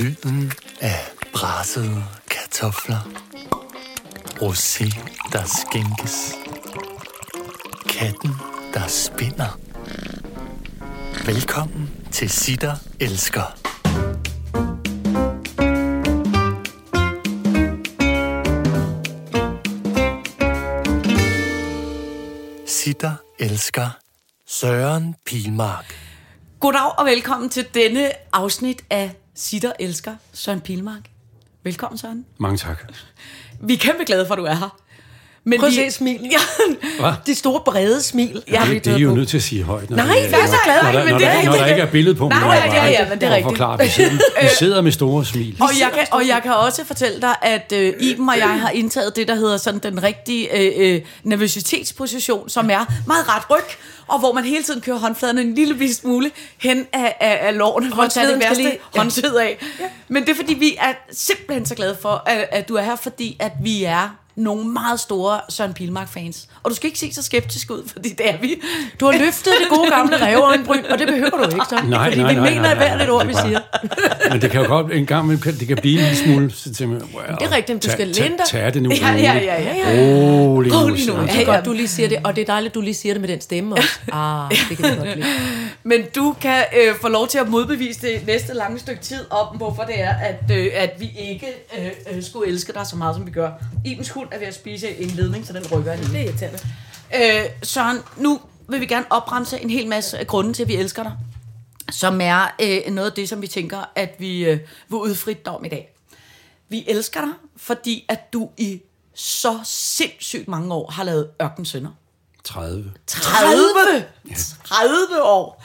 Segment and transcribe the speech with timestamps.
[0.00, 0.98] Lyden af
[1.32, 3.00] brassede kartofler.
[4.40, 4.84] Rosé,
[5.32, 6.34] der skænkes.
[7.88, 8.30] Katten,
[8.74, 9.58] der spinder.
[11.26, 13.58] Velkommen til Sitter Elsker.
[22.66, 23.98] Sitter Elsker.
[24.46, 25.94] Søren Pilmark.
[26.60, 31.10] Goddag og velkommen til denne afsnit af Sitter Elsker Søren Pilmark.
[31.62, 32.26] Velkommen, Søren.
[32.38, 32.92] Mange tak.
[33.60, 34.78] Vi er kæmpe glade for, at du er her.
[35.46, 35.76] Men Prøv at vi...
[35.76, 36.30] se smilet.
[37.00, 37.12] Ja?
[37.26, 38.42] De store brede smil.
[38.52, 39.90] Ja, Det, det er jo nødt til at sige højt.
[39.90, 41.52] Når Nej, det, jeg er så glad, når, der, men når, det er der, når
[41.52, 42.62] der ikke er billede på Nej, mig.
[42.66, 43.44] ja, ja, ja, men det er rigtigt.
[43.58, 44.10] forklare, vi sidder,
[44.42, 45.56] vi sidder med store smil.
[45.60, 48.70] og jeg, kan, og jeg kan også fortælle dig, at øh, Iben og jeg har
[48.70, 53.64] indtaget det, der hedder sådan den rigtige øh, øh, nervøsitetsposition, som er meget ret ryg,
[54.06, 57.58] og hvor man hele tiden kører håndfladerne en lille vis smule hen af, af, af
[57.58, 59.00] lårene, for at tage det skal værste lige- ja.
[59.00, 59.58] håndsved af.
[60.08, 62.96] Men det er fordi, vi er simpelthen så glade for, at, at du er her,
[62.96, 66.48] fordi at vi er nogle meget store Søren Pilmark-fans.
[66.62, 68.54] Og du skal ikke se så skeptisk ud, fordi det er vi.
[69.00, 71.80] Du har løftet det gode gamle ræveøjenbryn, og det behøver du ikke, så.
[71.88, 73.60] Nej, fordi nej, vi nej, mener nej, hvert nej, et ord, det vi er siger.
[74.30, 76.50] Men det kan jo godt en gang, men det kan blive en lille smule.
[76.52, 78.46] Så til mig, well, Det er rigtigt, du skal læne dig.
[78.48, 78.90] Tag det nu.
[79.00, 80.44] Ja, ja, ja, ja, ja.
[80.44, 80.78] Rolig nu.
[80.78, 81.12] Rolig nu.
[81.12, 81.28] Søren.
[81.28, 83.20] Det er godt, du lige siger det, og det er dejligt, du lige siger det
[83.20, 83.98] med den stemme også.
[84.12, 85.26] Ah, det kan vi godt lide.
[85.82, 89.56] Men du kan øh, få lov til at modbevise det næste lange stykke tid om,
[89.56, 91.46] hvorfor det er, at, øh, at vi ikke
[91.78, 93.50] øh, øh, skulle elske dig så meget, som vi gør.
[93.84, 96.58] Ibens hund er ved at spise en ledning, så den rykker en Det er irriterende.
[97.14, 100.76] Øh, Søren, nu vil vi gerne opremse en hel masse af grunde til, at vi
[100.76, 101.12] elsker dig.
[101.92, 105.52] Som er øh, noget af det, som vi tænker, at vi øh, vil udfrit dig
[105.52, 105.94] om i dag.
[106.68, 108.82] Vi elsker dig, fordi at du i
[109.14, 111.90] så sindssygt mange år har lavet ørkensønder.
[112.44, 112.92] 30.
[113.06, 114.04] 30!
[114.64, 115.64] 30 år!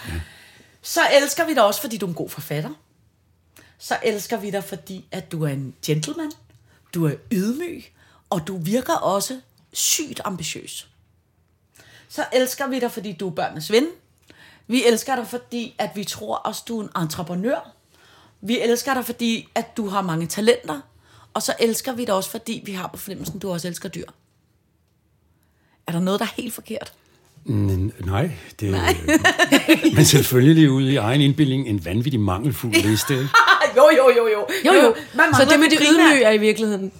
[0.81, 2.69] Så elsker vi dig også, fordi du er en god forfatter.
[3.77, 6.31] Så elsker vi dig, fordi at du er en gentleman.
[6.93, 7.83] Du er ydmyg.
[8.29, 9.39] Og du virker også
[9.73, 10.87] sygt ambitiøs.
[12.09, 13.87] Så elsker vi dig, fordi du er børnenes ven.
[14.67, 17.71] Vi elsker dig, fordi at vi tror også, du er en entreprenør.
[18.41, 20.81] Vi elsker dig, fordi at du har mange talenter.
[21.33, 23.89] Og så elsker vi dig også, fordi vi har på fornemmelsen, at du også elsker
[23.89, 24.05] dyr.
[25.87, 26.93] Er der noget, der er helt forkert?
[27.45, 33.13] N- nej, det er men selvfølgelig ude i egen indbildning en vanvittig mangelfuld liste.
[33.77, 34.47] jo, jo, jo, jo.
[34.65, 34.95] Jo, jo.
[35.15, 36.91] Man Så det med det ydmyge er i virkeligheden...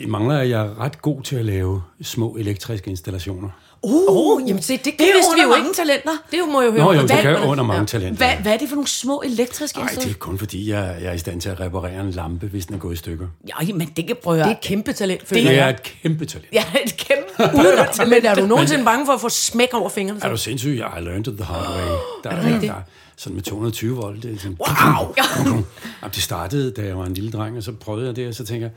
[0.00, 3.48] Det mangler, at jeg er ret god til at lave små elektriske installationer.
[3.82, 5.76] Oh, jamen se, det, det Det er jo vidste vi jo mange ikke.
[5.76, 6.10] talenter.
[6.30, 6.84] Det jo må jeg jo høre.
[6.84, 8.16] Nå jo, det kan under mange talenter.
[8.26, 11.08] Hvad, hvad er det for nogle små elektriske Nej, det er kun fordi, jeg, jeg
[11.08, 13.26] er i stand til at reparere en lampe, hvis den er gået i stykker.
[13.48, 16.24] Ja, men det kan prøve Det er et kæmpe talent, Det føler er et kæmpe
[16.24, 16.48] talent.
[16.52, 17.54] Ja, et kæmpe
[18.10, 20.20] Men er du nogensinde bange for at få smæk over fingrene?
[20.22, 20.76] Er du sindssyg?
[20.78, 21.84] Jeg har learned it the hard way.
[22.24, 22.72] Der, er det rigtigt?
[22.72, 22.80] Der,
[23.16, 24.22] sådan med 220 volt.
[24.22, 25.14] Det, er sådan, wow!
[25.42, 25.64] Jamen,
[26.14, 28.44] det startede, da jeg var en lille dreng, og så prøvede jeg det, og så
[28.44, 28.72] tænker jeg,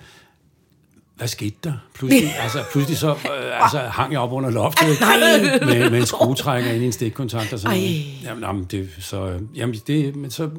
[1.16, 1.74] hvad skete der?
[1.96, 4.88] Pludselig, altså, pludselig så øh, altså, hang jeg op under loftet
[5.68, 8.24] med, med en skruetrækker ind i en stikkontakt og sådan noget.
[8.24, 10.50] Jamen, jamen, det, så, øh, jamen, det, men så,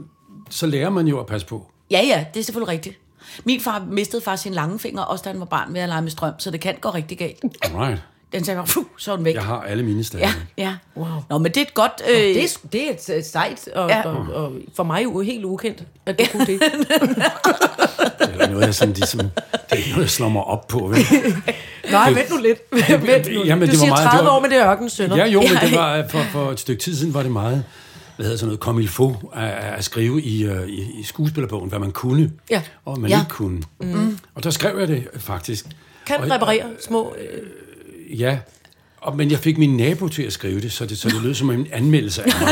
[0.51, 1.67] så lærer man jo at passe på.
[1.91, 2.99] Ja, ja, det er selvfølgelig rigtigt.
[3.45, 6.03] Min far mistede faktisk sin lange finger, også da han var barn ved at lege
[6.03, 7.45] med strøm, så det kan gå rigtig galt.
[7.63, 8.03] Alright.
[8.35, 9.35] Den sagde bare, "Puh, så er den væk.
[9.35, 10.25] Jeg har alle mine stadig.
[10.59, 10.75] Ja, ja.
[10.97, 11.07] Wow.
[11.31, 12.03] Nå, men det er et godt...
[12.11, 14.03] Øh, Det er, det er et øh, sejt, og, Ja.
[14.09, 16.61] og, og for mig jo helt ukendt, at du kunne det.
[18.33, 19.31] Eller noget, jeg sådan, ligesom, det
[19.71, 20.79] er noget, jeg slår mig op på.
[20.79, 20.99] Vel?
[21.91, 22.59] Nej, vent nu lidt.
[23.07, 23.45] vent nu.
[23.45, 25.17] Jamen, du det var siger meget- 30 det var- år med det ørken, sønner.
[25.17, 27.65] Ja, jo, men det var, for, for et stykke tid siden var det meget,
[28.17, 31.69] hvad hedder sådan noget, comme il faut, at, at skrive i, uh, i, i skuespillerbogen,
[31.69, 32.63] hvad man kunne, Ja.
[32.85, 33.19] og hvad man Ja.
[33.21, 33.63] ikke kunne.
[33.81, 34.19] Mm.
[34.35, 35.67] Og der skrev jeg det faktisk.
[36.07, 37.15] Kan Og- reparere små...
[37.19, 37.43] Øh,
[38.11, 38.39] Ja,
[39.01, 41.35] og, men jeg fik min nabo til at skrive det, så det, så det lød
[41.35, 42.49] som en anmeldelse af mig.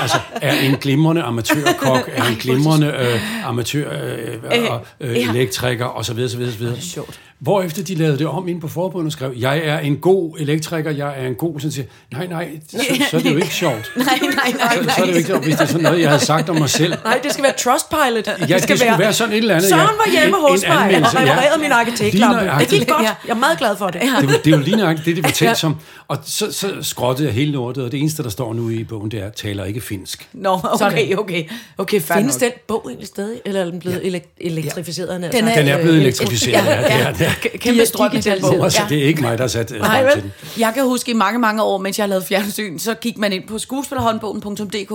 [0.00, 5.30] Altså, er en glimrende amatørkok, er en glimrende øh, amatør øh, og, øh, ja.
[5.30, 6.80] elektriker, og så videre, så videre, så videre.
[6.80, 7.20] sjovt.
[7.40, 10.90] Hvorefter de lavede det om ind på forbundet og skrev, jeg er en god elektriker,
[10.90, 11.60] jeg er en god...
[11.60, 12.78] Sådan siger, nej, nej, så,
[13.10, 13.92] så er det jo ikke sjovt.
[13.96, 14.94] nej, nej, nej, Så, nej.
[14.96, 16.56] så er det jo ikke sjovt, hvis det er sådan noget, jeg havde sagt om
[16.56, 16.94] mig selv.
[17.04, 18.26] nej, det skal være Trustpilot.
[18.26, 19.68] Ja, det, det skulle være sådan et eller andet.
[19.68, 19.86] Søren ja.
[20.12, 21.32] var hjemme hos en mig og anmeldelse, ja.
[21.32, 22.50] reparerede min arkitektlampe.
[22.60, 23.02] Det gik godt.
[23.02, 23.08] Ja.
[23.26, 24.00] Jeg er meget glad for det.
[24.02, 24.26] Ja.
[24.26, 25.76] Det, det er jo lige nøjagtigt det, det var tænkt som.
[26.08, 29.10] Og så, så skrottede jeg hele lortet, og det eneste, der står nu i bogen,
[29.10, 30.28] det er, taler ikke finsk.
[30.32, 31.44] Nå, okay, okay.
[31.78, 32.40] Okay, Findes nok.
[32.40, 35.08] den bog egentlig stadig, eller er den blevet elek- elektrificeret?
[35.22, 35.28] Ja.
[35.38, 37.23] Den er- Den er blevet Øh, elektrificeret, ja.
[37.30, 38.50] K- Kæmpe strøm i den bog.
[38.54, 38.88] Bog, altså, Ja.
[38.88, 40.32] det er ikke mig, der har sat øh, Nej, frem til den.
[40.58, 43.48] Jeg kan huske i mange, mange år, mens jeg lavede fjernsyn, så gik man ind
[43.48, 44.90] på skuespillerhåndbogen.dk,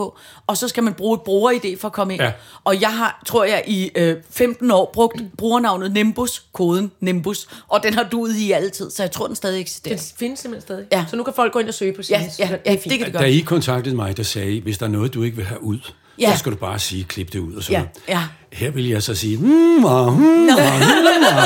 [0.47, 2.21] og så skal man bruge et bruger-ID for at komme ind.
[2.23, 2.31] Ja.
[2.63, 7.83] Og jeg har, tror jeg, i øh, 15 år brugt brugernavnet Nimbus, koden Nimbus, og
[7.83, 9.95] den har duet i altid, så jeg tror, den stadig eksisterer.
[9.95, 10.85] Den findes simpelthen stadig.
[10.91, 11.05] Ja.
[11.09, 12.15] Så nu kan folk gå ind og søge på sin.
[12.15, 13.29] Ja, ja, ja, det kan det Da godt.
[13.29, 15.79] I kontaktede mig, der sagde I, hvis der er noget, du ikke vil have ud,
[16.19, 16.29] Ja.
[16.29, 17.71] der skal du bare sige, klip det ud og så.
[17.71, 18.19] Ja, ja.
[18.53, 21.43] Her vil jeg så sige, mm, og, mm, og, mm, og.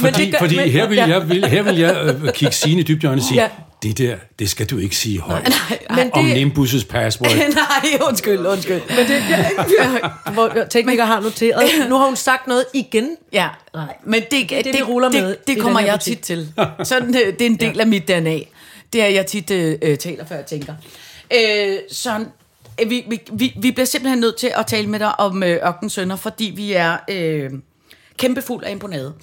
[0.00, 1.06] Fordi, det gør- fordi men- her vil ja.
[1.06, 3.48] jeg, vil, her vil jeg øh, kigge Signe dybt i og sige, Ja.
[3.82, 5.52] det der, det skal du ikke sige højt.
[5.90, 7.30] Men det- Om Nimbus' password.
[7.36, 8.80] Nej, undskyld, undskyld.
[8.88, 11.62] Men det, det, hvor tekniker har noteret.
[11.88, 13.08] Nu har hun sagt noget igen.
[13.32, 13.94] Ja, nej.
[14.04, 16.48] Men det, det, det, vi ruller det, med det, det kommer jeg tit til.
[16.84, 18.38] Sådan, øh, det er en del af mit DNA.
[18.92, 20.74] Det er, jeg tit øh, øh, taler, før jeg tænker.
[21.34, 22.26] Øh, sådan, øh,
[22.78, 25.90] vi, vi, vi, vi bliver simpelthen nødt til at tale med dig om øh, Ørken
[25.90, 27.50] Sønder, fordi vi er øh,
[28.16, 29.14] kæmpe fuld af imponade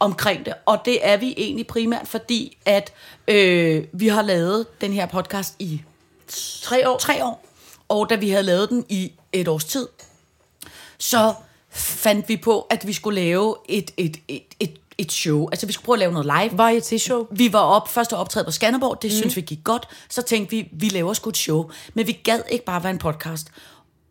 [0.00, 0.54] omkring det.
[0.66, 2.92] Og det er vi egentlig primært, fordi at
[3.28, 5.82] øh, vi har lavet den her podcast i
[6.62, 6.98] Tre år.
[6.98, 7.46] tre år.
[7.88, 9.88] Og da vi havde lavet den i et års tid,
[10.98, 11.34] så
[11.70, 15.48] fandt vi på, at vi skulle lave et, et, et, et, et show.
[15.52, 16.58] Altså, vi skulle prøve at lave noget live.
[16.58, 17.26] Variety show.
[17.30, 19.16] Vi var op, først optræde på Skanderborg, det mm.
[19.16, 19.88] synes vi gik godt.
[20.10, 21.70] Så tænkte vi, vi laver sgu et show.
[21.94, 23.46] Men vi gad ikke bare være en podcast,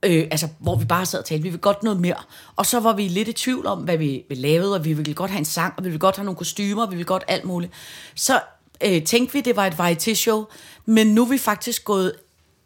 [0.03, 1.43] øh, altså, hvor vi bare sad og talte.
[1.43, 2.15] Vi ville godt noget mere.
[2.55, 5.13] Og så var vi lidt i tvivl om, hvad vi, vi lavede, og vi ville
[5.13, 7.23] godt have en sang, og vi ville godt have nogle kostymer, og vi ville godt
[7.27, 7.73] alt muligt.
[8.15, 8.39] Så
[8.85, 10.45] øh, tænkte vi, det var et variety show,
[10.85, 12.13] men nu er vi faktisk gået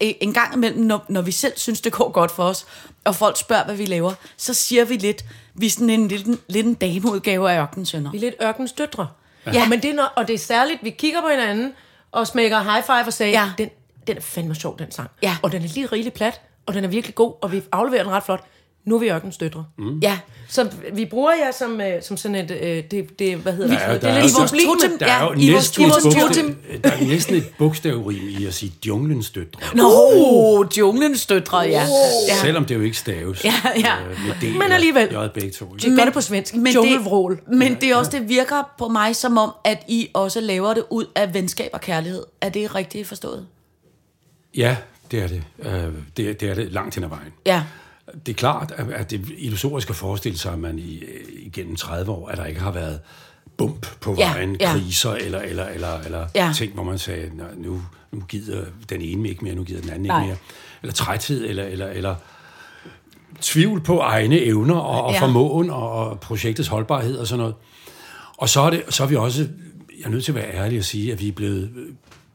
[0.03, 2.65] øh, en gang imellem, når, når vi selv synes, det går godt for os,
[3.03, 5.25] og folk spørger, hvad vi laver, så siger vi lidt,
[5.55, 8.11] vi er sådan en lille, lidt en dameudgave af Ørkensønder.
[8.11, 9.07] Vi er lidt ørkens døtre.
[9.45, 9.51] Ja.
[9.51, 9.61] Ja.
[9.63, 11.73] Og, men det er, når, og det er særligt, vi kigger på hinanden
[12.11, 13.41] og smækker high five og siger, Ja.
[13.41, 13.51] ja.
[13.57, 13.69] den,
[14.07, 15.09] den er fandme sjov, den sang.
[15.23, 15.37] Ja.
[15.43, 18.11] Og den er lige rigeligt plat, og den er virkelig god, og vi afleverer den
[18.11, 18.43] ret flot.
[18.85, 19.65] Nu er vi ørkens døtre.
[19.77, 19.99] Mm.
[19.99, 23.73] Ja, Så vi bruger jer som, øh, som sådan et, øh, det, det, hvad hedder
[23.87, 24.01] Ja, det?
[24.01, 24.51] der Det er er lidt jo- vores
[24.81, 24.99] totem.
[24.99, 26.57] Der er jo Ja, i vores- næsten, i et vores bogstav, totem.
[26.83, 29.59] der er næsten et bogstavrim i at sige junglens døtre.
[29.75, 31.69] Nå, junglens døtre, ja.
[32.27, 32.35] ja.
[32.41, 33.43] Selvom det jo ikke staves.
[33.45, 33.93] Ja, ja.
[34.43, 35.07] Øh, Men alligevel.
[35.11, 35.65] J begge to.
[35.83, 36.53] Vi gør det på svensk.
[36.75, 37.35] Junglevrål.
[37.35, 40.73] det, men det er også, det virker på mig som om, at I også laver
[40.73, 42.23] det ud af venskab og kærlighed.
[42.41, 43.45] Er det rigtigt forstået?
[44.57, 44.75] Ja,
[45.11, 45.43] det er det.
[45.59, 45.71] Øh,
[46.17, 47.33] det, er- det er det langt hen ad vejen.
[47.45, 47.63] Ja.
[48.25, 51.03] Det er klart, at det illusorisk at forestille sig, at man i,
[51.39, 52.99] igennem 30 år, at der ikke har været
[53.57, 54.71] bump på Ja, vejen, ja.
[54.71, 56.51] kriser eller, eller, eller, eller Ja.
[56.55, 57.81] ting, hvor man sagde, "Nå, nu,
[58.11, 60.17] nu gider den ene ikke mere, nu gider den anden Nej.
[60.21, 60.37] ikke mere.
[60.83, 62.15] Eller træthed, eller, eller, eller
[63.41, 65.21] tvivl på egne evner og, og Ja.
[65.21, 67.55] formåen og, og projektets holdbarhed og sådan noget.
[68.37, 69.47] Og så er, det, så er vi også,
[69.99, 71.71] jeg er nødt til at være ærlig og sige, at vi er blevet,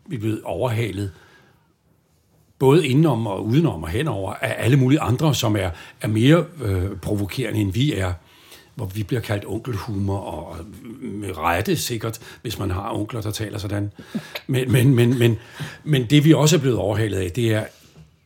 [0.08, 1.10] vi er blevet overhalet
[2.60, 5.70] både indenom og udenom og henover af alle mulige andre, som er,
[6.00, 8.12] er mere øh, provokerende, end vi er.
[8.74, 10.56] Hvor vi bliver kaldt onkelhumor, og
[11.00, 13.92] med rette sikkert, hvis man har onkler, der taler sådan.
[14.46, 15.38] Men, men, men, men,
[15.84, 17.60] men det vi også er blevet overhalet af, det er,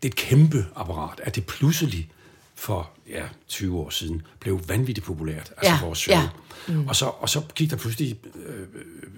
[0.03, 2.09] det er et kæmpe apparat, at det pludselig
[2.55, 6.17] for ja, 20 år siden blev vanvittigt populært, altså Ja, vores show.
[6.17, 6.29] ja.
[6.69, 6.87] Mm.
[6.89, 8.17] Og, så, og så gik der pludselig
[8.47, 8.61] øh,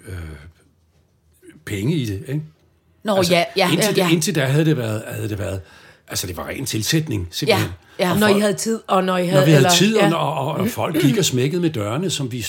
[0.08, 0.18] øh,
[1.64, 2.42] penge i det, ikke?
[3.06, 4.08] Nå, ja, ja, indtil, ja.
[4.10, 5.60] indtil da havde det været, havde det været
[6.08, 7.70] altså det var ren tilsætning, simpelthen.
[7.98, 8.12] Ja, ja.
[8.12, 9.40] Og Når folk- I havde tid, og når I havde...
[9.40, 10.14] når vi havde eller- tid, ja.
[10.14, 12.42] og, og, og folk gik og smækkede med dørene, som vi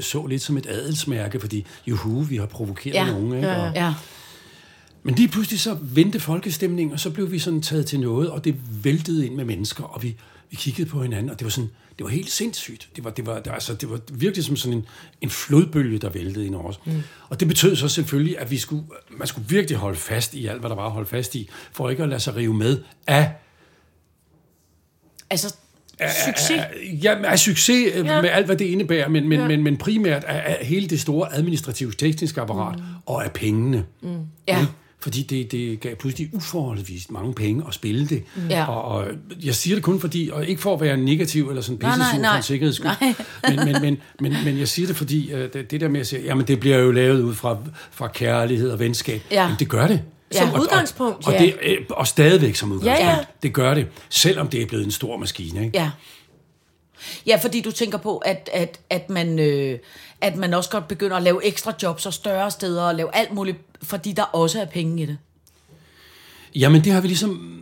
[0.00, 3.34] så lidt som et adelsmærke, fordi juhu, vi har provokeret Ja, nogen.
[3.36, 3.50] Ikke?
[3.50, 3.94] Og, Ja.
[5.02, 8.44] men lige pludselig så vendte folkestemningen, og så blev vi sådan taget til noget, og
[8.44, 8.54] det
[8.84, 10.16] væltede ind med mennesker, og vi,
[10.50, 12.88] vi kiggede på hinanden, og det var sådan, det var helt sindssygt.
[12.96, 14.86] Det var, det var, det, altså, det var virkelig som sådan en,
[15.20, 16.80] en flodbølge, der væltede ind over os.
[16.84, 17.02] Mm.
[17.28, 20.60] Og det betød så selvfølgelig, at vi skulle, man skulle virkelig holde fast i alt,
[20.60, 23.32] hvad der var at holde fast i, for ikke at lade sig rive med af
[25.30, 25.54] Altså,
[26.26, 26.60] succes.
[27.02, 28.14] Ja, af succes ja.
[28.14, 28.22] Ja.
[28.22, 29.48] med alt, hvad det indebærer, men, men, ja.
[29.48, 32.84] Men, men primært af, af hele det store administrative tekniske apparat mm.
[33.06, 33.84] og af pengene.
[34.00, 34.16] Mm.
[34.48, 34.66] Ja.
[35.02, 38.22] Fordi det, det gav pludselig uforholdsvis mange penge at spille det.
[38.50, 38.64] Ja.
[38.64, 39.06] Og, og
[39.44, 42.06] jeg siger det kun fordi, og ikke for at være negativ eller sådan Nej, nej,
[42.06, 42.90] pissesur for en sikkerheds skyld,
[43.56, 46.06] men, men, men, men, men jeg siger det fordi, uh, det, det der med at
[46.06, 47.56] sige, jamen det bliver jo lavet ud fra,
[47.90, 49.22] fra kærlighed og venskab.
[49.30, 49.42] Ja.
[49.42, 50.02] Jamen det gør det.
[50.32, 51.38] Som Og- og- udgangspunkt, Og, ja.
[51.42, 53.00] det, øh, og stadigvæk som udgangspunkt.
[53.08, 53.18] Ja, ja.
[53.42, 55.64] Det gør det, selvom det er blevet en stor maskine.
[55.64, 55.78] Ikke?
[55.78, 55.90] Ja.
[57.26, 59.78] Ja, fordi du tænker på, at, at, at, man, øh,
[60.20, 63.32] at man også godt begynder at lave ekstra jobs og større steder og lave alt
[63.32, 65.18] muligt, fordi der også er penge i det.
[66.54, 67.56] Jamen, det har vi ligesom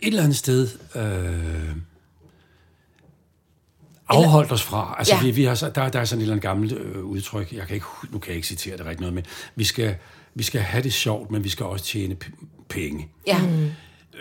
[0.00, 1.76] et eller andet sted øh,
[4.08, 4.94] afholdt os fra.
[4.98, 5.22] Altså, Ja.
[5.22, 7.66] vi, vi har, så- der, der er sådan et eller andet gammelt øh, udtryk, jeg
[7.66, 9.24] kan ikke, nu kan jeg ikke citere det rigtig noget, men
[9.56, 9.96] vi skal,
[10.34, 13.08] vi skal have det sjovt, men vi skal også tjene p- penge.
[13.26, 13.38] Ja.
[13.46, 13.70] Mm.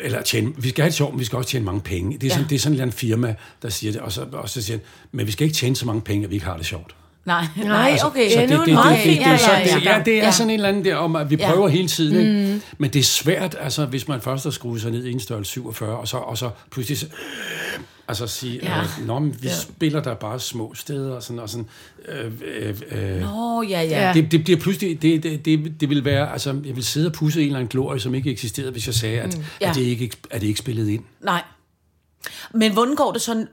[0.02, 2.18] Eller tjene, vi skal have det sjovt, men vi skal også tjene mange penge.
[2.18, 2.50] Det er, sådan, Ja.
[2.50, 4.86] det er sådan et eller firma, der siger det, og så, og så siger han,
[5.12, 6.96] men vi skal ikke tjene så mange penge, at vi ikke har det sjovt.
[7.26, 8.30] Nej, Nej, nej, okay.
[8.30, 9.98] så det, det, det, det, er sådan, ja, det, ja.
[9.98, 11.52] ja, det er sådan en eller anden der om, at vi Ja.
[11.52, 12.20] prøver hele tiden.
[12.20, 12.62] Ikke?
[12.78, 15.52] Men det er svært, altså, hvis man først har skruet sig ned i en størrelse
[15.52, 17.08] 47, og så, og så pludselig så-
[18.10, 18.82] altså sige, Ja.
[18.82, 19.56] øh, Nå, men vi ja.
[19.56, 21.68] spiller der bare små steder, og sådan, og sådan.
[22.08, 23.22] Øh, øh, øh.
[23.22, 24.12] Nå, ja, ja.
[24.14, 27.14] Det, det bliver pludselig, det, det, det, det vil være, altså, jeg vil sidde og
[27.14, 29.44] pusse en eller anden glorie, som ikke eksisterede, hvis jeg sagde, at, mm.
[29.62, 29.70] Ja.
[29.70, 31.04] at, det ikke, at det ikke spillet ind.
[31.22, 31.44] Nej.
[32.54, 33.46] Men hvordan går, det så,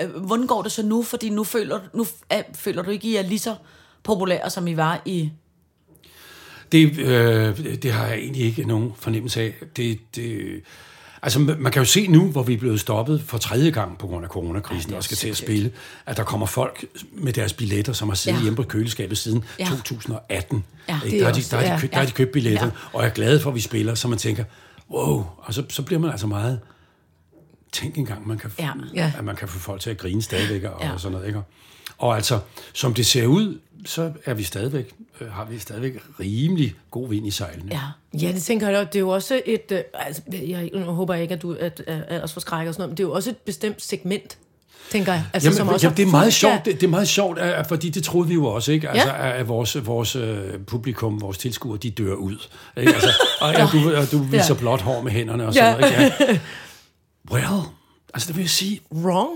[0.00, 1.02] øh, hvordan går det så nu?
[1.02, 3.54] Fordi nu føler, nu øh, føler du ikke, I er lige så
[4.02, 5.30] populære, som I var i...
[6.72, 9.54] Det, øh, det har jeg egentlig ikke nogen fornemmelse af.
[9.76, 10.60] Det, det,
[11.22, 14.06] altså, man kan jo se nu, hvor vi er blevet stoppet for tredje gang på
[14.06, 15.70] grund af coronakrisen, Ja, er og skal til at spille,
[16.06, 18.42] at der kommer folk med deres billetter, som har siddet Ja.
[18.42, 19.64] hjemme på køleskabet siden Ja.
[19.64, 20.64] 2018.
[20.88, 22.70] Ja, er der, har de, der, har de, der har de købt billetter, Ja.
[22.92, 24.44] og jeg er glad for, at vi spiller, så man tænker,
[24.90, 26.60] wow, og så, så bliver man altså meget...
[27.72, 28.50] Tænk engang, man kan,
[28.94, 29.12] Ja.
[29.18, 30.90] At man kan få folk til at grine stadigvæk og ja.
[30.98, 31.26] sådan noget.
[31.26, 31.40] Ikke?
[31.98, 32.40] Og altså,
[32.74, 37.26] som det ser ud, så er vi stadigvæk, øh, har vi stadigvæk rimelig god vind
[37.26, 37.68] i sejlene.
[37.70, 37.80] Ja.
[38.26, 38.86] Ja, det tænker jeg.
[38.92, 39.72] Det er jo også et...
[39.72, 42.80] Øh, altså, jeg, nu håber jeg ikke, at du at, at, at forskrækker og sådan
[42.82, 44.38] noget, men det er jo også et bestemt segment,
[44.90, 45.24] tænker jeg.
[45.32, 47.66] Altså, Jamen, som også jamen, det er meget sjovt, det, det er meget sjovt, at-
[47.66, 48.88] fordi det troede vi jo også, ikke?
[48.88, 49.38] Altså, Ja.
[49.38, 52.36] at vores, vores øh, publikum, vores tilskuere, de dør ud.
[52.76, 52.94] Ikke?
[52.94, 54.58] Altså, og, og, du, og du viser Ja.
[54.60, 55.80] blot hår med hænderne og sådan Ja.
[55.80, 56.32] noget, ikke?
[56.32, 56.38] Ja.
[57.30, 57.44] Well,
[58.14, 59.30] altså det vil jeg sige, Wrong?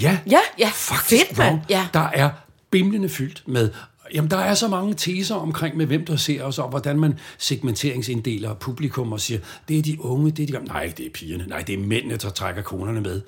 [0.00, 1.62] ja, Ja, ja, faktisk fedt, wrong.
[1.68, 1.86] Ja.
[1.94, 2.30] Der er
[2.70, 3.70] bimlende fyldt med
[4.14, 7.18] Jamen, der er så mange teser omkring med, hvem der ser os, og hvordan man
[7.38, 10.68] segmenteringsinddeler publikum og siger, det er de unge, det er de gamle.
[10.68, 11.44] Nej, det er pigerne.
[11.48, 13.20] Nej, det er mændene, der trækker konerne med.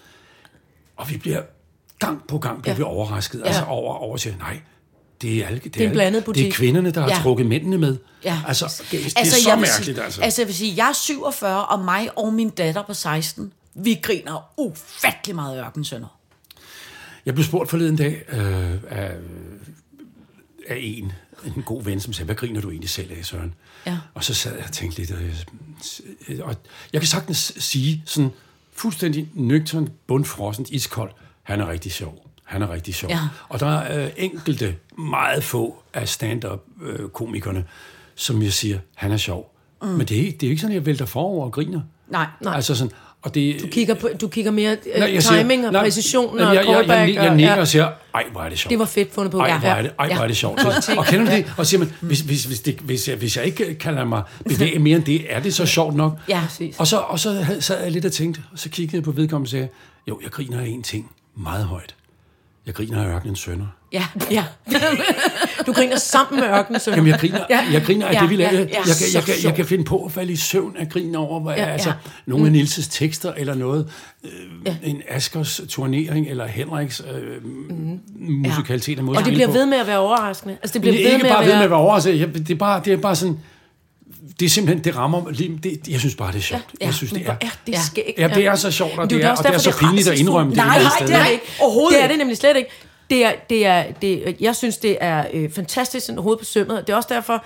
[0.97, 1.43] Og vi bliver
[1.99, 2.79] gang på gang bliver Ja.
[2.79, 3.39] vi overrasket.
[3.41, 3.45] Ja.
[3.47, 4.61] Altså over, over til, nej,
[5.23, 7.19] det er, alle, det, en alle- blandet Det er kvinderne, der har Ja.
[7.23, 7.97] trukket mændene med.
[8.25, 8.41] Ja.
[8.47, 10.23] Altså, det, det altså, er så mærkeligt, sige, altså.
[10.23, 10.43] altså.
[10.43, 14.51] jeg vil sige, jeg er 47, og mig og min datter på 16, vi griner
[14.57, 16.19] ufattelig meget af ørkensønder.
[17.27, 19.17] Jeg blev spurgt forleden dag øh, af,
[20.69, 21.13] af en,
[21.57, 23.55] en god ven, som sagde, hvad griner du egentlig selv af, Søren?
[23.87, 23.99] Ja.
[24.15, 26.57] Og så sad jeg og tænkte lidt, og jeg, og
[26.93, 28.31] jeg kan sagtens sige sådan
[28.73, 31.11] fuldstændig nøgtern, bundfrossent, iskold,
[31.43, 32.31] han er rigtig sjov.
[32.45, 33.11] Han er rigtig sjov.
[33.11, 33.21] Ja.
[33.49, 37.65] Og der er øh, enkelte, meget få af stand-up-komikerne,
[38.15, 39.55] som jeg siger, han er sjov.
[39.83, 39.89] Mm.
[39.89, 41.81] Men det er, ikke- det er ikke sådan, at jeg vælter forover og griner.
[42.09, 42.55] Nej, Nej.
[42.55, 45.67] Altså sådan, og det, Du kigger, på, du kigger mere øh, Nej, jeg siger- timing
[45.67, 47.61] og nej, præcision nej, og jeg, jeg, jeg, jeg, jeg og- nikker ja.
[47.61, 48.71] og siger, ej, hvor er det sjovt.
[48.71, 49.39] Det var fedt fundet på.
[49.39, 49.83] Ej, Ja, hvor er ja.
[49.83, 50.61] det, ej, hvor er det sjovt.
[50.83, 50.99] Tænkt.
[50.99, 51.37] Og kender du Ja.
[51.37, 51.53] det?
[51.57, 54.23] Og siger man, hvis, hvis, hvis, det, hvis, jeg, hvis jeg ikke kan lade mig
[54.49, 56.19] bevæge mere end det, er det så sjovt nok?
[56.29, 56.41] Ja.
[56.49, 56.79] Præcis.
[56.79, 59.47] Og så, og så sad jeg lidt og tænkte, og så kiggede jeg på vedkommende
[59.47, 59.69] og sagde,
[60.09, 61.95] jo, jeg griner af en ting meget højt.
[62.67, 63.67] Jeg griner af ørkenens sønner.
[63.93, 64.45] ja, ja.
[65.67, 66.91] Du griner sammen med ørkenen, så.
[66.91, 67.61] Jamen, jeg griner, Ja.
[67.73, 68.69] jeg griner af Ja, det, vi ja, lavede.
[68.73, 68.77] ja.
[68.77, 69.55] Jeg, kan, jeg, Så kan, jeg sjovt.
[69.57, 71.95] kan finde på at falde i søvn af grin over, hvad, Ja, altså, ja.
[72.27, 73.91] nogle af Nilses tekster, eller noget,
[74.25, 74.31] øh,
[74.67, 74.77] Ja.
[74.83, 77.37] en Askers turnering, eller Henriks øh,
[78.17, 79.53] musikalitet af måde Og det bliver på.
[79.53, 80.55] ved med at være overraskende.
[80.63, 81.65] Altså, det bliver Det ved ikke med bare at ved med være...
[81.65, 82.21] at være overrasket.
[82.21, 83.39] Jeg- Det er bare, det er bare sådan...
[84.41, 86.63] Det er simpelthen, det rammer lige, det, jeg synes bare, det er sjovt.
[86.81, 87.33] Ja, jeg synes, det er.
[87.33, 87.37] er
[87.67, 87.81] det Ja.
[87.87, 88.19] skægt.
[88.19, 90.51] Ja, det er så sjovt, og det er, og det er så pinligt at indrømme
[90.51, 90.57] det.
[90.57, 91.45] Nej, et eller nej, andet det er det ikke.
[91.61, 92.71] Overhovedet Det er det nemlig slet ikke.
[93.11, 96.87] Det er, det er, det, jeg synes, det er øh, fantastisk sådan hoved på sømmet.
[96.87, 97.45] Det er også derfor,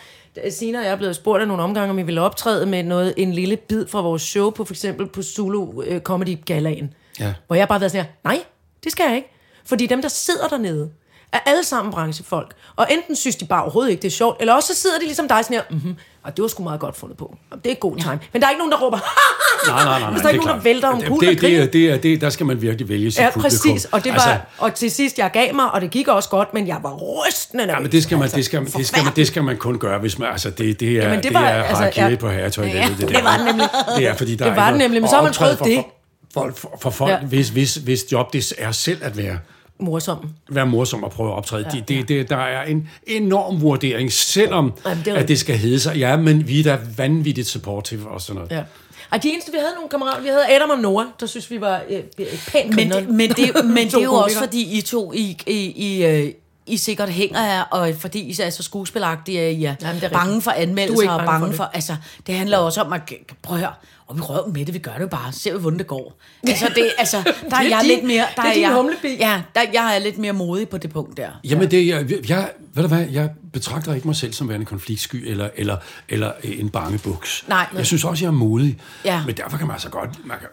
[0.51, 3.15] Sina og jeg er blevet spurgt af nogle omgange, om vi ville optræde med noget,
[3.17, 6.95] en lille bid fra vores show, på for eksempel på Zulu øh, Comedy Galaen.
[7.21, 7.33] Ja.
[7.47, 8.43] Hvor jeg bare har været sådan her, nej,
[8.85, 9.29] det skal jeg ikke.
[9.65, 10.91] Fordi dem, der sidder dernede,
[11.33, 12.55] er alle sammen branchefolk.
[12.77, 15.05] Og enten synes de bare overhovedet ikke, det er sjovt, eller også så sidder de
[15.05, 17.37] ligesom dig sådan her, mhm, og det var sgu meget godt fundet på.
[17.51, 18.19] Og det er god time.
[18.33, 18.99] Men der er ikke nogen, der råber,
[19.69, 20.01] Nej, nej, nej.
[20.01, 21.43] nej Hvis der er ikke det nogen, der vælter om Det- kul det, og det,
[21.63, 23.43] det, det, er- det, der skal man virkelig vælge sit Ja, publikum.
[23.43, 23.85] præcis.
[23.85, 26.29] Og, det var, Altså, altså, og til sidst, jeg gav mig, og det gik også
[26.29, 29.05] godt, men jeg var rystende Ja, men det skal, man, det, skal, man, det, skal
[29.05, 30.29] man, det skal man kun gøre, hvis man...
[30.33, 32.17] Altså, det, det er, Jamen, det det var- er altså, ja.
[32.21, 32.81] på herretoilettet.
[33.01, 33.69] Ja, det, det var det nemlig.
[33.97, 35.67] Det er, fordi der Det er var det nemlig, men så har man prøvet for,
[36.35, 37.19] for, for, for folk, Ja.
[37.19, 39.39] hvis, hvis, hvis job det er selv at være
[39.79, 40.19] Morsom.
[40.49, 41.65] være morsom og prøve at optræde.
[41.73, 45.39] Ja, det, det, det, der er en enorm vurdering, selvom Jamen, det er at det
[45.39, 45.97] skal hedde sig.
[45.97, 48.51] Ja, men vi er da vanvittigt supportive og sådan noget.
[48.51, 48.63] Ja.
[49.11, 51.61] Og de eneste, vi havde nogle kammerater, vi havde Adam og Noah, der synes vi
[51.61, 52.03] var øh,
[52.53, 56.05] pænt Men, men, det, men det er jo også fordi I to, I, I, I,
[56.05, 56.33] øh,
[56.67, 60.09] I sikkert hænger her, og fordi I er så skuespilagtige, at I er, Jamen, er
[60.09, 61.75] bange for er anmeldelser ikke og bange bange for for, det.
[61.75, 61.97] Altså,
[62.27, 63.01] det handler også om, at
[63.43, 63.73] prøv at høre,
[64.07, 65.33] og vi røver med det, vi gør det bare.
[65.33, 66.19] Ser vi, hvordan det går.
[66.49, 67.17] Altså, det, altså
[67.51, 68.27] der er, Det er jeg din- lidt mere...
[68.37, 69.09] Der det er din jeg, humlebi.
[69.19, 71.29] Ja, der, jeg er lidt mere modig på det punkt der.
[71.45, 75.31] Jamen, det, jeg, jeg, ved du hvad, jeg betragter ikke mig selv som værende konfliktsky
[75.31, 75.77] eller, eller,
[76.09, 77.45] eller en bange buks.
[77.49, 77.67] Nej.
[77.77, 78.79] Jeg synes også, jeg er modig.
[79.05, 79.23] Ja.
[79.27, 80.27] Men derfor kan man altså godt...
[80.27, 80.49] Man kan,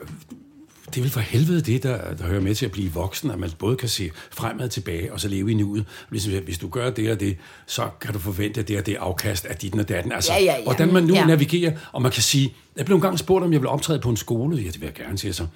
[0.94, 3.40] det er vel for helvede det, der, der hører med til at blive voksen, at
[3.40, 5.86] man både kan se fremad tilbage og så leve i nuet.
[6.10, 8.96] Hvis, hvis du gør det og det, så kan du forvente, at det er det
[8.96, 10.12] afkast af dit og datten.
[10.12, 10.64] Altså, Ja, ja, ja.
[10.64, 11.26] hvordan man nu Ja.
[11.26, 12.54] navigerer, og man kan sige...
[12.78, 14.58] Jeg blev engang spurgt, om jeg vil optræde på en skole.
[14.58, 15.48] Ja, det vil jeg gerne, siger så.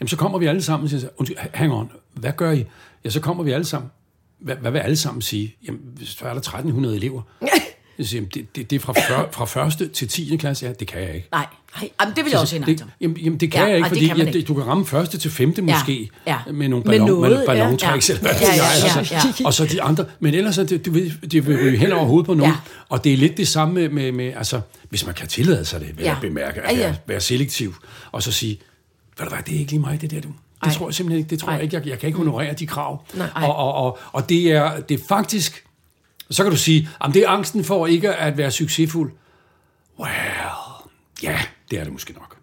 [0.00, 2.64] Jamen, så kommer vi alle sammen og siger, "Undskyld, hang on, hvad gør I?
[3.04, 3.90] Ja, så kommer vi alle sammen.
[4.40, 5.56] Hvad, hvad vil alle sammen sige?
[5.66, 7.22] Jamen, så er der 1300 elever.
[7.98, 10.36] Jeg siger, det, det, det er fra, før, fra første til 10.
[10.36, 10.66] klasse.
[10.66, 11.28] Ja, det kan jeg ikke.
[11.32, 11.46] Nej,
[11.80, 11.90] nej.
[12.00, 12.86] Jamen, det vil jeg også sige nej til.
[13.00, 14.46] jamen, jamen, det kan Ja, jeg ikke, ej, det fordi kan jeg, ikke.
[14.46, 16.36] du kan ramme første til femte måske, ja.
[16.52, 17.46] med nogle ballon, med noget, ja.
[17.46, 18.14] ballontricks, Ja.
[18.14, 19.14] eller hvad Ja, ved ja, jeg, ja, altså.
[19.40, 19.46] ja.
[19.46, 20.04] Og så de andre.
[20.20, 22.52] Men ellers er det, du ved, det vil ryge hen over hovedet på nogen.
[22.52, 22.58] Ja.
[22.88, 24.60] Og det er lidt det samme med, med, med altså,
[24.90, 26.10] hvis man kan tillade sig det, vil Ja.
[26.12, 27.74] jeg bemærke, at være, være selektiv,
[28.12, 28.58] og så sige,
[29.18, 30.28] ved du hvad, det er ikke lige mig, det der, du.
[30.64, 31.30] Det tror jeg simpelthen ikke.
[31.30, 31.76] Det tror jeg ikke.
[31.76, 33.04] Jeg, jeg kan ikke honorere de krav.
[33.14, 33.28] Nej.
[33.34, 35.63] Og, og, og, og det, er, det er faktisk...
[36.30, 39.12] Så kan du sige, at det er angsten for ikke at være succesfuld.
[39.98, 40.10] Well,
[41.22, 41.40] ja,
[41.70, 42.36] det er det måske nok.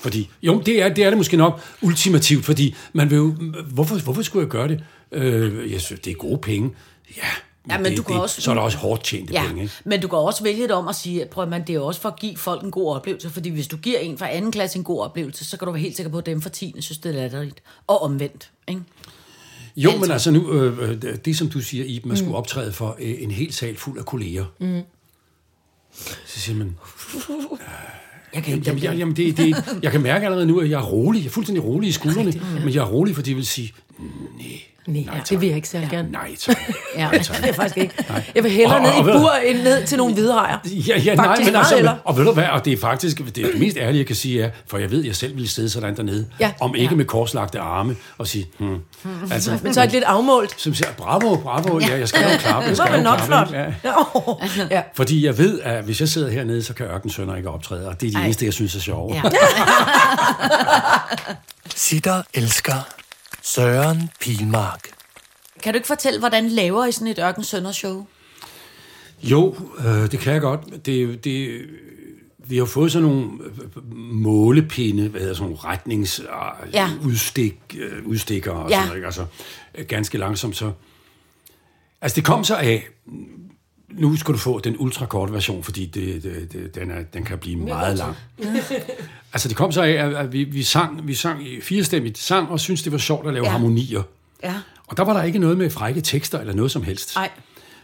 [0.00, 3.34] Fordi, jo, det er, det er det måske nok ultimativt, fordi man vil jo,
[3.72, 4.84] hvorfor, hvorfor skulle jeg gøre det?
[5.12, 6.70] Øh, jeg synes, det er gode penge.
[7.16, 7.22] Ja,
[7.64, 9.46] men, Ja, men det, du kan det, også- så er der også hårdt tjente Ja,
[9.46, 9.62] penge.
[9.62, 9.74] Ikke?
[9.84, 11.80] men du kan også vælge det om at sige, at prøv, at man, det er
[11.80, 14.52] også for at give folk en god oplevelse, fordi hvis du giver en fra anden
[14.52, 16.74] klasse en god oplevelse, så kan du være helt sikker på, at dem fra 10.
[16.80, 17.62] synes, det er latterligt.
[17.86, 18.80] Og omvendt, ikke?
[19.76, 22.96] Jo, men altså nu, øh, øh, det som du siger, Iben, man skulle optræde for
[23.00, 24.44] øh, en hel sal fuld af kolleger.
[24.60, 24.80] Mm.
[26.26, 26.76] Så siger man,
[28.34, 30.84] Jeg kan jamen, jeg, jamen det, det, jeg kan mærke allerede nu, at jeg er
[30.84, 31.20] rolig.
[31.20, 32.32] Jeg er fuldstændig rolig i skuldrene,
[32.64, 33.72] men jeg er rolig, fordi jeg vil sige,
[34.38, 34.55] nej,
[34.86, 36.10] Nej, ja, det vil jeg ikke særlig gerne.
[36.10, 36.56] nej tak.
[36.96, 37.00] Ja.
[37.10, 37.36] Nej, tak.
[37.40, 37.94] Det er faktisk ikke.
[38.34, 40.58] Jeg vil hellere Og- ned og- i bur end ned til nogle hvidrejer.
[40.64, 42.76] Ja, ja, nej, Faktisk men meget altså, men, og ved du hvad, og det er
[42.76, 45.16] faktisk det, er det mest ærlige, jeg kan sige er, for jeg ved, at jeg
[45.16, 46.52] selv ville sidde sådan dernede, Ja.
[46.60, 46.96] om ikke Ja.
[46.96, 48.78] med korslagte arme, og sige, hmm.
[49.30, 50.54] altså, Men så er det lidt afmålt.
[50.60, 53.18] som siger, bravo, bravo, ja, jeg skal jo klappe, jeg Det skal var jo nok
[53.18, 53.52] klappe.
[53.52, 53.60] flot.
[53.84, 53.90] Ja.
[54.62, 54.66] Ja.
[54.76, 54.82] ja.
[54.94, 58.06] Fordi jeg ved, at hvis jeg sidder hernede, så kan Ørkensønner ikke optræde, og det
[58.08, 59.14] er det eneste, jeg synes er sjovt.
[59.14, 59.22] Ja.
[61.76, 62.74] Sitter elsker
[63.46, 64.88] Søren Pilmark.
[65.62, 68.06] Kan du ikke fortælle, hvordan laver I sådan et Ørken Sønder show?
[69.22, 70.86] Jo, øh, det kan jeg godt.
[70.86, 71.60] Det, det,
[72.38, 76.20] vi har fået sådan nogle øh, målepinde, hvad hedder sådan nogle retnings
[76.72, 76.80] Ja.
[76.80, 76.90] ja.
[77.04, 78.74] udstik, øh, udstikker og Ja.
[78.74, 79.06] sådan noget, ikke?
[79.06, 79.26] Altså,
[79.74, 80.72] øh, ganske langsomt så.
[82.00, 82.88] Altså det kom så af,
[83.90, 87.38] nu skal du få den ultrakorte version, fordi det, det, det, den, er, den kan
[87.38, 88.16] blive meget lang.
[89.32, 92.60] altså det kom så af, at, vi, vi sang, vi sang i firestemmigt sang, og
[92.60, 93.50] syntes, det var sjovt at lave Ja.
[93.50, 93.58] ja.
[93.58, 94.02] harmonier.
[94.42, 94.54] Ja.
[94.86, 97.16] Og der var der ikke noget med frække tekster eller noget som helst.
[97.16, 97.30] Nej.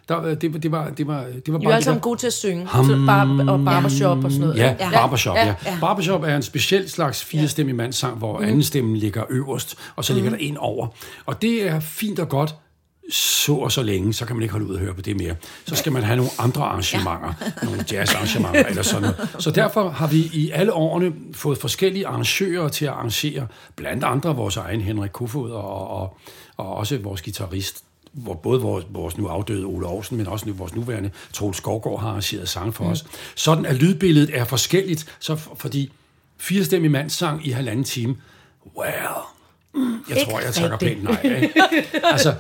[0.09, 2.27] Der, det, det, var, det, var, det var I er bare alle sammen gode til
[2.27, 2.69] at synge.
[2.69, 4.59] Så bar, og barbershop og sådan noget.
[4.59, 5.47] Ja, ja, barbershop, ja.
[5.47, 5.55] ja.
[5.67, 5.77] ja.
[5.81, 8.45] Barbershop er en speciel slags firestemmig mandssang, hvor mm.
[8.45, 10.89] anden stemmen ligger øverst, og så ligger der en over.
[11.27, 12.55] Og det er fint og godt,
[13.11, 15.35] så og så længe, så kan man ikke holde ud og høre på det mere.
[15.67, 17.67] Så skal man have nogle andre arrangementer, ja.
[17.67, 19.29] nogle jazzarrangementer eller sådan noget.
[19.39, 24.37] Så derfor har vi i alle årene fået forskellige arrangører til at arrangere, blandt andre
[24.37, 26.19] vores egen Henrik Kofod og, og,
[26.57, 30.53] og også vores guitarist, hvor både vores, vores nu afdøde Ole Aarhusen, men også nu
[30.55, 32.91] vores nuværende Troels Skovgaard har arrangeret sang for mm.
[32.91, 33.05] os.
[33.35, 35.93] Sådan at lydbilledet er forskelligt, så for, fordi
[36.39, 38.17] firestemmig mandssang i halvanden time,
[38.77, 39.32] well,
[40.09, 41.21] jeg tror, jeg takker pænt nej.
[41.23, 41.53] Ikke?
[42.05, 42.35] Altså,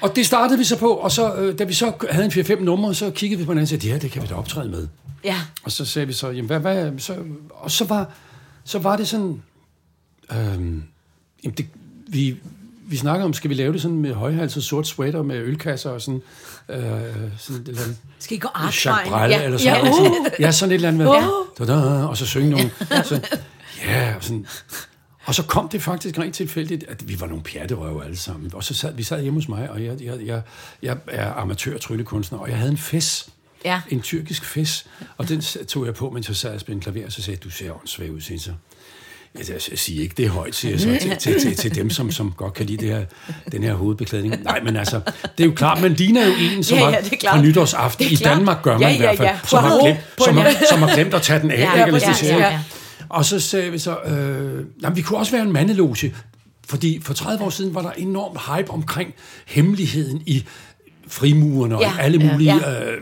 [0.00, 2.60] og det startede vi så på, og så, øh, da vi så havde en 4-5
[2.62, 4.68] numre, så kiggede vi på hinanden og sagde, det her, det kan vi da optræde
[4.68, 4.88] med.
[5.24, 5.36] Ja.
[5.64, 7.16] Og så sagde vi så, jamen, hvad, hvad, så,
[7.50, 8.10] og så var,
[8.64, 9.42] så var det sådan,
[10.32, 10.84] øhm,
[11.44, 11.66] jamen det,
[12.08, 12.36] vi,
[12.88, 16.00] vi snakker om, skal vi lave det sådan med højhalset sort sweater med ølkasser og
[16.00, 16.22] sådan,
[16.68, 16.78] øh,
[17.38, 19.30] sådan et eller andet, Skal I gå artvejen?
[19.30, 19.96] Ja, eller sådan, Ja, ja, uh.
[19.96, 22.70] sådan, ja, sådan et eller andet, med, da-da, og så synge nogle,
[23.04, 23.20] så,
[23.84, 24.46] ja, og sådan,
[25.26, 28.50] og så kom det faktisk rent tilfældigt, at vi var nogle pjatterøve alle sammen.
[28.54, 30.42] Og så sad vi sad hjemme hos mig, og jeg, jeg, jeg,
[30.82, 33.28] jeg er amatør tryllekunstner, og jeg havde en fes.
[33.64, 33.80] Ja.
[33.90, 34.86] En tyrkisk fes.
[35.16, 37.44] Og den tog jeg på, mens jeg sad og spillede klaver, og så sagde jeg,
[37.44, 38.52] du ser åndssvag ud, siger jeg så.
[39.52, 42.10] Jeg, jeg siger ikke det højt, siger jeg så til, til, til, til dem, som,
[42.10, 43.04] som godt kan lide det her,
[43.52, 44.42] den her hovedbeklædning.
[44.42, 45.00] Nej, men altså,
[45.38, 48.06] det er jo klart, man ligner jo en, som Ja, ja, har er på nytårsaften.
[48.06, 48.14] Er I.
[48.14, 49.28] Danmark gør man Ja, i hvert fald.
[49.28, 49.38] ja, ja.
[49.44, 51.60] Som, har glemt, som, har, som har glemt at tage den af.
[51.60, 52.60] Ja, ikke, eller ja, ja, ja.
[53.08, 56.14] Og så sagde vi så, øh, jamen, vi kunne også være en mandeloge,
[56.68, 59.14] fordi for 30 år siden var der enormt hype omkring
[59.46, 60.44] hemmeligheden i
[61.08, 62.84] frimurerne og Ja, alle ja, mulige, ja.
[62.92, 62.98] øh,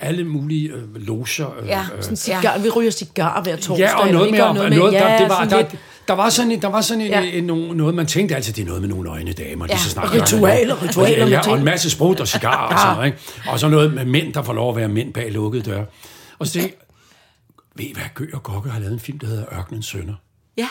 [0.00, 1.54] alle mulige øh, loger.
[1.62, 1.80] Øh, Ja.
[1.96, 3.78] øh, Sådan cigar, vi ryger cigar hver torsdag.
[3.78, 6.28] Ja, og noget med, noget med noget, der, det var, sådan der, lidt- der var
[6.28, 7.20] sådan, en- der var sådan en, Ja.
[7.20, 7.26] ja.
[7.38, 9.72] en, en, noget, man tænkte altid, det er noget med nogle øjne damer, Ja.
[9.74, 10.12] lige så snart.
[10.14, 10.82] Ritualer, det.
[10.88, 13.18] ritualer ja, ja, og en masse sprut og cigar og sådan noget, ikke?
[13.48, 15.84] Og så noget med mænd, der får lov at være mænd bag lukkede døre.
[16.38, 16.76] Og så tænkte
[17.74, 20.14] ved I hvad, Gø og Gokke har lavet en film, der hedder Ørkenens Sønner.
[20.56, 20.68] Ja.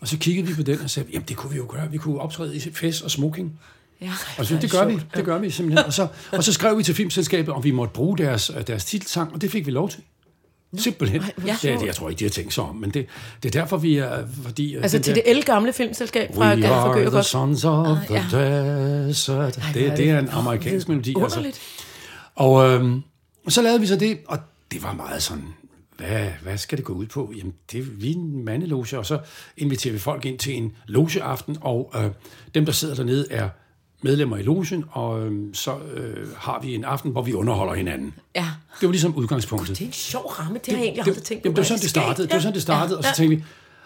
[0.00, 1.90] Og så kiggede vi på den og sagde, jamen det kunne vi jo gøre.
[1.90, 3.60] Vi kunne optræde i fest og smoking.
[4.00, 4.12] Ja.
[4.38, 5.86] Og så det gør vi, det gør vi simpelthen.
[5.86, 9.32] Og så, og så skrev vi til filmselskabet, om vi måtte bruge deres, deres titelsang,
[9.32, 10.00] og det fik vi lov til.
[10.76, 11.22] Simpelthen.
[11.46, 11.56] Ja.
[11.62, 13.06] Det, er det, jeg tror ikke, de har tænkt sig om, men det,
[13.42, 14.26] det er derfor, vi er...
[14.42, 17.96] Fordi, øh, Altså til der- det elgamle filmselskab fra, We fra are the sons of
[18.06, 19.06] the ja.
[19.08, 19.56] desert.
[19.58, 21.14] er Det, det er en amerikansk melodi.
[21.22, 21.52] Altså.
[22.34, 23.02] Og, øhm,
[23.46, 24.38] og så lavede vi så det, og
[24.72, 25.54] det var meget sådan,
[25.98, 27.32] hvad, hvad skal det gå ud på?
[27.36, 29.18] Jamen, det er vi er en mandeloge, og så
[29.56, 32.10] inviterer vi folk ind til en logeaften, og øh,
[32.54, 33.48] dem, der sidder dernede, er
[34.02, 38.14] medlemmer i logen, og øh, så øh, har vi en aften, hvor vi underholder hinanden.
[38.36, 38.46] Ja.
[38.80, 41.24] Det var ligesom udgangspunktet Det er en sjov ramme, det har jeg egentlig det, aldrig
[41.24, 42.26] tænkt det, det var sådan, det startede.
[42.26, 43.44] Det var sådan, det startede, og så tænkte vi...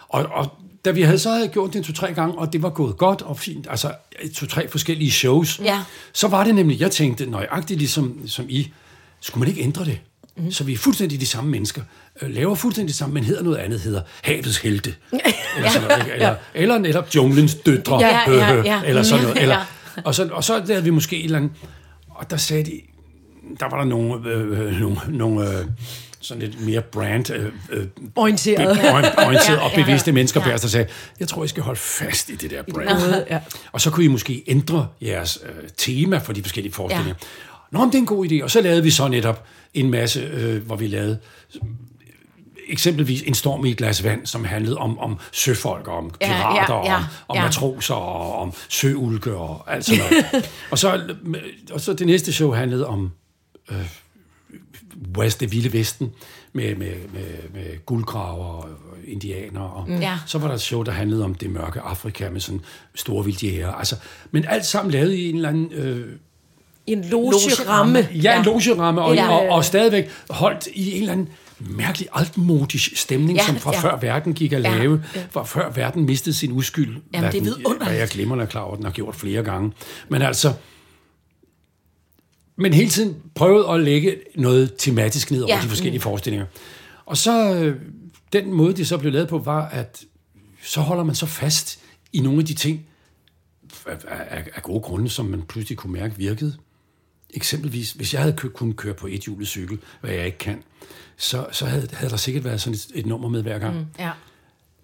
[0.08, 0.48] Og, og
[0.84, 3.38] da vi havde så havde gjort det to-tre gange, og det var gået godt og
[3.38, 3.94] fint, altså
[4.34, 5.82] to-tre forskellige shows, Ja.
[6.12, 8.72] så var det nemlig, jeg tænkte, nøjagtigt ligesom som I,
[9.20, 10.00] skulle man ikke ændre det?
[10.36, 10.50] Mm.
[10.50, 11.82] Så vi er fuldstændig de samme mennesker,
[12.20, 14.94] laver fuldstændig det samme, men hedder noget andet, hedder Havets Helte.
[15.56, 16.12] eller, sådan noget, ikke?
[16.12, 18.00] eller, eller netop Junglens Døtre.
[18.00, 18.80] Ja, ja, ja.
[18.84, 19.42] Eller sådan noget.
[19.42, 19.56] Eller,
[20.04, 21.50] og, så, og så lavede vi måske et eller andet,
[22.08, 22.80] og der sagde de,
[23.60, 25.64] der var der nogle, øh, øh, nogle, nogle øh,
[26.20, 28.68] sådan lidt mere brand øh, øh, Orienteret.
[29.18, 30.14] orienteret og Ja, ja, bevidste ja.
[30.14, 30.52] mennesker Ja.
[30.52, 30.86] der sagde,
[31.20, 33.24] jeg tror, I skal holde fast i det der brand.
[33.30, 33.38] Ja.
[33.72, 37.14] Og så kunne I måske ændre jeres øh, tema for de forskellige forestillinger.
[37.22, 37.26] Ja.
[37.70, 38.42] Nå, men det er en god idé.
[38.42, 39.44] Og så lavede vi så netop
[39.74, 41.18] en masse, øh, hvor vi lavede
[41.54, 41.60] øh,
[42.68, 46.26] eksempelvis En storm i et glas vand, som handlede om, om søfolk, og om Ja,
[46.30, 47.42] ja, pirater, og ja, om, om ja.
[47.42, 50.50] matroser, og om søulke, og alt sådan noget.
[50.70, 51.14] og, så,
[51.72, 53.10] og så det næste show handlede om
[55.18, 56.10] West, det vilde vesten,
[56.52, 58.68] med, med, med, med guldgraver og
[59.06, 59.60] indianer.
[59.60, 60.18] Og Ja.
[60.26, 62.60] Så var der et show, der handlede om det mørke Afrika med sådan
[62.94, 63.72] store vildjæger.
[63.72, 63.96] Altså,
[64.30, 65.72] men alt sammen lavet i en eller anden...
[65.72, 66.06] Øh,
[66.86, 67.98] I en logeramme.
[67.98, 68.42] Ja, en Ja.
[68.42, 69.28] logeramme, og, Ja.
[69.36, 71.28] og, og stadigvæk holdt i en eller anden
[71.70, 73.80] mærkelig altmodisk stemning, Ja, som fra ja.
[73.80, 76.96] før verden gik at Ja, lave, fra før verden mistede sin uskyld.
[77.14, 77.98] Jamen, det er vidunderligt.
[78.00, 79.72] Jeg glemmer er klar over, den har gjort flere gange.
[80.08, 80.52] Men altså,
[82.56, 85.62] men hele tiden prøvet at lægge noget tematisk ned over Ja.
[85.62, 86.46] de forskellige forestillinger.
[87.06, 87.76] Og så, øh,
[88.32, 90.04] den måde, det så blev lavet på, var, at
[90.62, 91.78] så holder man så fast
[92.12, 92.86] i nogle af de ting,
[93.86, 96.56] af, af, af gode grunde, som man pludselig kunne mærke virkede.
[97.34, 100.62] Eksempelvis, hvis jeg havde kunnet køre på et hjulet cykel, hvad jeg ikke kan,
[101.22, 103.74] så, så havde, havde der sikkert været sådan et, et nummer med hver gang.
[103.76, 103.86] Mm.
[103.98, 104.10] Ja.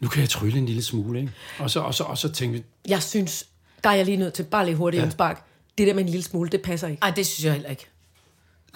[0.01, 1.33] Nu kan jeg trylle en lille smule, ikke?
[1.59, 3.45] Og så, og så, og så tænkte vi, Jeg synes,
[3.85, 5.11] der er jeg lige nødt til bare lige hurtigt ja.
[5.11, 5.45] spark.
[5.79, 7.03] Det der med en lille smule, det passer ikke.
[7.03, 7.87] Ej, det synes jeg heller ikke.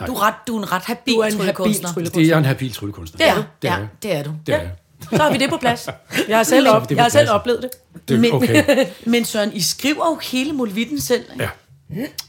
[0.07, 1.93] Du er, ret, du er en ret habil Du er en habil tryllekunstner.
[1.93, 2.23] tryllekunstner.
[2.23, 3.19] det er en habil tryllekunstner.
[3.19, 3.43] Det er du.
[3.63, 4.35] Det er Ja, det er du.
[4.47, 4.71] Det er jeg.
[5.11, 5.89] Så har vi det på plads.
[6.29, 7.71] Jeg har selv, op, jeg har selv oplevet det.
[8.09, 8.87] Det, Men, okay.
[9.13, 11.25] men Søren, I skriver jo hele Molvitten selv.
[11.33, 11.43] ikke?
[11.45, 11.51] Ja.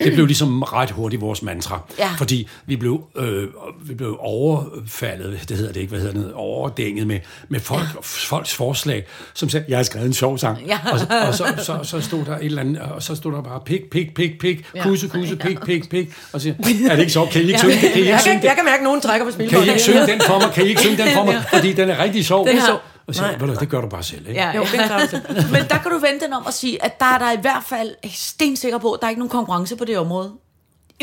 [0.04, 1.80] Det blev ligesom ret hurtigt vores mantra.
[2.00, 2.10] Ja.
[2.18, 3.48] Fordi vi blev, øh,
[3.82, 8.00] vi blev overfaldet, det hedder det ikke, hvad hedder det, overdænget med, med folk, ja.
[8.02, 10.66] folks forslag, som sagde, jeg har skrevet en sjov sang.
[10.68, 10.80] Ja.
[10.92, 13.42] Og, så, og så, så, så, stod der et eller andet, og så stod der
[13.42, 17.00] bare pik, pik, pik, pik, kusse, kusse, pik, pik, pik, og så siger, er det
[17.00, 17.30] ikke sjovt?
[17.30, 17.82] Kan I ikke synge det?
[17.82, 18.48] Kan I ikke Jeg synge kan, det?
[18.48, 20.52] jeg kan mærke, at nogen trækker på Kan I ikke synge den for mig?
[20.54, 21.44] Kan I ikke synge den for mig?
[21.54, 22.48] Fordi den er rigtig sjov.
[22.48, 22.80] Den er sjov.
[23.08, 24.40] Og så, siger, jeg, "Ved du hvad, det gør du bare selv, ikke?
[24.42, 25.14] Ja, Jo, det klart.
[25.54, 27.64] Men der kan du vente den om at sige, at der er der i hvert
[27.64, 30.34] fald stensikker på, at der er ikke nogen konkurrence på det område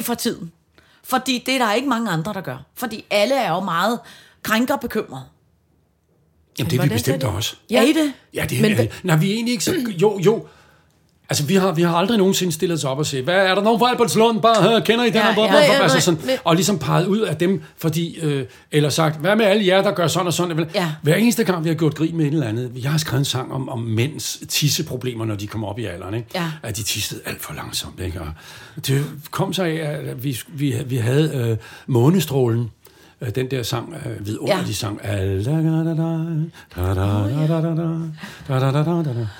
[0.02, 0.52] for tiden.
[1.04, 2.56] Fordi det er der ikke mange andre, der gør.
[2.74, 4.00] Fordi alle er jo meget
[4.42, 5.24] krænker bekymrede.
[6.58, 7.30] Jamen, det er vi bestemt det?
[7.30, 7.56] også.
[7.70, 7.78] Ja.
[7.78, 8.12] Er I det?
[8.34, 9.74] Ja, det Men er, hvad- nej, vi er egentlig ikke så...
[10.02, 10.46] Jo, jo.
[11.30, 13.62] Altså, vi har, vi har aldrig nogensinde stillet os op og sagt, hvad er der
[13.62, 14.40] nogen på Albertslund?
[14.40, 15.16] Bare hør, kender I den?
[15.16, 15.42] Ja, her?
[15.42, 19.36] ja, ja, altså sådan, og ligesom peget ud af dem, fordi, øh, eller sagt, hvad
[19.36, 20.66] med alle jer, der gør sådan og sådan?
[20.74, 20.92] Ja.
[21.02, 23.24] Hver eneste gang, vi har gjort grin med et eller andet, jeg har skrevet en
[23.24, 26.28] sang om, om mænds tisseproblemer, når de kommer op i alderen, ikke?
[26.34, 26.50] Ja.
[26.62, 28.00] at de tissede alt for langsomt.
[28.00, 28.20] Ikke?
[28.20, 32.70] Og det kom så af, at vi, vi, vi havde øh, Månestrålen,
[33.20, 34.72] øh, den der sang, øh, vidunderlig Ja.
[34.72, 35.00] sang.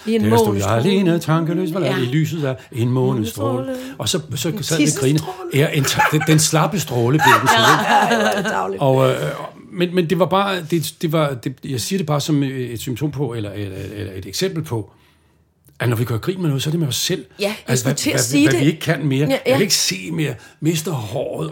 [0.07, 1.97] I en Der stod jeg alene, tankeløs, var Ja.
[1.97, 3.75] i lyset af en månestråle.
[3.99, 5.19] Og så, så sad vi grine.
[5.55, 7.49] Ja, en, den, den slappe stråle blev den
[8.73, 8.83] ikke?
[8.83, 9.17] Og, øh,
[9.73, 12.81] men, men det var bare, det, det var, det, jeg siger det bare som et
[12.81, 14.91] symptom på, eller, eller, eller et eksempel på,
[15.81, 17.27] at når vi gør grin med noget, så er det med os selv.
[17.41, 18.61] Ja, jeg altså, hvad, til at hvad, sige hvad det.
[18.61, 19.21] vi ikke kan mere.
[19.21, 19.41] Ja, Ja, ja.
[19.47, 20.35] Jeg kan ikke se mere.
[20.61, 21.51] Mister håret,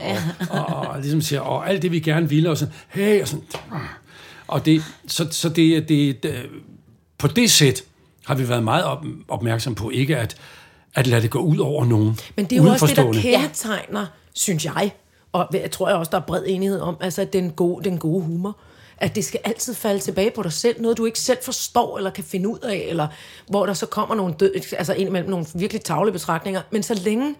[0.50, 3.28] og, og, og, ligesom siger, og alt det, vi gerne ville, og sådan, hey, og
[3.28, 3.44] sådan.
[4.48, 6.34] Og det, så, så det, det, det,
[7.18, 7.82] på det sæt
[8.26, 10.36] har vi været meget op, opmærksom på, ikke at,
[10.94, 14.06] at lade det gå ud over nogen Men det er jo også det, der kendetegner,
[14.32, 14.90] synes jeg,
[15.32, 18.24] og jeg tror jeg også, der er bred enighed om, altså den gode, den gode
[18.24, 18.58] humor.
[19.00, 20.80] At det skal altid falde tilbage på dig selv.
[20.80, 23.08] Noget, du ikke selv forstår eller kan finde ud af, eller
[23.46, 26.62] hvor der så kommer nogle, død, altså indimellem nogle virkelig tavle betragtninger.
[26.70, 27.34] Men så længe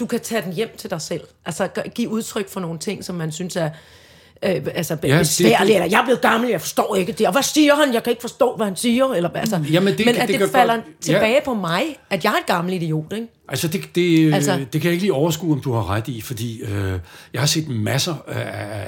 [0.00, 3.14] du kan tage den hjem til dig selv, altså give udtryk for nogle ting, som
[3.16, 3.70] man synes er
[4.44, 7.32] øh, altså Ja, det- besværlige, eller jeg er blevet gammel, jeg forstår ikke det, og
[7.32, 10.14] hvad siger han, jeg kan ikke forstå, hvad han siger, eller altså, Jamen, det men
[10.14, 11.12] kan- at det det, falder godt- ja.
[11.12, 13.26] tilbage på mig, at jeg er et gammel idiot, ikke?
[13.48, 16.08] Altså, det, det, Altså- altså, det kan jeg ikke lige overskue, om du har ret
[16.08, 16.92] i, fordi øh,
[17.32, 18.40] jeg har set masser af,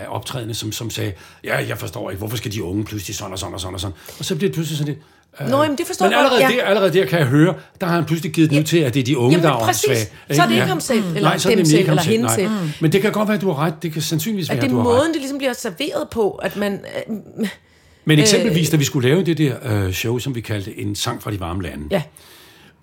[0.03, 1.13] af optrædende, som, som sagde,
[1.45, 3.81] ja, jeg forstår ikke, hvorfor skal de unge pludselig sådan og sådan og sådan og
[3.81, 3.97] sådan.
[4.19, 5.05] Og så bliver det pludselig sådan lidt...
[5.41, 6.49] Øh, Nå, jamen, det forstår men jeg allerede, ja.
[6.57, 8.95] der, allerede der kan jeg høre, der har han pludselig givet det ud til, at
[8.95, 10.07] det er de unge, Jamen, der er åndssvage.
[10.31, 12.25] Så er det ikke ham selv, eller Nej, så er det dem selv, eller hende
[12.25, 12.35] nej.
[12.35, 12.51] selv.
[12.81, 13.75] Men det kan godt være, at du har ret.
[13.83, 14.97] Det kan sandsynligvis være, At det at er du har ret.
[14.99, 16.73] måden, det ligesom bliver serveret på, at man...
[17.09, 17.17] Øh,
[18.05, 21.23] Men eksempelvis, da vi skulle lave det der øh, show, som vi kaldte En sang
[21.23, 22.03] fra de varme lande, ja,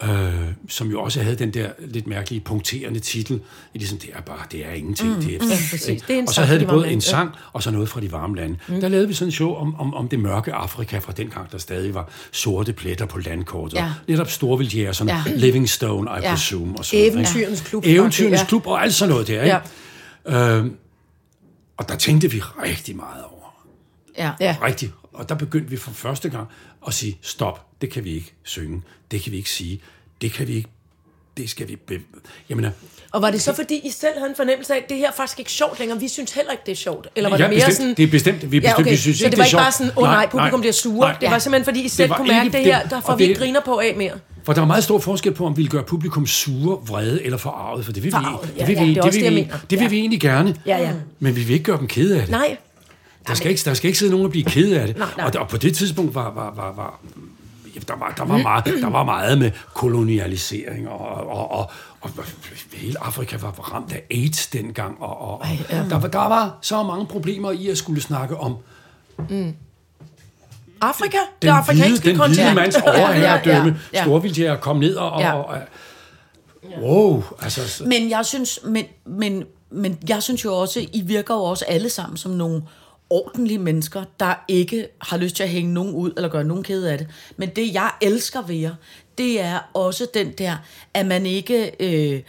[0.04, 0.34] øh,
[0.70, 3.42] som jo også havde den der lidt mærkelige punkterende titel,
[3.74, 5.16] ligesom det er bare, det er ingenting.
[5.16, 6.02] Mm, det er, præcis.
[6.02, 8.12] Det er en og så havde de både en sang, og så noget fra de
[8.12, 8.58] varme lande.
[8.68, 8.82] Mm.
[8.82, 11.52] Der lavede vi sådan en show om, om, om det mørke Afrika fra den gang,
[11.52, 13.78] der stadig var sorte pletter på landkortet.
[13.78, 13.92] Ja.
[14.08, 15.34] Netop storvildjæger, sådan Ja.
[15.36, 16.30] Livingstone, I Ja.
[16.30, 17.06] presume, og sådan?
[17.12, 17.84] Eventyrens klub.
[17.88, 18.46] Eventyrens Ja.
[18.46, 19.60] klub og alt sådan noget der, ikke?
[20.28, 20.58] Ja.
[20.58, 20.66] Øh,
[21.78, 23.54] Og der tænkte vi rigtig meget over.
[24.18, 24.32] Ja.
[24.40, 24.56] Ja.
[24.64, 24.92] Rigtig.
[25.14, 26.48] Og der begyndte vi for første gang
[26.88, 29.82] at sige, stop, det kan vi ikke synge, det kan vi ikke sige,
[30.22, 30.70] det kan vi ikke,
[31.38, 31.76] det skal vi...
[31.76, 32.00] Be-
[32.50, 32.66] Jamen,
[33.12, 35.12] Og var det så, fordi I selv havde en fornemmelse af, at det her er
[35.18, 36.00] faktisk ikke sjovt længere?
[36.00, 37.08] Vi synes heller ikke, det er sjovt.
[37.16, 37.94] Eller var ja, det mere bestemt, sådan...
[37.96, 38.92] det er bestemt, vi, Ja, bestemt, okay.
[38.92, 40.74] vi synes så ikke, det var er ikke bare sådan, åh oh, nej, publikum bliver
[40.74, 41.08] sure.
[41.10, 41.18] nej.
[41.22, 43.16] det var simpelthen, fordi I selv var kunne mærke, ikke det det- her, der får
[43.16, 44.14] vi det- ikke griner på af mere.
[44.44, 47.38] For der er meget stor forskel på, om vi vil gøre publikum sure, vrede eller
[47.38, 49.32] forarvet, for det vil vi, Forarvet, ja, det vil ja, vi, det er vil det,
[49.36, 49.88] vi, det vil Ja.
[49.88, 50.56] vi egentlig gerne.
[50.66, 50.92] Ja, ja.
[51.20, 52.30] Men vi vil ikke gøre dem kede af det.
[52.32, 52.58] Nej,
[53.28, 54.98] Der skal, ikke, der skal ikke sidde nogen og blive kede af det.
[54.98, 55.26] Nej, nej.
[55.36, 57.00] Og, og på det tidspunkt var, var, var, var
[57.88, 62.12] der, var, der, var meget, der var meget med kolonialisering, og, og, og, og
[62.74, 65.46] hele Afrika var ramt af AIDS dengang, og, og, og
[65.90, 68.56] der, var, der var så mange problemer i at skulle snakke om
[70.82, 72.56] Afrika, det den, hvide, afrikanske den hvide kontinent.
[72.56, 74.04] mands overherredømme, Ja, ja, ja.
[74.04, 75.20] storvildtjæger kom ned og...
[75.22, 75.34] Ja.
[75.34, 75.58] og, og
[76.82, 77.68] wow, altså...
[77.70, 81.66] så- Men jeg synes, men, men, men jeg synes jo også, I virker jo også
[81.68, 82.62] alle sammen som nogle
[83.10, 86.84] ordentlige mennesker, der ikke har lyst til at hænge nogen ud eller gøre nogen ked
[86.84, 87.08] af det.
[87.38, 88.76] Men det, jeg elsker ved jer,
[89.18, 90.58] det er også den der,
[90.94, 91.72] at man ikke...
[91.80, 92.22] Øh,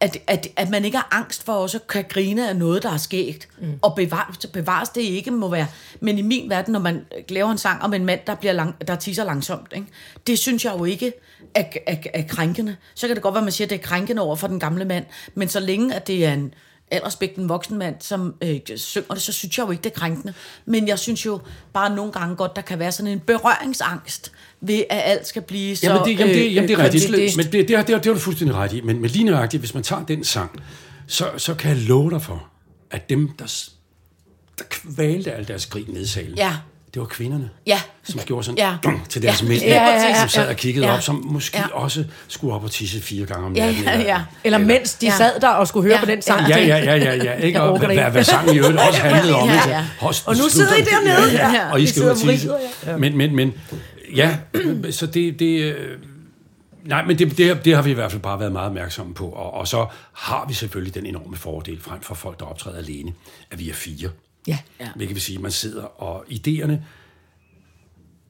[0.00, 2.90] at, at, at man ikke har angst for også at kan grine af noget, der
[2.90, 3.48] er skægt.
[3.58, 3.78] Mm.
[3.82, 5.66] Og bevares, bevares det ikke må være.
[6.00, 8.88] Men i min verden, når man laver en sang om en mand, der, bliver lang,
[8.88, 9.86] der tisser langsomt, ikke?
[10.26, 11.12] det synes jeg jo ikke
[11.54, 12.76] er, er, er krænkende.
[12.94, 14.60] Så kan det godt være, at man siger, at det er krænkende over for den
[14.60, 15.04] gamle mand.
[15.34, 16.54] Men så længe, at det er en
[16.90, 20.34] alderspægten voksen mand, som øh, synger det, så synes jeg jo ikke, det er krænkende.
[20.66, 21.40] Men jeg synes jo
[21.72, 25.76] bare nogle gange godt, der kan være sådan en berøringsangst ved, at alt skal blive
[25.76, 27.36] så Jamen det, jamen det, jamen det er rigtigt, kønsløst.
[27.36, 28.80] men det, det, har, det, har, det har du fuldstændig ret i.
[28.80, 30.50] Men, men lige nøjagtigt, hvis man tager den sang,
[31.06, 32.48] så, så kan jeg love dig for,
[32.90, 33.68] at dem, der,
[34.58, 36.56] der kvalte al deres grin ned i salen, Ja.
[36.94, 37.80] Det var kvinderne, Ja.
[38.04, 38.76] som gjorde sådan Ja.
[38.84, 39.48] dum, til deres Ja.
[39.48, 40.50] mænd, Ja, ja, ja, som sad ja.
[40.50, 40.94] og kiggede Ja.
[40.94, 41.64] op, som måske Ja.
[41.76, 43.84] også skulle op og tisse fire gange om Ja, natten.
[43.84, 44.20] ja, eller- ja.
[44.44, 45.16] Eller mens de Ja.
[45.16, 46.00] sad der og skulle høre Ja.
[46.04, 46.48] på den sang.
[46.48, 47.32] Ja, ja, ja, ja, ja.
[47.34, 47.60] Ikke?
[47.62, 49.48] Og hvad, hvad sangen i øvrigt også handlede om.
[49.48, 49.84] Ja, ja.
[50.00, 51.32] Hold- Og nu sidder I dernede.
[51.32, 51.54] Ja, ja.
[51.54, 51.72] Ja.
[51.72, 52.50] Og I skal ud og tisse.
[52.86, 52.96] ja.
[52.96, 53.52] Men, men, men,
[54.16, 54.36] ja,
[54.90, 55.98] så det, det øh,
[56.84, 59.28] nej, men det, det, det har vi i hvert fald bare været meget opmærksomme på.
[59.28, 63.12] Og, og så har vi selvfølgelig den enorme fordel frem for folk, der optræder alene,
[63.50, 64.08] at vi er fire.
[64.46, 64.58] Ja.
[64.80, 64.88] Ja.
[64.96, 66.76] Hvilket vil sige, at man sidder, og idéerne...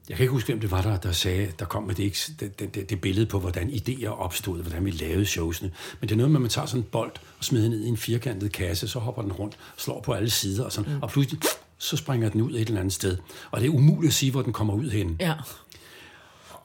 [0.09, 2.17] Jeg kan ikke huske, hvem det var, der, der sagde, der kom med det, ikke-
[2.39, 5.71] det, det, det, billede på, hvordan idéer opstod, hvordan vi lavede showsene.
[5.99, 7.87] Men det er noget med, at man tager sådan en bold og smider ned i
[7.87, 11.01] en firkantet kasse, så hopper den rundt, slår på alle sider, og, sådan, mm.
[11.01, 11.39] og pludselig
[11.77, 13.17] så springer den ud et eller andet sted.
[13.51, 15.15] Og det er umuligt at sige, hvor den kommer ud hen.
[15.19, 15.33] Ja.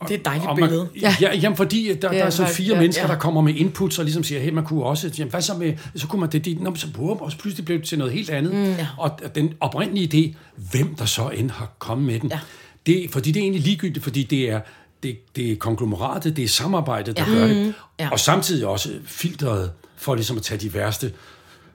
[0.08, 0.88] Det er et dejligt man, billede.
[1.00, 1.14] ja.
[1.20, 3.12] ja, jamen fordi der, der Ja, er sådan faktisk, fire ja, mennesker, ja.
[3.12, 5.72] der kommer med inputs og ligesom siger, hey, man kunne også, jamen, hvad så med,
[5.96, 8.12] så kunne man det, det Nå, så bum, og så pludselig blev det til noget
[8.12, 8.54] helt andet.
[8.54, 8.86] Mm, ja.
[8.98, 10.36] Og den oprindelige idé,
[10.70, 12.38] hvem der så end har kommet med den, Ja.
[12.86, 14.60] det, fordi det er egentlig ligegyldigt, fordi det er,
[15.02, 17.38] det, det er konglomeratet, det er samarbejdet, der Ja.
[17.38, 18.08] gør det, Mm, ja.
[18.12, 21.12] og samtidig også filtret for ligesom at tage de værste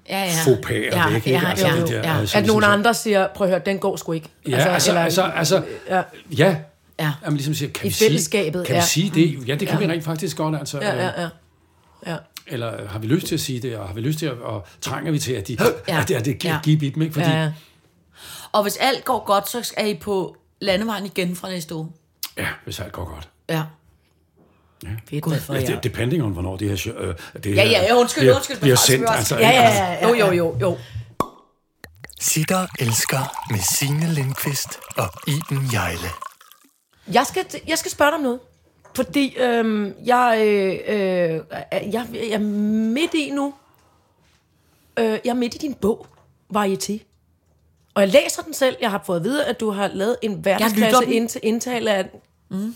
[0.09, 0.25] Ja, ja.
[0.45, 1.15] Ja, væk.
[1.15, 1.29] ikke?
[1.29, 2.19] ja, Altså, ja, det der, ja.
[2.19, 4.29] altså, At ligesom nogle så- andre siger, prøv at høre, den går sgu ikke.
[4.49, 6.01] Ja, altså, altså, eller- altså, altså ja.
[6.37, 6.55] ja,
[6.99, 7.07] Ja.
[7.21, 8.85] At man ligesom siger, kan I vi sige, fællesskabet, kan vi ja.
[8.85, 9.47] sige det?
[9.47, 9.87] Ja, det kan Ja.
[9.87, 10.79] vi rent faktisk godt, altså.
[10.81, 11.29] Ja, ja, ja.
[12.07, 12.17] ja.
[12.47, 14.67] Eller har vi lyst til at sige det, og har vi lyst til at, og
[14.81, 15.99] trænger vi til, at, de, Ja.
[16.01, 16.59] at det, at det Ja.
[16.67, 16.75] ja.
[16.75, 17.13] dem, ikke?
[17.13, 17.51] Fordi, ja, ja, ja.
[18.51, 21.87] Og hvis alt går godt, så er I på landevejen igen fra næste uge.
[22.37, 23.29] ja, hvis alt går godt.
[23.49, 23.63] Ja.
[24.83, 24.89] Ja.
[25.09, 28.21] Fedt, for Ja, det, depending on, hvornår det her, øh, det Ja, her ja, undskyld,
[28.21, 28.57] bliver, undskyld.
[28.59, 29.05] bliver sendt.
[29.09, 30.77] Altså, ja, ja, Altså, ja, jo, jo, jo, jo.
[32.21, 36.07] Sitter elsker med Signe Lindqvist og Iben Jejle.
[37.13, 38.39] Jeg skal, jeg skal spørge dig om noget.
[38.95, 41.41] Fordi øhm, jeg, øh, øh,
[41.93, 43.53] jeg, jeg er midt i nu.
[44.99, 46.07] Øh, jeg er midt i din bog,
[46.55, 46.99] Varieté.
[47.93, 48.75] Og jeg læser den selv.
[48.81, 51.13] Jeg har fået at vide, at du har lavet en verdensklasse den.
[51.13, 52.19] ind indtale af den.
[52.49, 52.75] Mm.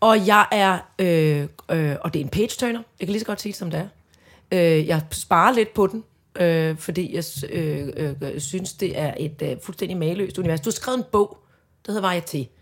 [0.00, 0.78] Og jeg er...
[0.98, 2.82] Øh, øh, og det er en page-turner.
[3.00, 3.88] Jeg kan lige så godt sige det, som det er.
[4.52, 6.04] Øh, jeg sparer lidt på den,
[6.40, 10.60] øh, fordi jeg øh, øh, synes, det er et øh, fuldstændig maløst univers.
[10.60, 11.38] Du har skrevet en bog,
[11.86, 12.57] der hedder Varieté.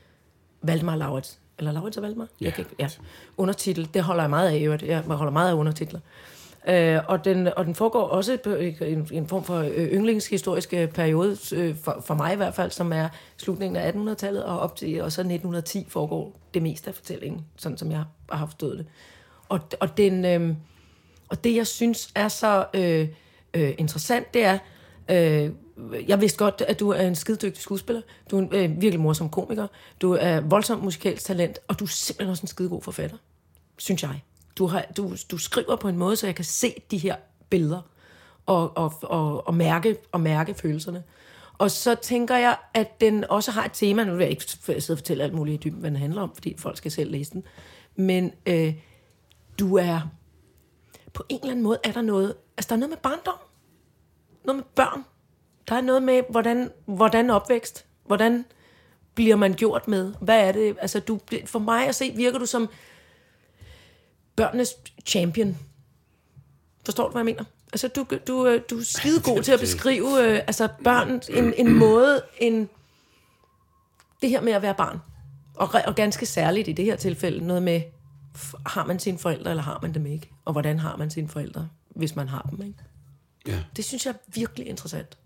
[0.67, 1.39] Valdemar Laurits.
[1.59, 2.27] Eller Laurits og Valdemar?
[2.41, 2.45] Ja.
[2.45, 2.89] Jeg kan ikke, ja.
[3.37, 4.57] Undertitel, det holder jeg meget af.
[4.57, 4.83] i øvrigt.
[4.83, 6.01] Jeg holder meget af undertitler.
[6.69, 11.37] Øh, og, den, og den foregår også på en, en form for øh, yndlingshistoriske periode,
[11.55, 15.03] øh, for, for mig i hvert fald, som er slutningen af 1800-tallet og op til,
[15.03, 18.87] og så 1910 foregår det meste af fortællingen, sådan som jeg har haft forstået det.
[19.49, 20.55] Og, og, den, øh,
[21.29, 23.09] og det, jeg synes er så øh,
[23.55, 24.59] øh, interessant, det er,
[25.11, 25.51] øh,
[26.09, 29.31] jeg vidste godt, at du er en skidedygtig skuespiller, du er en øh, virkelig morsom
[29.31, 29.67] komiker,
[30.01, 33.17] du er voldsomt musikalsk talent, og du er simpelthen også en skidegod forfatter,
[33.79, 34.23] synes jeg.
[34.59, 37.17] Du, har, du, du skriver på en måde, så jeg kan se de her
[37.51, 37.81] billeder
[38.47, 41.03] og, og, og, og, mærke, og mærke følelserne.
[41.59, 44.95] Og så tænker jeg, at den også har et tema, nu vil jeg ikke sidde
[44.95, 47.33] og fortælle alt muligt i dybden, hvad den handler om, fordi folk skal selv læse
[47.33, 47.45] den,
[47.97, 48.75] men øh,
[49.59, 50.01] du er,
[51.13, 53.39] på en eller anden måde er der noget, altså der er noget med barndom,
[54.45, 55.05] noget med børn,
[55.69, 58.45] der er noget med, hvordan, hvordan opvækst, hvordan
[59.15, 60.15] bliver man gjort med?
[60.21, 60.77] Hvad er det?
[60.81, 62.69] Altså, du, for mig at se, virker du som
[64.37, 64.75] børnenes
[65.07, 65.57] champion.
[66.85, 67.45] Forstår du, hvad jeg mener?
[67.73, 71.55] Altså, du, du, øh, du er skide god til at beskrive øh, altså, børn en,
[71.57, 72.69] en måde, en,
[74.23, 74.99] det her med at være barn.
[75.55, 77.81] Og, og ganske særligt i det her tilfælde, noget med,
[78.67, 80.31] har man sine forældre, eller har man dem ikke?
[80.45, 82.79] Og hvordan har man sine forældre, hvis man har dem, ikke?
[83.47, 85.19] Ja, Det synes jeg er virkelig interessant.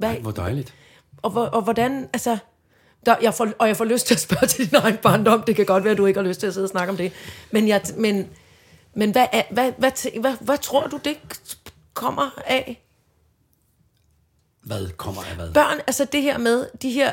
[0.00, 0.74] Hvad, hvor dejligt.
[1.22, 2.38] og, hvor- og hvordan, altså...
[3.06, 5.42] Der, jeg får, og jeg får lyst til at spørge til din egen barndom.
[5.46, 6.96] Det kan godt være, at du ikke har lyst til at sidde og snakke om
[6.96, 7.12] det.
[7.50, 8.26] Men, jeg, men,
[8.94, 11.16] men hvad, hvad, hvad, tæ- hvad, hvad tror du, det
[11.94, 12.82] kommer af?
[14.62, 15.52] Hvad kommer af hvad?
[15.52, 17.12] Børn, altså det her med de her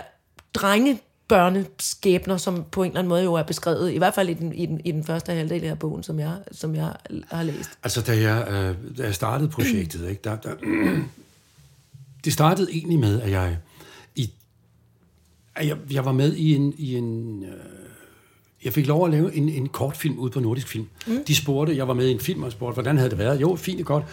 [0.53, 4.33] drenge børneskæbner, som på en eller anden måde jo er beskrevet, i hvert fald i
[4.33, 6.93] den, i den, i den første halvdel af bogen, som jeg, som jeg
[7.31, 7.69] har læst.
[7.83, 10.51] Altså, da jeg, øh, da jeg startede projektet, ikke, der, der,
[12.27, 13.57] det startede egentlig med, at jeg,
[14.15, 14.31] i,
[15.55, 16.73] at jeg, jeg var med i en...
[16.77, 17.49] I en øh,
[18.63, 20.85] jeg fik lov at lave en, en kortfilm ude på Nordisk Film.
[21.07, 21.23] Mm.
[21.27, 23.41] De spurgte, jeg var med i en film og spurgte, hvordan havde det været?
[23.41, 24.03] Jo, fint og godt.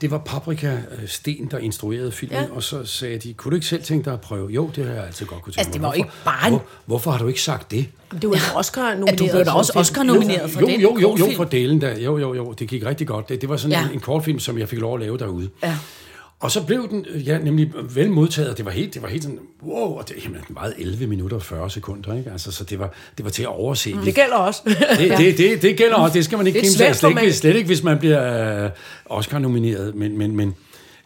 [0.00, 2.46] Det var Paprika øh, Sten, der instruerede filmen, Ja.
[2.52, 4.50] og så sagde de, kunne du ikke selv tænke dig at prøve?
[4.50, 5.88] Jo, det har jeg altid godt kunne tænke Altså, det mig.
[5.88, 7.86] var jo Hvorfor- ikke bare en- Hvor, hvorfor har du ikke sagt det?
[8.22, 8.58] Det var ja.
[8.58, 9.72] Oscar Ja, du blev da også.
[9.76, 11.98] Oscar-nomineret for jo, den jo, jo, jo, for delen der.
[11.98, 13.28] Jo, jo, jo, det gik rigtig godt.
[13.28, 13.86] Det, det var sådan ja.
[13.88, 15.50] en, en kortfilm, som jeg fik lov at lave derude.
[15.62, 15.76] Ja.
[16.44, 18.56] Og så blev den øh, ja, nemlig vel modtaget.
[18.56, 21.36] Det var helt, det var helt sådan, wow, og det, jamen, den varede 11 minutter
[21.36, 22.30] og 40 sekunder, ikke?
[22.30, 23.96] Altså, så det var, det var til at overse.
[24.04, 24.60] Det gælder også.
[24.98, 26.14] Det, det, det, det gælder også.
[26.14, 27.34] Det skal man ikke svært Slet, ikke, format.
[27.34, 28.70] slet ikke, hvis man bliver øh,
[29.06, 29.94] Oscar-nomineret.
[29.94, 30.54] Men, men, men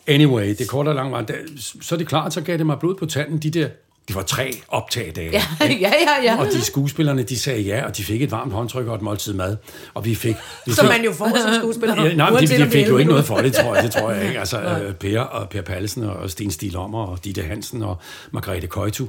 [0.07, 1.35] anyway, det korte og langt var, da-
[1.81, 3.39] så er det klart, så gav det mig blod på tanden.
[3.39, 3.69] De der,
[4.09, 5.31] det var tre optagdage.
[5.33, 6.23] Ja, ja, ja.
[6.23, 6.39] ja.
[6.39, 9.35] Og de skuespillerne, de sagde ja, og de fik et varmt håndtryk og et måltid
[9.35, 9.57] mad.
[9.95, 10.37] Og vi fik...
[10.67, 12.05] Vi Som fik man jo får som skuespiller.
[12.05, 13.85] Ja, nej, men de, de fik jo ikke noget for det, tror jeg.
[13.85, 14.39] Det tror jeg ikke.
[14.39, 17.97] Altså, Per og Per Pallesen og Sten Stilommer og Ditte Hansen og
[18.33, 19.07] Margrethe Køjtu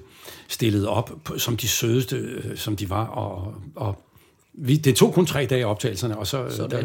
[0.47, 3.05] stillede op som de sødeste, øh, som de var.
[3.05, 4.03] Og, og
[4.53, 6.43] vi, det tog kun tre dage optagelserne, og så...
[6.43, 6.83] øh, Der,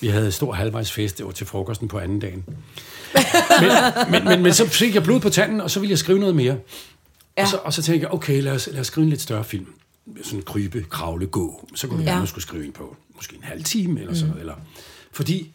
[0.00, 2.44] vi havde stor halvvejsfest, det var til frokosten på anden dagen.
[3.60, 3.70] men,
[4.10, 6.36] men, men, men så fik jeg blod på tanden, og så ville jeg skrive noget
[6.36, 6.56] mere.
[7.36, 7.42] Ja.
[7.42, 9.44] Og, så, og så tænkte jeg, okay, lad os, lad os skrive en lidt større
[9.44, 9.66] film.
[10.22, 11.68] Sådan krybe, kravle, gå.
[11.74, 12.10] Så kunne vi Ja.
[12.10, 14.40] gerne skulle skrive en på måske en halv time eller sådan noget.
[14.40, 14.54] Eller,
[15.12, 15.52] fordi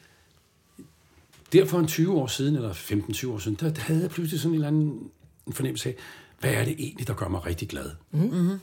[1.53, 4.51] der for en 20 år siden, eller 15-20 år siden, der havde jeg pludselig sådan
[4.51, 4.99] en eller anden
[5.47, 5.95] en fornemmelse af,
[6.39, 7.89] hvad er det egentlig, der gør mig rigtig glad?
[8.11, 8.59] Mm-hmm.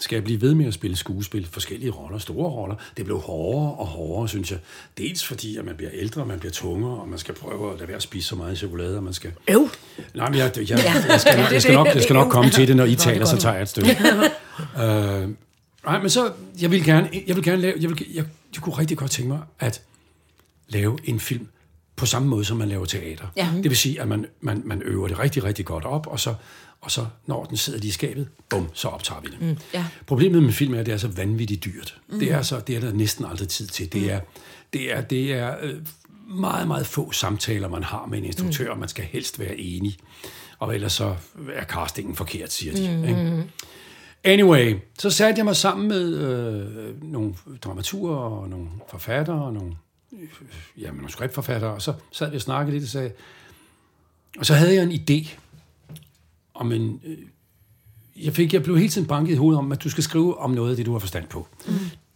[0.00, 2.76] Skal jeg blive ved med at spille skuespil, forskellige roller, store roller?
[2.96, 4.58] Det blev hårdere og hårdere, synes jeg.
[4.98, 7.88] Dels fordi, at man bliver ældre, man bliver tungere, og man skal prøve at lade
[7.88, 9.32] være at spise så meget chokolade, og man skal...
[9.48, 9.68] Øv.
[10.14, 12.50] Nej, men jeg, jeg, jeg, jeg, skal, nok, jeg, skal, nok, jeg skal nok komme
[12.50, 13.90] til det, når I taler, så tager jeg et stykke.
[14.82, 15.28] øh,
[15.84, 18.78] nej, men så, jeg vil gerne, jeg vil gerne lave, jeg, vil, jeg, jeg kunne
[18.78, 19.82] rigtig godt tænke mig at
[20.68, 21.48] lave en film
[21.96, 23.26] på samme måde, som man laver teater.
[23.36, 23.50] Ja.
[23.56, 26.34] Det vil sige, at man, man, man øver det rigtig, rigtig godt op, og så,
[26.80, 29.40] og så når den sidder lige i skabet, bum, så optager vi det.
[29.40, 29.84] Mm, ja.
[30.06, 31.98] Problemet med film er, at det er så vanvittigt dyrt.
[32.08, 32.18] Mm.
[32.18, 33.92] Det, er så, det er der næsten aldrig tid til.
[33.92, 34.20] Det er,
[34.72, 35.74] det er, det er øh,
[36.28, 39.96] meget, meget få samtaler, man har med en instruktør, og man skal helst være enig.
[40.58, 41.16] Og ellers så
[41.54, 42.96] er castingen forkert, siger de.
[42.96, 43.04] Mm.
[43.04, 43.44] Ikke?
[44.24, 49.72] Anyway, så satte jeg mig sammen med øh, nogle dramaturer og nogle forfattere og nogle,
[50.80, 53.10] ja, nogle skriftforfattere, og så sad vi og snakkede lidt og sagde,
[54.38, 55.28] og så havde jeg en idé
[56.54, 57.00] om en...
[57.04, 57.16] Øh,
[58.24, 60.50] jeg, fik, jeg blev hele tiden banket i hovedet om, at du skal skrive om
[60.50, 61.48] noget af det, du har forstand på.
[61.66, 61.72] Mm.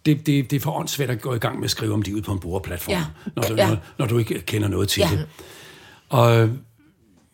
[0.07, 2.25] Det, det, det er for åndssvært at gå i gang med at skrive om livet
[2.25, 3.05] på en brugerplatform, Ja.
[3.37, 3.69] når, du, Ja.
[3.69, 5.09] når, når du ikke kender noget til Ja.
[5.17, 5.27] det.
[6.09, 6.51] Og øh,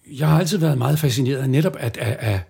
[0.07, 2.41] jeg har altid været meget fascineret af netop at, af, af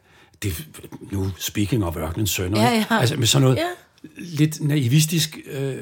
[0.43, 0.69] det,
[1.13, 2.99] nu speaking of ørkenens sønner, Ja, ja.
[3.01, 3.63] altså med sådan noget Ja.
[4.17, 5.75] Lidt naivistisk, øh,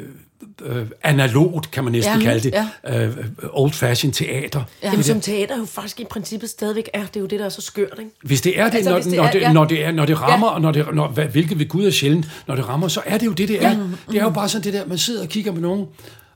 [0.64, 3.16] øh, analogt, kan man næsten Ja, kalde det, øh,
[3.52, 4.62] old-fashioned teater.
[4.82, 4.90] Ja.
[4.90, 7.00] Jamen, som teater jo faktisk i princippet stadigvæk er.
[7.06, 8.10] Det er jo det, der er så skørt, ikke?
[8.22, 9.52] Hvis det er det, Altså, når, det når, er- det, ja.
[9.52, 11.90] når, det er, når det rammer, og når det, når, hvad, hvilket ved Gud er
[11.90, 13.88] sjældent, når det rammer, så er det jo det, det er.
[14.10, 15.86] Det er jo bare sådan det der, man sidder og kigger på nogen,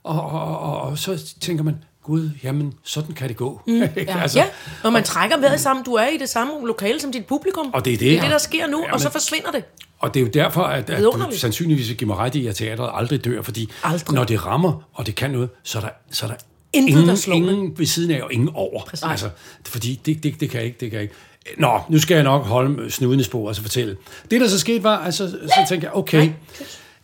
[0.04, 3.60] og, og, og, og, og så tænker man, Gud, jamen, sådan kan det gå.
[3.66, 4.20] Mm, ja.
[4.22, 4.44] altså, Ja,
[4.82, 7.70] når man trækker vejret sammen, du er i det samme lokale som dit publikum.
[7.72, 8.22] Og det er det, det, er ja.
[8.22, 9.64] det der sker nu, Ja, og så forsvinder det.
[9.98, 12.56] Og det er jo derfor, at, at du sandsynligvis vil give mig ret i, at
[12.56, 14.14] teatret aldrig dør, fordi Aldrig.
[14.14, 16.36] når det rammer, og det kan noget, så er der, så er der
[16.72, 18.84] Intet, ingen, der slår ingen ved siden af, og ingen over.
[18.84, 19.04] Præcis.
[19.08, 19.30] Altså,
[19.66, 21.14] fordi det, det, det kan jeg ikke, det kan jeg ikke.
[21.58, 23.96] Nå, nu skal jeg nok holde snuden i sporet og så fortælle.
[24.30, 26.30] Det, der så skete, var, altså, så tænkte jeg, okay,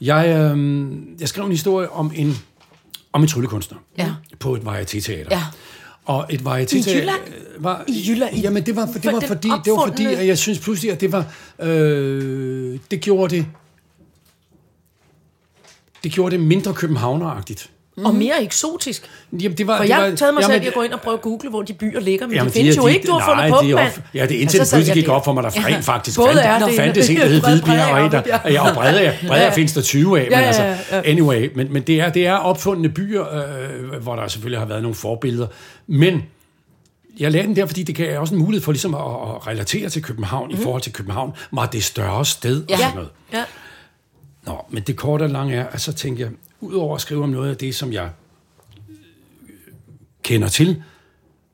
[0.01, 2.39] jeg, øhm, jeg skrev en historie om en,
[3.13, 4.11] om en tryllekunstner Ja.
[4.39, 5.27] på et varieté-teater.
[5.31, 5.43] Ja.
[6.05, 7.21] Og et varieté I Jylland?
[7.59, 8.37] var I Jylland?
[8.37, 11.13] Jamen det var, det var fordi det var fordi at jeg synes pludselig at det
[11.13, 11.25] var
[11.59, 13.47] øh, det gjorde det
[16.05, 17.71] det gjorde det mindre københavneragtigt
[18.05, 19.11] og mere eksotisk.
[19.33, 20.93] Jamen, det var, For det jeg har taget mig selv jamen, i at gå ind
[20.93, 23.07] og prøve at google, hvor de byer ligger, men Jamen, de findes er- jo ikke,
[23.07, 23.93] du har fundet på det er mand.
[24.15, 26.17] Ja, det er Og indtil så det pludselig gik op for mig, der rent faktisk
[26.19, 26.77] Både fandt, er det.
[26.77, 29.51] fandtes en, der hed Hvidbjerg, og en, der, ja, og Bredere, Bredere Ja.
[29.51, 31.03] findes der 20 af, men Ja, ja, altså, ja, ja.
[31.05, 34.83] anyway, men, men det, er, det er opfundne byer, øh, hvor der selvfølgelig har været
[34.83, 35.47] nogle forbilleder,
[35.87, 36.23] men
[37.21, 39.89] jeg lagde den der, fordi det gav også en mulighed for ligesom at, at relatere
[39.89, 40.55] til København mm.
[40.55, 43.11] i forhold til København, var det større sted og sådan noget.
[43.33, 43.45] Ja.
[44.47, 46.33] Nå, men det korte og lange er, at så tænker jeg,
[46.65, 48.11] udover at skrive om noget af det, som jeg
[49.49, 49.55] øh,
[50.23, 50.83] kender til,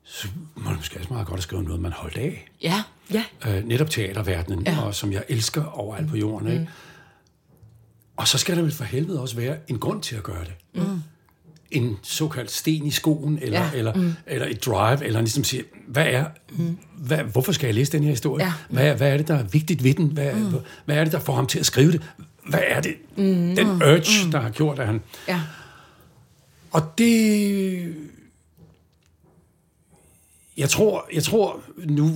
[0.04, 2.48] så må det måske også meget godt at skrive om noget, man holdt af.
[2.62, 2.82] Ja.
[3.12, 3.24] Ja.
[3.48, 4.80] Øh, netop teaterverdenen, ja.
[4.80, 6.48] og som jeg elsker overalt på jorden.
[6.52, 6.68] Ikke?
[8.16, 10.82] Og så skal der vel for helvede også være en grund til at gøre det.
[10.82, 11.00] Mm.
[11.70, 13.70] En såkaldt sten i skoen, eller, ja.
[13.74, 14.12] eller, mm.
[14.26, 16.78] eller et drive, eller ligesom sige, hvad er, mm.
[16.96, 18.44] hvad, hvorfor skal jeg læse den her historie?
[18.44, 18.52] Ja.
[18.70, 20.06] Hvad, er- hvad er det, der er vigtigt ved den?
[20.06, 20.54] Hvad, mm.
[20.84, 22.02] hvad er det, der får ham til at skrive det?
[22.50, 23.56] Hvad er det, mm.
[23.56, 24.30] den urge, mm.
[24.30, 25.00] der har gjort, at han...
[25.28, 25.40] Ja.
[26.70, 27.94] Og det...
[30.56, 32.10] Jeg tror, jeg tror nu,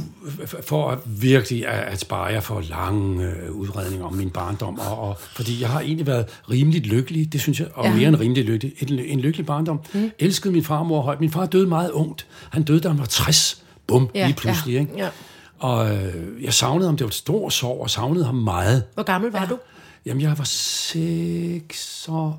[0.63, 4.99] for at virkelig at, at spare jer for lange øh, udredninger om min barndom, og,
[4.99, 7.95] og, fordi jeg har egentlig været rimelig lykkelig, det synes jeg, og Ja.
[7.95, 9.81] mere end rimelig lykkelig, en, en lykkelig barndom.
[9.95, 10.11] Mm.
[10.19, 11.21] Elskede min farmor højt.
[11.21, 12.27] Min far døde meget ungt.
[12.51, 13.63] Han døde, da han var 60.
[13.87, 14.81] Bum, Ja, lige pludselig.
[14.81, 14.93] Ikke?
[14.97, 15.09] Ja.
[15.59, 18.85] Og øh, jeg savnede ham, det var et stort sorg, og savnede ham meget.
[18.95, 19.59] Hvor gammel var du?
[20.07, 22.37] Jamen, jeg var seks og...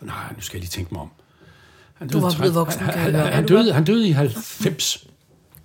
[0.00, 1.10] Nej, nu skal jeg lige tænke mig om.
[1.94, 3.26] Han Du var tre- blevet voksen, han, han, høre.
[3.26, 5.06] han, døde, han døde i 90.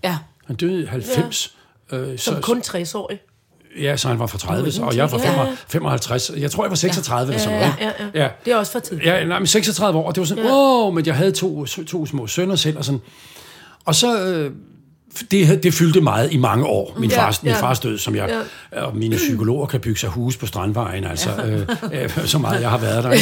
[0.03, 0.17] Ja.
[0.45, 1.55] Han døde i 90.
[1.91, 1.97] Ja.
[1.97, 3.19] Øh, Som så, kun 60-årig.
[3.79, 5.19] ja, så han var fra 30, Det var og jeg var.
[5.19, 5.55] Ja, ja.
[5.67, 6.31] 55.
[6.37, 7.81] Jeg tror, jeg var 36 eller sådan Ja, noget.
[7.99, 8.23] ja, ja.
[8.23, 8.29] Ja.
[8.45, 8.97] Det er også for tid.
[8.97, 10.51] Ja, nej, men 36 år, og det var sådan, ja.
[10.51, 13.01] wow, men jeg havde to, to små sønner selv, og sådan.
[13.85, 14.51] Og så, øh,
[15.31, 17.59] det, det fyldte meget i mange år, min, Ja, fars, min ja.
[17.61, 18.41] fars død, som jeg,
[18.71, 22.69] og mine psykologer kan bygge sig hus på Strandvejen, altså, øh, øh, så meget jeg
[22.69, 23.15] har været der.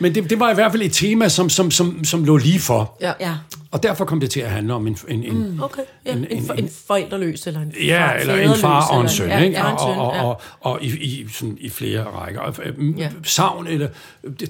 [0.00, 2.60] Men det, det var i hvert fald et tema, som, som, som, som lå lige
[2.60, 2.96] for.
[3.00, 3.12] Ja.
[3.20, 3.32] Ja.
[3.70, 5.60] Og derfor kom det til at handle om en, en, en, mm.
[5.62, 6.12] Okay, ja.
[6.12, 9.08] En- En, en- en, en forældreløs, eller en Ja, far, eller en far og en
[9.08, 9.56] søn, ja, ikke?
[9.56, 10.22] Ja, Og, en søn, og, ja.
[10.24, 12.40] og, og i, i, sådan, i flere rækker.
[12.40, 13.10] Og, øh, Ja.
[13.22, 13.88] Savn eller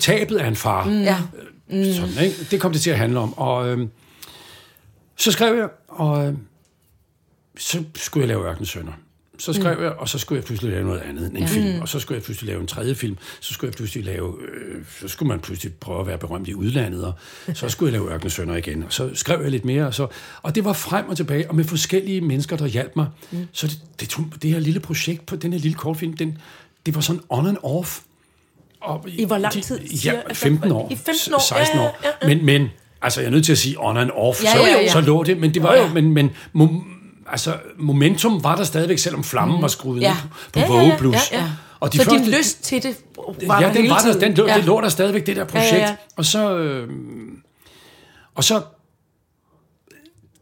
[0.01, 0.85] tabet af en far.
[0.85, 1.03] Mm.
[1.03, 1.17] Ja.
[1.71, 2.37] Sådan, ikke?
[2.51, 3.39] Det kom det til at handle om.
[3.39, 3.79] Og øh,
[5.19, 6.33] så skrev jeg, og øh,
[7.59, 8.93] så skulle jeg lave Ørkensønner.
[9.39, 9.83] Så skrev mm.
[9.83, 11.81] jeg, og så skulle jeg pludselig lave noget andet end en film.
[11.81, 13.17] Og så skulle jeg pludselig lave en tredje film.
[13.41, 14.35] Så skulle jeg pludselig lave...
[14.53, 17.05] Øh, så skulle man pludselig prøve at være berømt i udlandet.
[17.05, 17.15] Og
[17.55, 18.83] så skulle jeg lave Ørkensønner igen.
[18.83, 19.87] Og så skrev jeg lidt mere.
[19.87, 20.07] Og, så,
[20.43, 23.07] og det var frem og tilbage, og med forskellige mennesker, der hjalp mig.
[23.31, 23.47] Mm.
[23.53, 26.39] Så det, det, tog, det her lille projekt på den her lille kortfilm, den,
[26.87, 28.01] det var sådan on and off.
[28.81, 30.89] Og I hvor lang tid, Ja, siger- altså, 15 år.
[30.93, 31.99] i 15 år, 16 ja, år.
[32.05, 32.35] ja, ja.
[32.35, 32.69] Men, men,
[33.03, 34.89] altså jeg er nødt til at sige on and off, Ja, så, ja, ja.
[34.93, 36.69] så lå det, men det var jo, men, men mo,
[37.29, 40.11] altså, momentum var der stadigvæk, selvom flammen var skruet Ja.
[40.11, 40.17] ned
[40.53, 41.33] på, Ja, ja, ja, ja, Vogue Plus.
[41.33, 41.51] ja, ja.
[41.81, 42.97] Og de så første, din lyst til det
[43.47, 44.57] var ja, der den var der, den lå, ja.
[44.57, 45.73] det lå der stadigvæk, det der projekt.
[45.73, 45.97] Ja, ja.
[46.17, 46.89] Og så, øh,
[48.35, 48.63] og så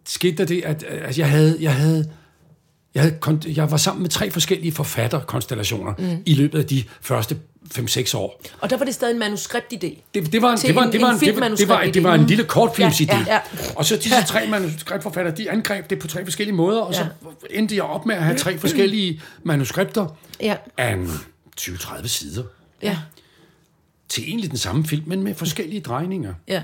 [0.07, 2.11] skete der det, at, at jeg havde, jeg havde,
[2.95, 6.23] jeg, havde, jeg var sammen med tre forskellige forfatterkonstellationer mm.
[6.27, 7.37] i løbet af de første
[7.75, 8.41] 5-6 år.
[8.61, 10.01] Og der var det stadig en manuskriptidé.
[10.15, 11.85] Det, det, var en, det, var, en- det, var, en en, det, var, det, var,
[11.85, 13.17] det var en lille kortfilmsidé.
[13.17, 13.41] Ja, ja,
[13.77, 17.07] Og så disse tre manuskriptforfattere, de angreb det på tre forskellige måder, og så
[17.51, 20.07] endte jeg op med at have tre forskellige manuskripter
[20.41, 20.57] Ja.
[20.79, 21.11] af en
[21.61, 22.43] 20-30 sider
[22.83, 22.99] Ja.
[24.09, 26.35] til egentlig den samme film, men med forskellige drejninger.
[26.49, 26.63] Ja.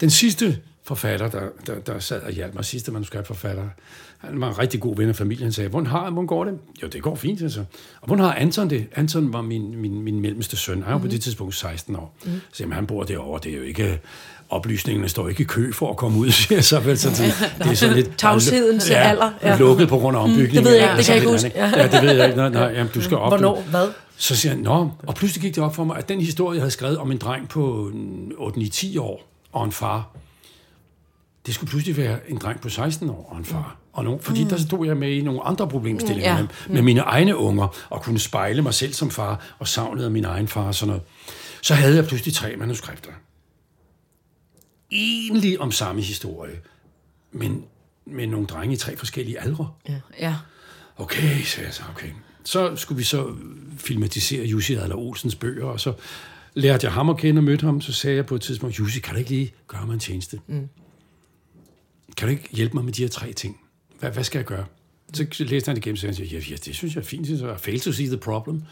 [0.00, 0.58] Den sidste
[0.90, 3.64] forfatter, der, der, der sad og hjalp mig, sidste manuskriptforfatter,
[4.18, 5.42] han var en rigtig god ven af familien.
[5.42, 6.58] Han sagde, hvordan, har, hvordan går det?
[6.82, 7.60] Jo, det går fint, altså.
[8.00, 8.86] Og hvordan har Anton det?
[8.96, 10.82] Anton var min, min, min mellemste søn.
[10.82, 12.16] Han var på det tidspunkt 16 år.
[12.24, 12.30] Mm.
[12.52, 13.40] Så jamen, han bor derovre.
[13.44, 14.00] Det er jo ikke...
[14.52, 16.98] Oplysningerne står ikke i kø for at komme ud, siger så vel.
[16.98, 17.18] Så det,
[17.58, 18.10] det er sådan lidt...
[18.18, 19.56] Tavshedens alder, ja.
[19.58, 20.56] Lukket på grund af ombygningen.
[20.56, 21.52] det ved jeg ikke, det kan jeg ikke huske.
[21.54, 21.66] Ja.
[21.76, 22.36] ja, det ved jeg ikke.
[22.36, 23.30] Nej, nej jamen, du skal op.
[23.30, 23.64] Hvornår?
[23.70, 23.88] Hvad?
[24.16, 26.62] Så siger han, nå, og pludselig gik det op for mig, at den historie, jeg
[26.62, 27.90] havde skrevet om en dreng på
[28.38, 30.08] 8-9-10 år og en far,
[31.46, 33.76] det skulle pludselig være en dreng på 16 år og en far.
[33.92, 36.40] Og nogen, fordi der stod jeg med i nogle andre problemstillinger Ja.
[36.42, 40.10] med, med mine egne unger, og kunne spejle mig selv som far, og savnede af
[40.12, 41.02] min egen far og sådan noget.
[41.62, 43.10] Så havde jeg pludselig tre manuskripter.
[44.92, 46.60] Egentlig om samme historie,
[47.32, 47.64] men
[48.06, 49.70] med nogle drenge i tre forskellige aldre.
[50.20, 50.34] Ja.
[50.96, 52.08] Okay, sagde jeg så, okay.
[52.44, 53.34] Så skulle vi så
[53.78, 55.92] filmatisere Jussi Adler Olsens bøger, og så
[56.54, 59.00] lærte jeg ham at kende og mødte ham, så sagde jeg på et tidspunkt, Jussi,
[59.00, 60.40] kan du ikke lige gøre mig en tjeneste?
[60.46, 60.68] Mm.
[62.16, 63.60] Kan du ikke hjælpe mig med de her tre ting?
[64.00, 64.64] Hvad, hvad skal jeg gøre?
[65.14, 67.38] Så læste han det igennem, og han, ja, ja, det synes jeg er fint.
[67.38, 68.62] Så jeg fail to see the problem.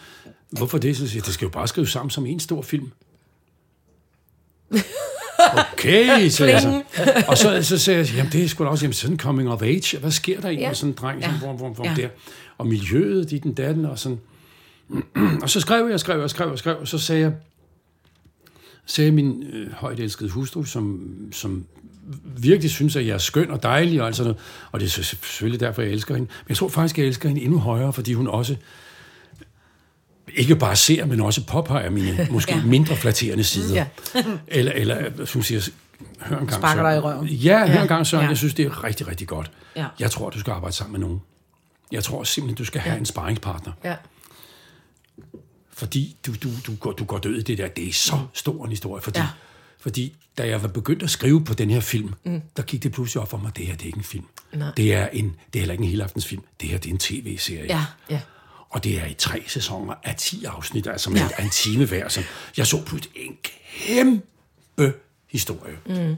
[0.51, 0.97] Hvorfor det?
[0.97, 2.91] Så siger jeg, det skal jo bare skrives sammen som en stor film.
[5.73, 6.83] Okay, så jeg så.
[7.29, 9.63] Og så, så sagde jeg, jamen det er sgu da også jamen, sådan coming of
[9.63, 9.99] age.
[9.99, 10.69] Hvad sker der egentlig Ja.
[10.69, 11.31] med sådan en dreng, ja.
[11.43, 11.53] Ja.
[11.53, 11.91] hvor Ja.
[11.91, 12.03] ja.
[12.03, 12.09] der?
[12.59, 14.21] Og miljøet, dit den datten, og sådan.
[15.43, 17.33] og så skrev jeg, skrev jeg, skrev jeg, skrev, og så sagde jeg,
[18.87, 21.67] sagde min øh, højt elskede hustru, som, som
[22.25, 24.43] virkelig synes, at jeg er skøn og dejlig og alt sådan noget.
[24.73, 26.29] Og det er selvfølgelig derfor, jeg elsker hende.
[26.29, 28.57] Men jeg tror faktisk, jeg elsker hende endnu højere, fordi hun også
[30.35, 32.63] ikke bare ser, men også påpeger mine måske ja.
[32.65, 33.75] mindre flatterende sider.
[33.75, 33.87] Ja.
[34.49, 35.69] eller, eller, som siger,
[36.21, 37.15] hør en gang, Sparker dig i Søren.
[37.17, 37.27] røven.
[37.29, 37.83] Ja, hør Ja.
[37.83, 38.23] en gang, Søren.
[38.25, 38.29] Ja.
[38.29, 39.51] Jeg synes, det er rigtig, rigtig godt.
[39.77, 39.87] Ja.
[39.99, 41.21] Jeg tror, du skal arbejde sammen med nogen.
[41.93, 43.73] Jeg tror simpelthen, du skal have en sparringspartner.
[43.85, 43.95] Ja.
[45.73, 47.69] Fordi du, du, du, går, du går død i det der.
[47.69, 49.03] Det er så stor en historie.
[49.03, 49.27] Fordi, Ja.
[49.79, 52.43] Fordi da jeg var begyndt at skrive på den her film, mm.
[52.57, 54.25] der gik det pludselig op for mig, det her det er ikke en film.
[54.53, 54.73] Nej.
[54.77, 56.43] Det er, en, det er heller ikke en helaftensfilm.
[56.61, 57.67] Det her det er en tv-serie.
[57.67, 57.85] Ja.
[58.11, 58.21] Ja.
[58.71, 61.45] Og det er i tre sæsoner af 10 afsnit, altså med ja.
[61.45, 62.09] en time hver.
[62.09, 62.23] Så
[62.57, 64.95] jeg så pludselig en kæmpe
[65.31, 65.77] historie.
[65.87, 66.17] Mm.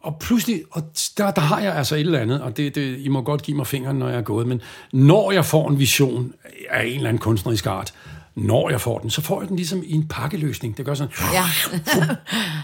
[0.00, 0.82] Og pludselig, og
[1.18, 3.56] der, der har jeg altså et eller andet, og det, det, I må godt give
[3.56, 4.60] mig fingeren, når jeg er gået, men
[4.92, 6.34] når jeg får en vision
[6.70, 7.94] af en eller anden kunstnerisk art,
[8.36, 10.76] når jeg får den, så får jeg den ligesom i en pakkeløsning.
[10.76, 11.44] Det gør sådan, Ja.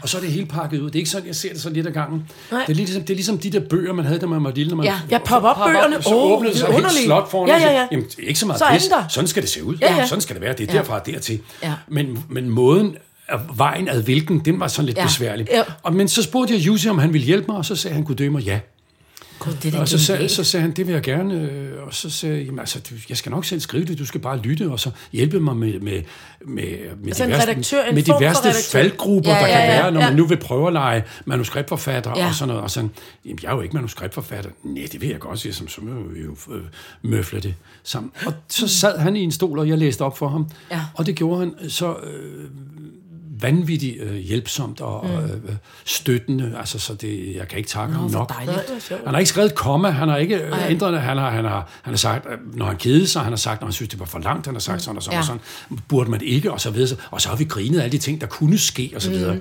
[0.02, 0.86] og så er det hele pakket ud.
[0.86, 2.28] Det er ikke sådan, jeg ser det så lidt ad gangen.
[2.52, 2.60] Nej.
[2.66, 4.70] Det er, ligesom, det er ligesom de der bøger, man havde, da man var lille.
[4.70, 4.94] Når man Ja.
[5.10, 6.02] Ja, pop op bøgerne.
[6.02, 7.86] så Åh, åbnede det det sig et slot foran Ja, ja, ja.
[7.92, 9.14] Jamen, det er ikke så meget Så pis.
[9.14, 9.76] Sådan skal det se ud.
[9.80, 10.06] Ja, ja.
[10.06, 10.52] Sådan skal det være.
[10.52, 10.78] Det er Ja.
[10.78, 11.40] derfra og dertil.
[11.62, 11.72] Ja.
[11.88, 12.96] Men, men måden,
[13.54, 15.04] vejen ad hvilken, den var sådan lidt Ja.
[15.04, 15.46] besværlig.
[15.50, 15.62] Ja.
[15.82, 18.04] Og, men så spurgte jeg Jussi, om han ville hjælpe mig, og så sagde han,
[18.04, 18.60] kunne dø mig ja.
[19.44, 21.34] Gud, det er Og så sagde, så sagde han, det vil jeg gerne.
[21.34, 24.06] øh, Og så sagde jeg, jamen, altså, du, jeg skal nok selv skrive det, du
[24.06, 26.02] skal bare lytte, og så hjælpe mig med, med,
[26.46, 26.64] med,
[27.00, 29.60] med Altså en de værste, redaktør, en med de værste faldgrupper, Ja, der ja, kan
[29.70, 30.06] ja, være, når ja.
[30.08, 32.26] man nu vil prøve at lege manuskriptforfatter Ja.
[32.28, 32.62] og sådan noget.
[32.62, 32.90] Og sådan,
[33.24, 34.50] jamen, jeg er jo ikke manuskriptforfatter.
[34.64, 36.62] Nej, det vil jeg godt sige, som så må vi jo øh,
[37.02, 38.12] møfle det sammen.
[38.26, 40.46] Og så sad han i en stol, og jeg læste op for ham.
[40.70, 40.80] Ja.
[40.94, 42.44] Og det gjorde han så øh,
[43.42, 45.38] vanvittigt øh, hjælpsomt og øh, øh,
[45.84, 46.54] støttende.
[46.58, 48.32] Altså, så det, jeg kan ikke takke ham Nå, nok.
[48.32, 48.48] Han
[49.06, 51.00] har ikke skrevet et komma, han har ikke øh, ændret det.
[51.02, 53.60] Han har, han, har, han har sagt, øh, når han kedede sig, han har sagt,
[53.60, 55.18] når han synes, det var for langt, han har sagt sådan og sådan Ja.
[55.20, 55.40] og sådan.
[55.88, 56.96] Burde man ikke, og så videre.
[57.10, 59.38] Og så har vi grinet af alle de ting, der kunne ske, og så videre.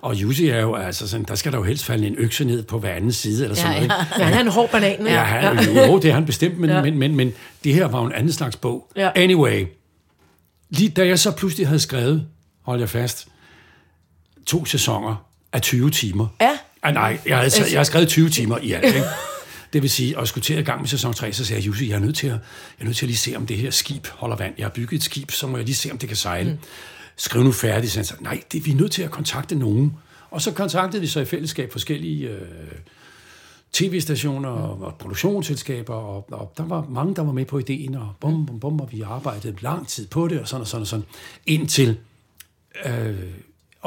[0.00, 2.62] Og Jussi er jo, altså sådan, der skal der jo helst falde en økse ned
[2.62, 3.88] på hver anden side, eller sådan Ja, noget.
[3.90, 4.02] ja.
[4.04, 4.14] ikke?
[4.18, 4.90] Ja, han er en hård banan.
[5.00, 5.10] ikke?
[5.12, 6.82] Ja, han, jo, jo, det er han bestemt, men, ja.
[6.82, 7.32] men, men, men
[7.64, 8.88] det her var jo en anden slags bog.
[8.96, 9.10] Ja.
[9.14, 9.66] Anyway,
[10.70, 12.26] lige da jeg så pludselig havde skrevet,
[12.62, 13.28] hold jeg fast,
[14.46, 16.26] to sæsoner af 20 timer.
[16.40, 16.58] Ja.
[16.82, 19.06] Ah, nej, jeg, havde, jeg har skrevet 20 timer i alt, ikke?
[19.72, 21.66] Det vil sige, at jeg skulle til i gang med sæson 3, så sagde jeg,
[21.66, 22.40] Jussi, jeg er nødt til at, jeg
[22.80, 24.54] er nødt til at lige se, om det her skib holder vand.
[24.58, 26.50] Jeg har bygget et skib, så må jeg lige se, om det kan sejle.
[26.50, 26.58] Mm.
[27.16, 27.92] Skriv nu færdigt.
[27.92, 29.96] Så han sagde, nej, det, vi er nødt til at kontakte nogen.
[30.30, 32.40] Og så kontaktede vi så i fællesskab forskellige øh,
[33.72, 38.12] tv-stationer og, og produktionsselskaber, og, og der var mange, der var med på ideen, og
[38.20, 40.86] bum, bum, bum, og vi arbejdede lang tid på det, og sådan og sådan og
[40.86, 41.04] sådan,
[41.46, 41.98] indtil,
[42.84, 43.14] øh,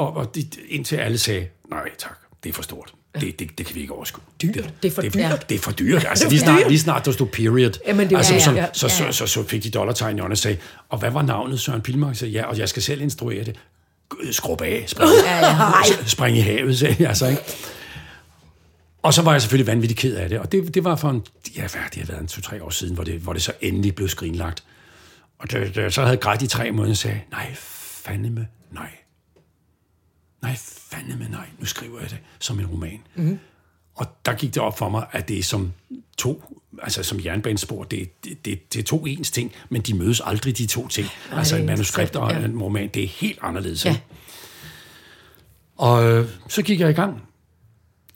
[0.00, 2.94] og, og de, indtil alle sagde, nej tak, det er for stort.
[3.20, 4.22] Det, det, det kan vi ikke overskue.
[4.42, 4.74] Dyrt.
[4.82, 5.48] Det er for det, dyrt.
[5.48, 6.06] Det er for dyrt.
[6.08, 8.66] Altså, lige snart, lige snart der stod period, Jamen, det er- altså, ja, så, ja,
[8.72, 10.56] så, så, så, så, fik de dollartegn i og sagde,
[10.88, 11.60] og hvad var navnet?
[11.60, 13.56] Søren Pilmark sagde, ja, og jeg skal selv instruere det.
[14.30, 15.10] Skrub af, spring,
[16.06, 17.42] spring i havet, sagde jeg altså, ikke?
[19.02, 21.22] Og så var jeg selvfølgelig vanvittigt ked af det, og det, det var for en,
[21.56, 23.94] ja, hvad, det har været en to-tre år siden, hvor det, hvor det så endelig
[23.94, 24.64] blev skrinlagt.
[25.38, 27.54] Og da, da jeg så havde grædt i tre måneder, sagde nej,
[28.04, 28.90] fandeme, nej.
[30.42, 30.56] Nej,
[30.90, 33.00] fandeme nej, nu skriver jeg det som en roman.
[33.14, 33.38] Mm-hmm.
[33.94, 35.72] Og der gik det op for mig, at det er som
[36.18, 40.20] to, altså som jernbanespor, det, det, det, det er to ens ting, men de mødes
[40.24, 41.08] aldrig, de to ting.
[41.30, 43.84] Ej, altså en manuskript og interessant, en roman, det er helt anderledes.
[43.84, 43.90] Ja.
[43.90, 43.98] Ja.
[45.76, 47.22] Og øh, så gik jeg i gang.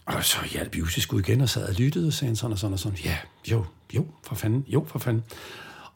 [0.06, 2.78] Og så hjalp Jussi igen og sad og lyttede og sagde sådan og sådan og
[2.78, 2.98] sådan.
[3.04, 3.16] Ja,
[3.50, 3.64] jo,
[3.94, 5.24] jo, for fanden, jo, for fanden.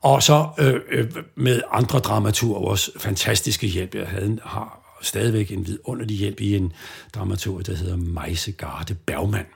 [0.00, 3.94] Og så øh, øh, med andre dramaturgers fantastiske hjælp.
[3.94, 6.72] Jeg havde, har stadigvæk en vidunderlig hjælp i en
[7.14, 9.46] dramaturg, der hedder Meise Garde Bergmann.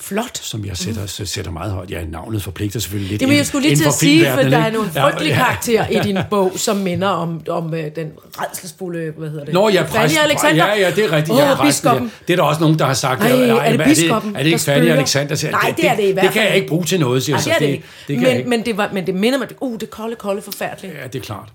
[0.00, 0.38] Flot.
[0.42, 1.26] som jeg sætter, mm.
[1.26, 1.90] sætter meget højt.
[1.90, 4.58] Ja, navnet forpligter selvfølgelig lidt Det vil jeg skulle lige til at sige, for der
[4.58, 4.78] er ikke?
[4.78, 5.44] nogle frygtelige ja.
[5.44, 9.54] karakterer i din bog, som minder om, om øh, den redselsfulde, hvad hedder det?
[9.54, 10.24] Nå, ja, Fanny præsten.
[10.24, 10.66] Alexander.
[10.66, 11.30] Ja, ja, det er rigtigt.
[11.30, 12.04] Åh, ja, biskoppen.
[12.04, 12.10] Ja.
[12.28, 13.22] Det er der også nogen, der har sagt.
[13.22, 14.96] Ej, ja, er det biskoppen, Er det ikke der Fanny spøger?
[14.96, 15.34] Alexander?
[15.34, 17.22] siger, Nej, det er det i hvert Det kan fald jeg ikke bruge til noget,
[17.22, 17.50] siger Nej, det så.
[17.54, 17.84] er det ikke.
[18.08, 18.48] det jeg men, ikke.
[18.48, 20.94] men, det var, men det minder mig, uh, det er kolde, kolde, forfærdeligt.
[21.02, 21.48] Ja, det er klart.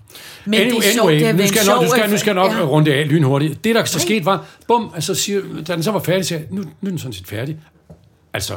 [0.44, 2.52] Men det er sjovt, det har nu skal, jeg nok, nu skal, nu skal nok
[2.52, 2.64] ja.
[2.64, 3.64] runde af lynhurtigt.
[3.64, 6.62] Det, der så skete, var, bum, altså siger, da den så var færdig, jeg, nu,
[6.62, 7.56] nu er den sådan set færdig.
[8.36, 8.56] Altså,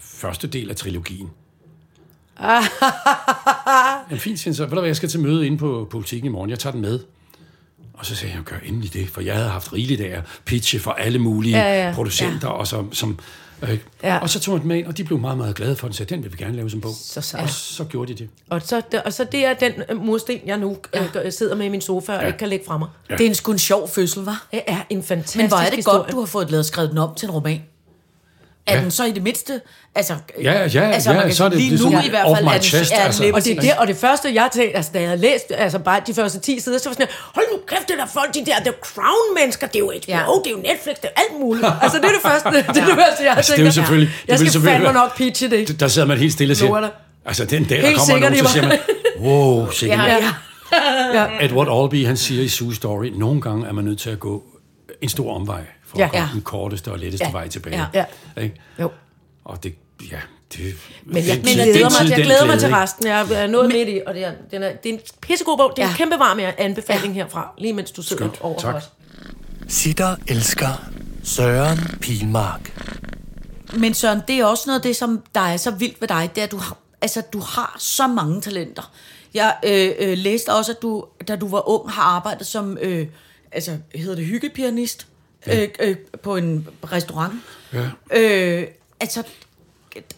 [0.00, 1.30] første del af trilogien.
[4.10, 6.26] Jamen fint, siger han så, ved du hvad, jeg skal til møde inde på politikken
[6.26, 7.00] i morgen, jeg tager den med.
[7.94, 10.78] Og så sagde jeg, gør endelig det, for jeg havde haft rigeligt af at pitche
[10.78, 11.88] for alle mulige Ja, ja, ja.
[11.88, 11.94] ja.
[11.94, 12.54] producenter, ja.
[12.54, 13.18] og som, som
[13.62, 13.76] øh, Ja.
[14.02, 14.18] ja.
[14.18, 15.94] og så tog jeg den med ind, og de blev meget, meget glade for den,
[15.94, 16.92] så den vil vi gerne lave som bog.
[16.94, 17.42] Så sejt.
[17.42, 18.28] Og så gjorde de det.
[18.50, 20.76] Og så, og så det er den øh, mursten, jeg nu
[21.24, 22.26] øh, sidder med i min sofa og Ja.
[22.26, 22.88] ikke kan lægge fra mig.
[23.10, 23.16] Ja.
[23.16, 24.46] Det er en sgu en sjov fødsel, var.
[24.52, 25.98] Det er en fantastisk Men hvor er det historie.
[25.98, 27.62] godt, du har fået lavet skrevet den om til en roman.
[28.66, 28.82] Er Ja.
[28.82, 29.60] den så i det mindste...
[29.94, 32.26] Altså, Ja, ja, altså, ja, man kan så er det- lige nu sådan i hvert
[32.36, 33.30] fald er den, chest, er altså.
[33.34, 35.78] Og det, er det, og det første, jeg tænkte, altså, da jeg havde læst altså,
[35.78, 38.34] bare de første 10 sider, så var jeg sådan, hold nu kæft, det der folk,
[38.34, 40.18] de der The Crown-mennesker, det er jo HBO, Ja.
[40.18, 40.24] ja.
[40.44, 41.66] det er jo Netflix, det er alt muligt.
[41.82, 43.64] Altså, det er det første, det er det første, jeg Altså, det er tænker.
[43.64, 45.80] jo selvfølgelig- det Jeg vil skal selvfølgelig fandme nok pitche det.
[45.80, 46.88] Der sidder man helt stille og siger,
[47.24, 48.78] altså den dag, der kommer nogen, så siger man,
[49.20, 49.98] wow, sikkert.
[49.98, 50.16] Ja,
[51.14, 51.26] ja.
[51.46, 54.42] Edward Albee, han siger i Sue Story, nogle gange er man nødt til at gå
[55.02, 55.60] en stor omvej
[55.92, 56.04] for Ja.
[56.04, 56.28] at komme Ja.
[56.32, 57.32] den korteste og letteste Ja.
[57.32, 57.86] vej tilbage.
[57.94, 58.04] Ja.
[58.42, 58.60] Ikke?
[58.80, 58.90] Jo.
[59.44, 59.74] Og det,
[60.10, 60.18] ja,
[60.52, 60.74] det...
[61.04, 63.06] Men jeg den men jeg den glæder tid, mig, jeg glæder mig til resten.
[63.06, 65.72] Jeg er nået midt i, og det er, den er, det er en pissegod bog.
[65.76, 65.96] Det er en Ja.
[65.96, 68.40] kæmpe varm anbefaling herfra, lige mens du sidder Skønt.
[68.40, 68.74] over Tak.
[68.74, 68.90] os.
[69.68, 70.84] Sitter elsker
[71.24, 72.82] Søren Pilmark.
[73.76, 76.30] Men Søren, det er også noget af det, som der er så vildt ved dig,
[76.34, 78.92] det er, at du har, altså, du har så mange talenter.
[79.34, 83.06] Jeg øh, øh, læste også, at du, da du var ung, har arbejdet som, øh,
[83.52, 85.06] altså, hedder det hyggepianist,
[85.46, 87.34] øh, øh, på en restaurant.
[87.72, 87.88] Ja.
[88.10, 88.66] Øh,
[89.00, 89.22] altså,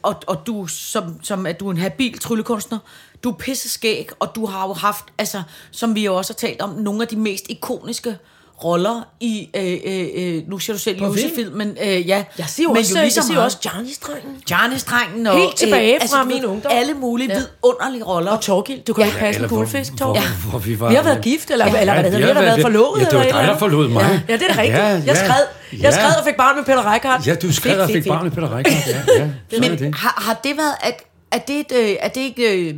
[0.03, 2.79] og, og du, som, som at du er en habil tryllekunstner,
[3.25, 6.49] du er pisse skæg, og du har jo haft, altså, som vi jo også har
[6.49, 8.17] talt om, nogle af de mest ikoniske
[8.65, 11.11] roller i, øh, øh, øh, nu siger du selv film?
[11.11, 12.25] Jussi-filmen, øh, ja.
[12.39, 14.43] Jeg siger jo men også, jeg siger også Johnny-strengen.
[14.51, 15.37] Jarnis-drengen og...
[15.39, 16.73] Helt tilbage fra du mine ved, ungdom.
[16.75, 17.35] Alle mulige Ja.
[17.35, 17.41] ja.
[17.63, 18.31] vidunderlige roller.
[18.31, 19.07] Og Torgild, du kan Ja.
[19.07, 20.51] ikke passe en guldfisk, hvor- Torgild.
[20.51, 22.43] hvor vi var- vi har været gift, eller, ja, eller hvad det hedder, vi har
[22.43, 23.01] været forlovet.
[23.01, 24.23] Ja, det var dig, der forlod mig.
[24.29, 24.79] Ja, det er rigtigt.
[24.79, 25.15] Ja, Jeg ja.
[25.15, 25.91] skred, jeg Ja.
[25.91, 27.27] skred og fik barn med Peter Reichardt.
[27.27, 28.87] Ja, du skrev og fik barn med Peter Reichardt.
[28.87, 29.29] Ja, ja.
[29.57, 32.69] Er Men har, det været, at, at det, et, øh, er det ikke...
[32.69, 32.75] Øh,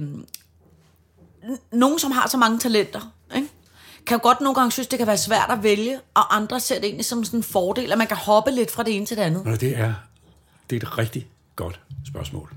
[1.72, 3.00] nogen, som har så mange talenter?
[4.06, 6.74] Kan jo godt nogle gange synes, det kan være svært at vælge, og andre ser
[6.74, 9.16] det egentlig som sådan en fordel, at man kan hoppe lidt fra det ene til
[9.16, 9.42] det andet.
[9.46, 9.92] Og det er,
[10.70, 11.26] det er et rigtig
[11.56, 12.50] godt spørgsmål.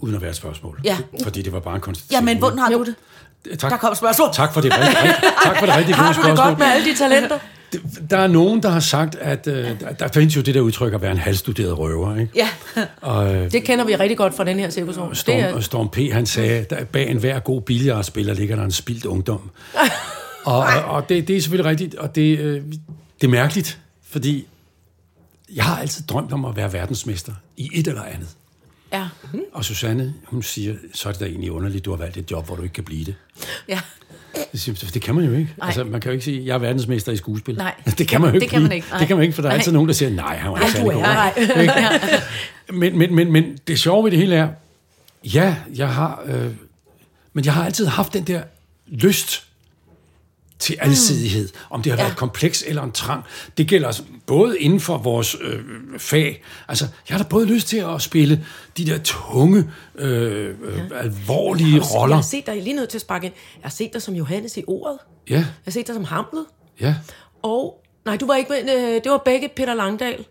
[0.00, 0.80] Uden at være et spørgsmål.
[0.84, 0.96] Ja.
[1.22, 2.26] Fordi det var bare en konstatering.
[2.28, 2.94] Ja, men hvordan har du det?
[3.58, 3.70] Tak.
[3.70, 4.28] Der kom spørgsmål.
[4.32, 6.46] Tak for det rigtig, rigtig, tak for det rigtig Har gode du det spørgsmål.
[6.46, 7.38] godt med alle de talenter?
[8.10, 10.92] Der er nogen, der har sagt, at øh, der- der findes jo det der udtryk
[10.94, 12.16] at være en halvstuderet røver.
[12.16, 12.32] Ikke?
[12.34, 12.48] Ja.
[13.00, 15.08] Og øh, Det kender vi rigtig godt fra den her cirkusår.
[15.08, 15.96] Det er, Storm, Storm P.
[16.12, 19.50] han sagde, at bag enhver god billiardspiller ligger der en spildt ungdom.
[20.48, 22.62] og og, og det, det er selvfølgelig rigtigt, og det, øh,
[23.20, 24.46] det er mærkeligt, fordi
[25.54, 28.28] jeg har altid drømt om at være verdensmester i et eller andet.
[28.92, 29.08] Ja.
[29.52, 32.46] Og Susanne, hun siger, så er det da egentlig underligt, du har valgt et job,
[32.46, 33.14] hvor du ikke kan blive det.
[33.68, 33.80] ja.
[34.52, 35.54] Det, siger, det kan man jo ikke.
[35.62, 37.56] Altså, man kan jo ikke sige, jeg er verdensmester i skuespil.
[37.56, 37.74] Nej.
[37.98, 38.98] Det kan man jo ikke Det kan man ikke, nej.
[38.98, 39.74] Det kan man ikke, for der er altid Nej.
[39.74, 41.02] nogen, der siger, nej, han var ikke særlig god.
[41.02, 41.48] Nej.
[42.72, 44.48] Men, men, men, men det sjove ved det hele er,
[45.24, 46.50] ja, jeg har, øh,
[47.32, 48.42] men jeg har altid haft den der
[48.86, 49.47] lyst
[50.58, 51.48] til alsidighed.
[51.52, 51.58] Mm.
[51.70, 52.10] Om det har været Ja.
[52.12, 52.14] ja.
[52.16, 53.24] kompleks eller en trang.
[53.58, 55.60] Det gælder både inden for vores øh,
[55.98, 56.42] fag.
[56.68, 58.44] Altså, jeg har da både lyst til at spille
[58.76, 62.14] de der tunge, øh, øh, alvorlige Jeg roller.
[62.16, 63.34] har set dig, jeg er lige nødt til at sparke ind.
[63.56, 64.98] Jeg har set dig som Johannes i ordet.
[65.30, 66.44] Ja, Jeg har set dig som Hamlet.
[66.80, 66.94] ja.
[67.42, 70.24] Og, nej, du var ikke med, øh, det var begge Peter Langdal.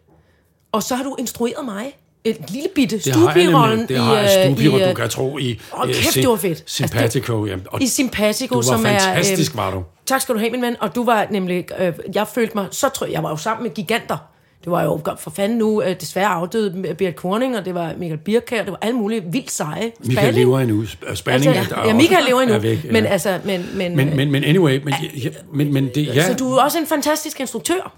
[0.71, 1.93] Og så har du instrueret mig.
[2.23, 3.89] Et lille bitte Det har jeg stuepirollen nemlig.
[3.89, 4.23] Det har jeg.
[4.39, 6.59] øh, Stuepirollen, øh, du kan tro, i Åh, øh, kæft, det var fedt.
[6.59, 7.45] Altså, Simpatico.
[7.45, 7.55] ja.
[7.67, 8.99] Og i Simpatico, du var som er...
[8.99, 9.83] fantastisk, var du.
[10.07, 10.75] Tak skal du have, min ven.
[10.79, 11.65] Og du var nemlig...
[11.79, 13.11] Øh, jeg følte mig så tryg.
[13.11, 14.17] Jeg var jo sammen med giganter.
[14.63, 17.93] Det var jo godt for fanden nu øh, desværre afdøde Berit Korning, og det var
[17.97, 19.91] Michael Birkær, det var alle mulige vildt seje.
[20.05, 20.83] Michael lever endnu.
[20.83, 22.55] Sp- Spanning Altså, ja, ja, Michael lever endnu.
[22.55, 22.91] er væk, ja.
[22.91, 23.69] Men altså, men...
[23.73, 24.93] Men, Men, men, men anyway, men,
[25.23, 27.93] ja, men, men det, ja, Så du er også en fantastisk instruktør.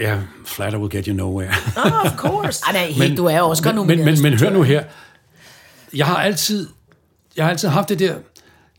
[0.00, 1.48] ja, flatter will get you nowhere.
[1.76, 2.62] Oh, of course.
[2.66, 4.82] Ej, nej, helt, du er også men, men, men, men hør nu her.
[5.94, 6.68] Jeg har altid,
[7.36, 8.14] jeg har altid haft det der,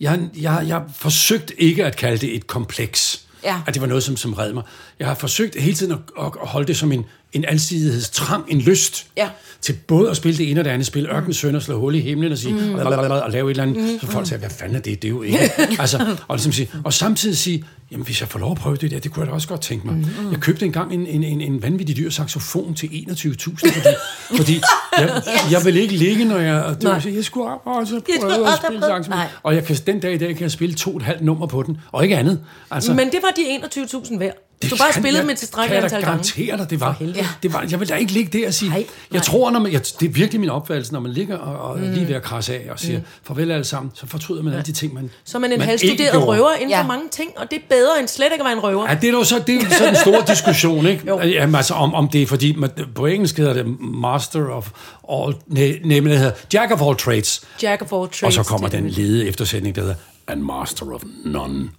[0.03, 3.19] jeg, har- jeg, jeg forsøgt ikke at kalde det et kompleks.
[3.43, 3.61] Ja.
[3.67, 4.63] At det var noget, som, som red mig.
[4.99, 9.07] Jeg har forsøgt hele tiden at, at holde det som en, en alsidighedstrang, en lyst.
[9.17, 9.29] Ja.
[9.61, 10.87] Til både at spille det ene og det andet.
[10.87, 12.75] Spille Ørken Søn og slå hul i himlen og sige, mm.
[12.75, 13.77] og lave et eller andet.
[13.77, 13.99] Mm.
[13.99, 15.01] Så folk siger, hvad fanden er det?
[15.01, 15.39] Det er jo ikke.
[15.79, 18.91] altså, og, ligesom sige, og samtidig sige, jamen hvis jeg får lov at prøve det
[18.91, 19.95] der, det kunne jeg da også godt tænke mig.
[19.95, 20.31] Mm.
[20.31, 23.79] Jeg købte engang en, en, en, en vanvittig dyr saxofon til 21.000, fordi,
[24.37, 24.61] fordi
[24.97, 25.21] jeg,
[25.51, 26.75] jeg vil ikke ligge, når jeg...
[26.81, 29.19] Det sige, jeg skulle også Jeg prøve at spille saxofon.
[29.43, 31.47] Og jeg kan, den dag i dag kan jeg spille to og et halvt nummer
[31.47, 32.39] på den, og ikke andet.
[32.71, 33.41] Altså, Men det var de
[33.85, 34.35] 21.000 værd.
[34.63, 36.11] Hvis du bare kan spillede jeg- med tilstrækkeligt kan jeg antal da gange.
[36.33, 36.95] garantere dig, det var,
[37.43, 39.23] det var, jeg vil da ikke ligge der og sige, Nej, jeg nej.
[39.23, 41.91] tror, når man, jeg, det er virkelig min opfattelse, når man ligger og, og mm.
[41.93, 43.05] lige ved at krasse af og siger, mm.
[43.23, 46.27] farvel alle sammen, så fortryder man alle de ting, man Så er man en halvstuderet
[46.27, 46.81] røver inden Ja.
[46.81, 48.89] for mange ting, og det er bedre end slet ikke at være en røver.
[48.89, 51.03] Ja, det er jo så, det er jo så den store diskussion, ikke?
[51.39, 54.69] Jamen, altså, om, om det er fordi, man, på engelsk hedder det master of
[55.11, 58.23] all, nej, nemlig det hedder jack of all trades, Jack of all trades.
[58.23, 58.89] og så kommer den.
[58.89, 59.95] lede eftersætning, der hedder
[60.27, 61.69] and master of none.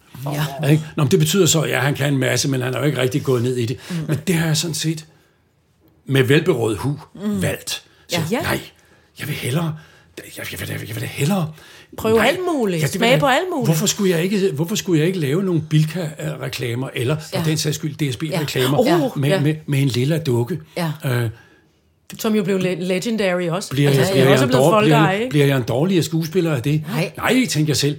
[0.63, 0.69] Ja.
[0.69, 0.83] Ikke?
[0.97, 2.99] Nå, men det betyder så, ja, han kan en masse, men han er jo ikke
[3.01, 3.77] rigtig gået ned i det.
[3.91, 3.97] Mm.
[4.09, 5.05] Men det har jeg sådan set
[6.07, 7.43] med velberådet hu mm.
[7.43, 7.83] valgt.
[8.09, 8.41] Så, Ja.
[8.41, 8.61] Nej,
[9.21, 9.77] jeg vil hellere...
[10.37, 11.53] Jeg, jeg, vil, da- jeg vil da hellere...
[11.97, 12.27] Prøve Nej.
[12.27, 12.83] alt muligt.
[12.83, 13.67] vil Smage på alt muligt.
[13.69, 17.43] Hvorfor skulle jeg ikke, hvorfor skulle jeg ikke lave nogle Bilka-reklamer, eller for Ja.
[17.47, 18.97] den sags skyld DSB-reklamer, Ja.
[18.97, 19.05] ja.
[19.07, 19.41] Uh, med, ja.
[19.41, 20.59] med, med en lille dukke?
[20.77, 20.93] Ja.
[21.05, 21.29] Øh,
[22.19, 23.71] Som jo blev le- legendary også.
[23.71, 25.63] Bliver, altså, jeg, det bliver, er jeg også en blevet dårlig, bliver, bliver jeg en
[25.63, 26.83] dårligere skuespiller af det?
[26.89, 27.13] Nej.
[27.17, 27.99] Nej, tænker jeg selv.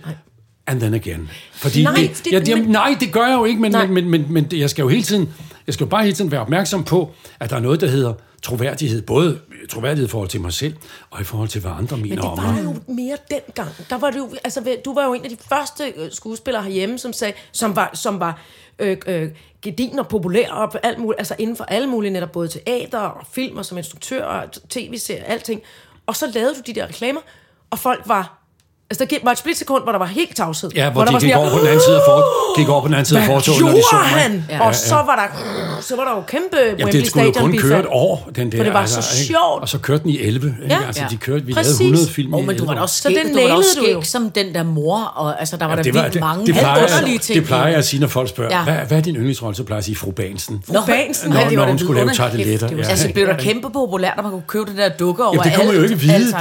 [0.68, 1.30] And then again.
[1.54, 3.86] Fordi Nej, det, det- ja, det, men- nej, det gør jeg jo ikke, men, Nej.
[3.86, 5.34] men, men, men, men jeg skal jo hele tiden,
[5.68, 8.14] jeg skal jo bare hele tiden være opmærksom på, at der er noget, der hedder
[8.42, 9.02] troværdighed.
[9.02, 9.40] Både
[9.70, 10.74] troværdighed i forhold til mig selv,
[11.12, 12.64] og i forhold til, hvad andre mener Men det om var mig.
[12.64, 13.70] jo mere dengang.
[13.90, 17.00] Der var det jo, altså, du var jo en af de første øh, skuespillere herhjemme,
[17.00, 18.42] som, sagde, som var, som var
[18.80, 19.30] øh, øh,
[19.62, 23.00] gedin og populær og på alt muligt, altså inden for alle mulige netop både teater
[23.00, 25.62] og film og som instruktør og tv-serier og alting.
[26.06, 27.22] Og så lavede du de der reklamer,
[27.70, 28.42] og folk var...
[28.90, 30.70] Altså, der var et splitsekund, hvor der var helt tavshed.
[30.76, 32.70] Ja, hvor, der var de gik sådan over på den anden side af for, gik
[32.70, 34.32] over på den anden side af fortoget, når de så han?
[34.50, 34.68] Ja, Ja, ja.
[34.68, 37.58] og så var der, så var der jo kæmpe Jamen, Wembley det skulle jo kun
[37.58, 38.58] køre et år, den der.
[38.58, 39.28] For det var så ikke?
[39.34, 39.62] sjovt.
[39.62, 40.48] Og så kørte den i 11.
[40.64, 40.76] Ikke?
[40.76, 40.80] Ja.
[40.88, 41.08] Altså, Ja.
[41.12, 41.80] de kørte, vi Præcis.
[41.80, 43.70] lavede 100 film i men du 11 var også Så skæg, den du var også
[43.80, 44.02] nailede du jo.
[44.02, 46.46] skæg som den der mor, og altså, der var Ja, der var, vildt det, mange
[46.46, 47.40] det, helt plejer, underlige ting.
[47.40, 48.58] det plejer jeg at sige, når folk spørger, Ja.
[48.58, 48.64] ja.
[48.78, 49.56] hvad, hvad er din yndlingsrolle?
[49.56, 50.64] Så plejer jeg at sige fru Bansen.
[50.68, 51.30] Nå, Bansen.
[51.30, 52.68] Når, ja, det når var hun skulle lave tarteletter.
[52.68, 55.42] Det var- Altså, blev da kæmpe populært, at man kunne købe det der dukke over
[55.44, 56.14] det kunne man jo ikke vide.
[56.14, 56.36] Altså,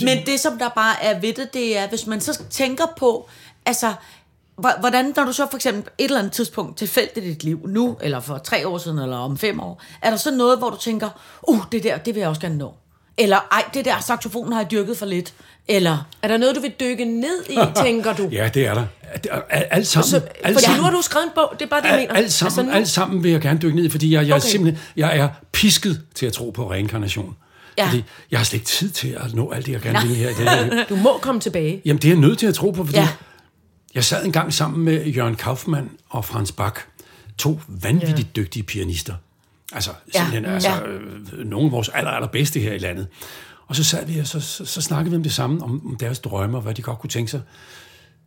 [0.00, 3.28] Men det, som der bare er ved det, det er, hvis man så tænker på,
[3.66, 3.92] altså,
[4.56, 7.60] hvor- hvordan, når du så for eksempel et eller andet tidspunkt tilfældigt i dit liv,
[7.68, 10.70] nu, eller for tre år siden, eller om fem år, er der så noget, hvor
[10.70, 11.08] du tænker,
[11.48, 12.74] uh, det der, det vil jeg også gerne nå.
[13.18, 15.34] Eller, ej, det der saxofonen har jeg dyrket for lidt.
[15.68, 18.28] Eller, Er der noget, du vil dykke ned i, tænker du?
[18.32, 18.84] Ja, det er der.
[19.50, 20.08] Er- Alt, sammen.
[20.08, 20.78] Så, alt fordi sammen.
[20.78, 22.14] nu har du skrevet en bog, det er bare det, jeg mener.
[22.14, 24.34] alt, sammen, altså, nu, alt sammen vil jeg gerne dykke ned i, fordi jeg, jeg,
[24.36, 24.46] okay.
[24.46, 27.36] Er simpelthen, jeg er pisket til at tro på reinkarnation.
[27.78, 27.86] Ja.
[27.86, 30.28] Fordi jeg har slet ikke tid til at nå alt det, jeg gerne vil her
[30.30, 30.84] i her liv.
[30.88, 31.82] Du må komme tilbage.
[31.84, 33.02] Jamen, det er jeg nødt til at tro på, fordi Ja.
[33.02, 33.08] ja.
[33.94, 36.76] jeg sad en gang sammen med Jørgen Kaufmann og Frans Bach.
[37.38, 38.42] To vanvittigt ja.
[38.42, 39.14] dygtige pianister.
[39.72, 40.18] Altså, Ja.
[40.18, 40.86] simpelthen, altså, Ja.
[40.86, 43.06] øh, nogle af vores aller, allerbedste her i landet.
[43.66, 45.96] Og så sad vi, og så, så, så snakkede vi om det samme, om, om
[45.96, 47.42] deres drømme, og hvad de godt kunne tænke sig.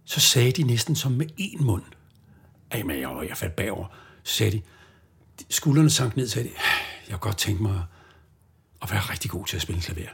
[0.05, 1.83] Så sagde de næsten som med én mund.
[2.71, 3.85] Ej, men jeg, jeg faldt bagover.
[4.23, 4.61] Så sagde de,
[5.49, 6.53] skuldrene sank ned, sagde de,
[7.09, 7.81] jeg kunne godt tænke mig
[8.81, 10.09] at være rigtig god til at spille klaver.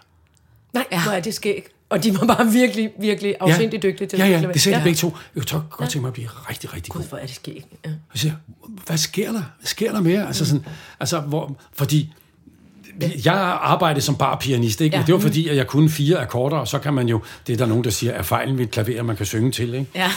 [0.73, 1.03] Nej, ja.
[1.03, 1.67] hvor er det skæg.
[1.89, 4.73] Og de var bare virkelig, virkelig afsindigt dygtige til ja, at ja, spille det sagde
[4.73, 4.83] klaver.
[4.83, 5.17] de begge to.
[5.35, 7.01] Jeg kunne godt tænke mig at blive rigtig, rigtig god.
[7.01, 7.65] Gud, hvor er det skæg.
[7.85, 7.91] Ja.
[8.11, 8.33] Og siger,
[8.85, 9.43] hvad sker der?
[9.59, 10.27] Hvad sker der mere?
[10.27, 10.65] Altså sådan,
[10.99, 12.13] altså, hvor, fordi
[13.25, 14.97] jeg arbejdede som bare pianist, ikke?
[14.97, 15.03] Ja.
[15.07, 17.57] Det var fordi, at jeg kunne fire akkorder, og så kan man jo, det er
[17.57, 19.85] der nogen, der siger, er fejlen ved et klaver, man kan synge til, ikke?
[19.95, 20.09] ja.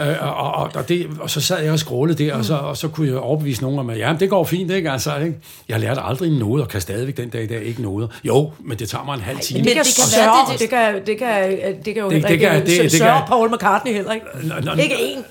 [0.00, 2.76] Øh, og, og, og, det, og så sad jeg og skrålede der, og så, og
[2.76, 4.90] så kunne jeg overbevise nogen om, at ja, det går fint, ikke?
[4.90, 5.34] Altså, ikke?
[5.68, 8.10] Jeg lærte aldrig node, og kan stadigvæk den dag i dag ikke noget.
[8.24, 9.58] Jo, men det tager mig en halv time.
[9.58, 12.22] Men det kan, det kan sørge, det- det, kan, det, kan, det kan jo Det-
[12.22, 14.26] det ikke kan- det- det sørge kan- Paul McCartney heller ikke.
[14.42, 15.22] Nå, nå, Ikke én.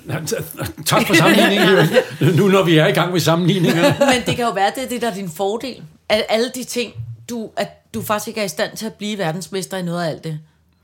[0.86, 1.68] Tak for sammenligningen,
[2.38, 3.96] nu når vi er i gang med sammenligningerne.
[4.00, 5.76] Men det kan jo være, det er det, der er din fordel.
[6.10, 6.94] At alle de ting,
[7.30, 10.10] du, at du faktisk ikke er i stand til at blive verdensmester i noget af
[10.10, 10.40] alt det.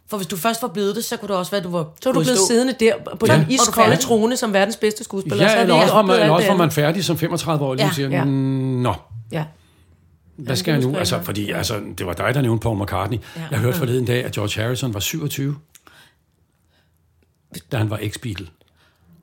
[0.07, 1.89] For hvis du først var blevet det, så kunne det også være, at du var
[2.03, 2.47] Så er du blevet stå.
[2.47, 3.33] siddende der på Ja.
[3.35, 5.43] den Og iskolde trone som verdens bedste skuespiller.
[5.45, 7.73] Ja, er eller det også, var man, eller også var man færdig som 35 år,
[7.75, 7.91] lige Ja.
[7.93, 8.17] siger, Ja.
[8.17, 8.23] ja.
[8.25, 8.93] nå,
[9.31, 9.43] Ja.
[10.35, 10.95] hvad skal jeg nu?
[10.95, 13.17] Altså, fordi altså, det var dig, der nævnte Paul McCartney.
[13.35, 13.41] Ja.
[13.51, 15.55] Jeg hørte forleden dag, at George Harrison var 27,
[17.71, 18.47] da han var ex-Beatle.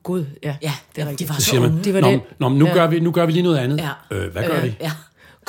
[0.03, 0.55] Gud, ja.
[0.61, 1.29] Ja, det er de rigtigt.
[1.29, 1.83] var Så så siger man, unge.
[1.83, 2.21] Det var nå, det.
[2.39, 2.73] nå, men nu, Ja.
[2.73, 3.77] gør vi, nu gør vi lige noget andet.
[4.11, 4.15] Ja.
[4.17, 4.75] Øh, hvad gør vi?
[4.81, 4.91] Ja,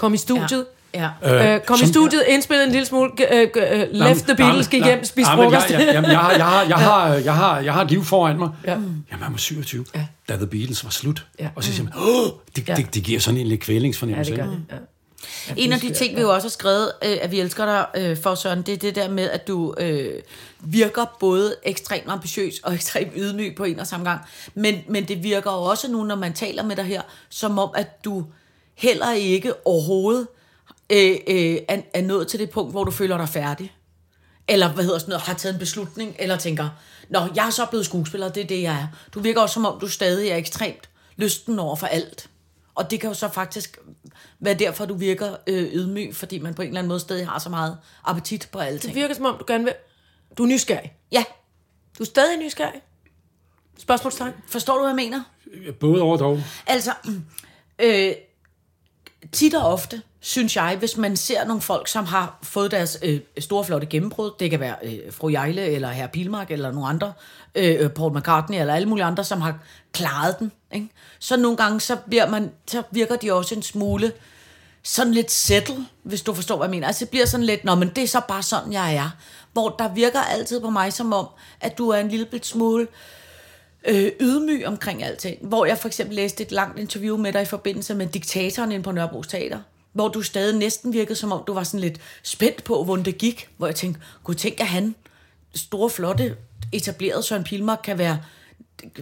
[0.00, 0.66] Kom i studiet.
[0.94, 1.08] ja.
[1.24, 4.84] Øh, kom i som- studiet, indspillede en lille smule, øh, øh, left the Beatles, gik
[4.84, 5.70] hjem, spiste jeg, frokost.
[5.70, 8.38] jeg, jamen, jeg, har, jeg, har, jeg, har, jeg, har, jeg har et liv foran
[8.38, 8.48] mig.
[8.64, 8.70] Ja.
[8.70, 10.06] Jamen, han var 27, Ja.
[10.28, 11.26] da The Beatles var slut.
[11.40, 11.48] Ja.
[11.56, 12.74] Og så siger man, Åh, det, Ja.
[12.74, 14.30] det, det giver sådan en lidt Ja, kvælingsfornemmelse.
[14.32, 14.60] det gør det.
[14.70, 14.76] Ja.
[15.56, 18.16] En af de ting, vi jo også har skrevet, øh, at vi elsker dig øh,
[18.22, 20.12] for, Søren, det er det der med, at du øh,
[20.60, 24.20] virker både ekstremt ambitiøs og ekstremt ydmyg på en og samme gang.
[24.54, 27.70] Men, men det virker jo også nu, når man taler med dig her, som om,
[27.74, 28.24] at du
[28.80, 30.28] heller ikke overhovedet
[30.90, 33.74] øh, øh, er, er nået til det punkt, hvor du føler dig færdig.
[34.48, 36.68] Eller hvad hedder sådan noget, har taget en beslutning, eller tænker,
[37.08, 38.86] Nå, jeg er så blevet skuespiller, det er det, jeg er.
[39.14, 42.30] Du virker også, som om du stadig er ekstremt lysten over for alt.
[42.74, 43.78] Og det kan jo så faktisk
[44.40, 47.38] være derfor, du virker øh, ydmyg, fordi man på en eller anden måde stadig har
[47.38, 49.74] så meget appetit på alle Det virker som om, du gerne vil...
[50.38, 50.92] Du er nysgerrig.
[51.12, 51.24] Ja,
[51.98, 52.80] Du er stadig nysgerrig.
[53.78, 54.32] Spørgsmålstegn.
[54.46, 55.22] forstår du, hvad jeg mener?
[55.80, 56.42] Både over og dog.
[56.66, 56.92] Altså,
[57.84, 58.12] øh,
[59.32, 63.20] tit og ofte, synes jeg, hvis man ser nogle folk, som har fået deres øh,
[63.38, 67.12] store, flotte gennembrud, det kan være øh, fru Jejle, eller herr Pilmark, eller nogle andre,
[67.54, 69.58] øh, øh, Paul McCartney, eller alle mulige andre, som har
[69.92, 70.88] klaret den, ikke?
[71.18, 74.12] så nogle gange, så, bliver man, så virker de også en smule
[74.82, 76.86] sådan lidt settle, hvis du forstår, hvad jeg mener.
[76.86, 79.10] Altså, det bliver sådan lidt, nå, men det er så bare sådan, jeg er.
[79.52, 81.26] Hvor der virker altid på mig som om,
[81.60, 82.88] at du er en lille smule øh,
[84.20, 85.38] ydmyg omkring alting.
[85.40, 88.82] Hvor jeg for eksempel læste et langt interview med dig i forbindelse med diktatoren inde
[88.82, 89.58] på Nørrebro Teater,
[89.92, 93.18] hvor du stadig næsten virkede som om, du var sådan lidt spændt på, hvordan det
[93.18, 93.48] gik.
[93.56, 94.94] Hvor jeg tænkte, gud tænk, at han,
[95.54, 96.36] store, flotte,
[96.72, 98.18] etableret Søren Pilmark, kan være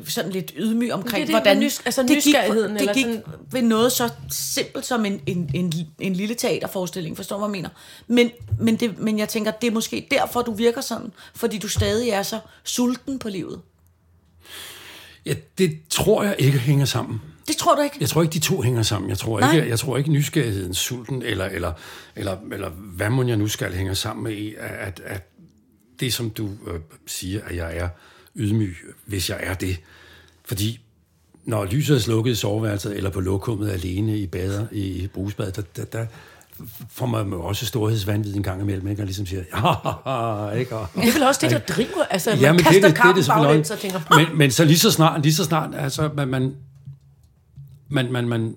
[0.09, 3.22] sådan lidt ydmyg omkring, Det det hvordan nys- altså det gik, det eller gik sådan-
[3.51, 7.62] ved noget så simpelt som en, en, en, en lille teaterforestilling, forstår du, hvad jeg
[7.62, 7.68] mener?
[8.07, 11.68] Men, men, det, men jeg tænker, det er måske derfor, du virker sådan, fordi du
[11.68, 13.61] stadig er så sulten på livet.
[15.29, 17.20] Ja, det tror jeg ikke hænger sammen.
[17.49, 17.97] Det tror du ikke?
[18.01, 19.11] Jeg tror ikke, de to hænger sammen.
[19.11, 19.53] Jeg tror Nej.
[19.53, 21.72] ikke, jeg tror ikke nysgerrigheden, sulten, eller, eller,
[22.16, 25.29] eller, eller hvad må jeg nu skal hænger sammen med, i, at, at
[26.01, 27.89] det, som du øh, siger, at jeg er
[28.37, 29.81] ydmyg, hvis jeg er det.
[30.45, 30.81] Fordi
[31.45, 35.62] når lyset er slukket i soveværelset, eller på lokummet alene i bader, i, brugsbadet, der,
[35.76, 36.07] der, der
[36.90, 39.02] får man jo også storhedsvandvid en gang imellem, ikke?
[39.02, 40.76] Og ligesom siger, ja, ikke?
[40.76, 42.04] Og, Det er vel også det, der driver.
[42.11, 44.90] Altså, man Ja, men kaster det, kampen baglæns og tænker, men, men så lige så
[44.90, 46.54] snart, lige så snart altså, man, man,
[47.88, 48.56] man, man, man,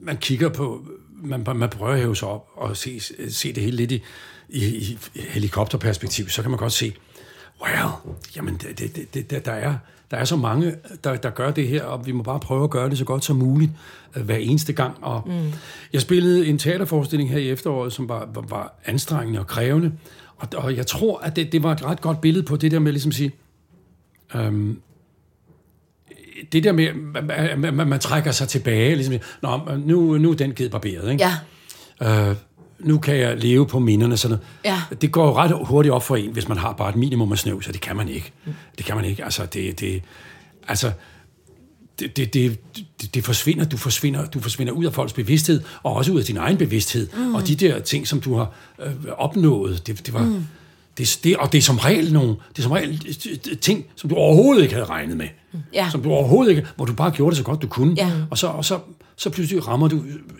[0.00, 0.86] man kigger på,
[1.22, 4.02] man, man prøver at hæve sig op og se, se det hele lidt i,
[4.48, 6.92] i, i helikopterperspektiv, så kan man godt se,
[7.62, 7.88] well,
[8.36, 9.74] jamen, det, det, det, det, der, er,
[10.10, 12.70] der er så mange, der, der gør det her, og vi må bare prøve at
[12.70, 13.70] gøre det så godt som muligt
[14.16, 15.04] øh, hver eneste gang.
[15.04, 15.52] Og mm.
[15.92, 19.92] Jeg spillede en teaterforestilling her i efteråret, som var, var, var anstrengende og krævende,
[20.36, 22.78] og, og jeg tror, at det, det var et ret godt billede på det der
[22.78, 23.32] med ligesom at sige,
[24.34, 24.80] øhm,
[26.52, 26.86] det der med,
[27.30, 31.12] at man, man, man trækker sig tilbage, ligesom, Nå, nu, nu er den givet barberet,
[31.12, 31.24] ikke?
[32.00, 32.30] Ja.
[32.30, 32.36] Øh,
[32.78, 34.16] nu kan jeg leve på minderne.
[34.16, 34.76] Sådan noget.
[34.90, 34.96] Ja.
[35.00, 37.38] Det går jo ret hurtigt op for en, hvis man har bare et minimum af
[37.38, 38.32] snøv, så det kan man ikke.
[38.78, 39.24] Det kan man ikke.
[39.24, 40.02] Altså, det, det,
[40.68, 40.92] altså,
[41.98, 42.58] det, det, det,
[43.00, 46.24] det, det forsvinder, du forsvinder, du forsvinder ud af folks bevidsthed, og også ud af
[46.24, 47.08] din egen bevidsthed.
[47.16, 47.34] Mm.
[47.34, 48.52] Og de der ting, som du har
[48.86, 50.24] øh, opnået, det, det var...
[50.24, 50.44] Mm.
[50.98, 53.16] Det, det, og det er som regel nogle, det er som regel
[53.50, 55.28] øh, ting, som du overhovedet ikke havde regnet med.
[55.72, 55.88] Ja.
[55.90, 57.94] Som du overhovedet ikke, hvor du bare gjorde det så godt du kunne.
[57.96, 58.10] Ja.
[58.30, 58.78] Og, så, og så,
[59.16, 59.96] så pludselig rammer du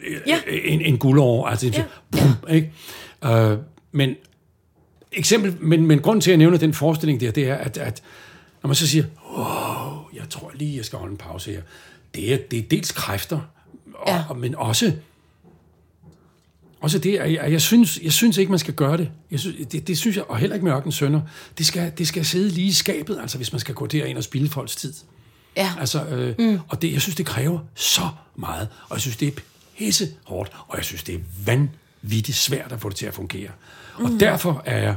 [0.08, 0.38] øh, Ja.
[0.64, 1.46] en, en guldår.
[1.46, 1.72] Altså, Ja.
[1.78, 1.84] ja.
[2.20, 2.72] Bum, ikke?
[3.24, 3.58] Øh,
[3.92, 4.14] men
[5.12, 8.02] eksempel, men, men grunden til, at jeg nævner den forestilling der, det er, at, at
[8.62, 9.04] når man så siger,
[9.36, 9.46] wow,
[10.14, 11.60] jeg tror lige, jeg skal holde en pause her.
[12.14, 13.38] Det er, det er dels kræfter,
[13.94, 14.14] og, Ja.
[14.16, 14.34] ja.
[14.36, 14.92] men også,
[16.80, 19.10] også det, at jeg, jeg, synes, jeg synes ikke, man skal gøre det.
[19.30, 19.88] Jeg synes, det.
[19.88, 21.20] Det synes jeg, og heller ikke med Ørken Sønder.
[21.58, 24.24] Det skal, det skal sidde lige i skabet, altså hvis man skal gå derind og
[24.24, 24.94] spille folks tid.
[25.56, 25.72] Ja.
[25.80, 26.60] Altså, øh, mm.
[26.68, 29.32] Og det, jeg synes, det kræver så meget, og jeg synes, det er
[29.78, 33.50] pisse hårdt, og jeg synes, det er vanvittigt svært at få det til at fungere.
[33.98, 34.04] Mm.
[34.04, 34.96] Og derfor er jeg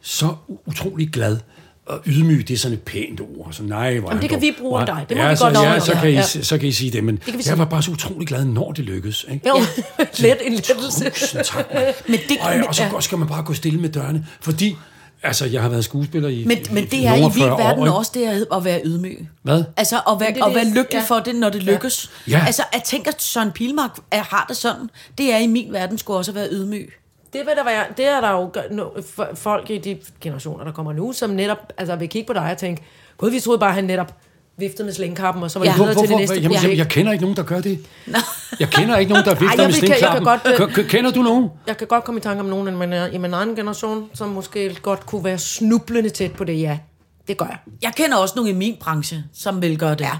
[0.00, 0.34] så
[0.66, 1.38] utrolig glad
[1.86, 3.48] og ydmyg, det er sådan et pænt ord.
[3.52, 5.06] Så nej, hvor han det kan dog- vi bruge dig.
[5.08, 6.22] Det må ja, vi så, godt ja, så, kan I, ja.
[6.22, 7.58] så kan I sige det, men vi jeg sige.
[7.58, 9.26] var bare så utrolig glad, når det lykkedes.
[9.32, 9.48] Ikke?
[9.48, 9.54] Jo,
[10.18, 11.10] let en lettelse.
[11.10, 11.94] Tusind tak, mand.
[12.08, 13.00] Men det- og, og så ja.
[13.00, 14.76] skal man bare gå stille med dørene, fordi
[15.22, 17.56] altså, jeg har været skuespiller i Men, men det er i nogen min 40 år,
[17.58, 17.92] verden ikke?
[17.92, 19.28] også det at, at være ydmyg.
[19.42, 19.64] Hvad?
[19.76, 21.04] Altså at være, det at være det, lykkelig ja.
[21.14, 22.10] for det, når det lykkes.
[22.28, 22.42] Ja.
[22.46, 25.98] Altså at tænke, at Søren Pilmark er, har det sådan, det er i min verden
[25.98, 26.92] skulle også at være ydmyg.
[27.32, 28.88] Det, vil der være, det er der jo no,
[29.34, 32.58] folk i de generationer, der kommer nu, som netop altså, vil kigge på dig og
[32.58, 32.82] tænke,
[33.18, 34.14] gud, vi troede bare, at han netop
[34.56, 35.70] viftede med slingkappen, og så var Ja.
[35.72, 37.86] det videre til det næste Jamen, jamen, jeg kender ikke nogen, der gør det.
[38.60, 41.10] Jeg kender ikke nogen, der Ej, vifter jeg med vil- jeg kan godt, øh, Kender
[41.10, 41.48] du nogen?
[41.66, 44.28] Jeg kan godt komme i tanke om nogen i min, i min anden generation, som
[44.28, 46.78] måske godt kunne være snublende tæt på det, ja.
[47.28, 47.58] Det gør jeg.
[47.82, 50.00] Jeg kender også nogle i min branche, som vil gøre det.
[50.00, 50.10] Ja.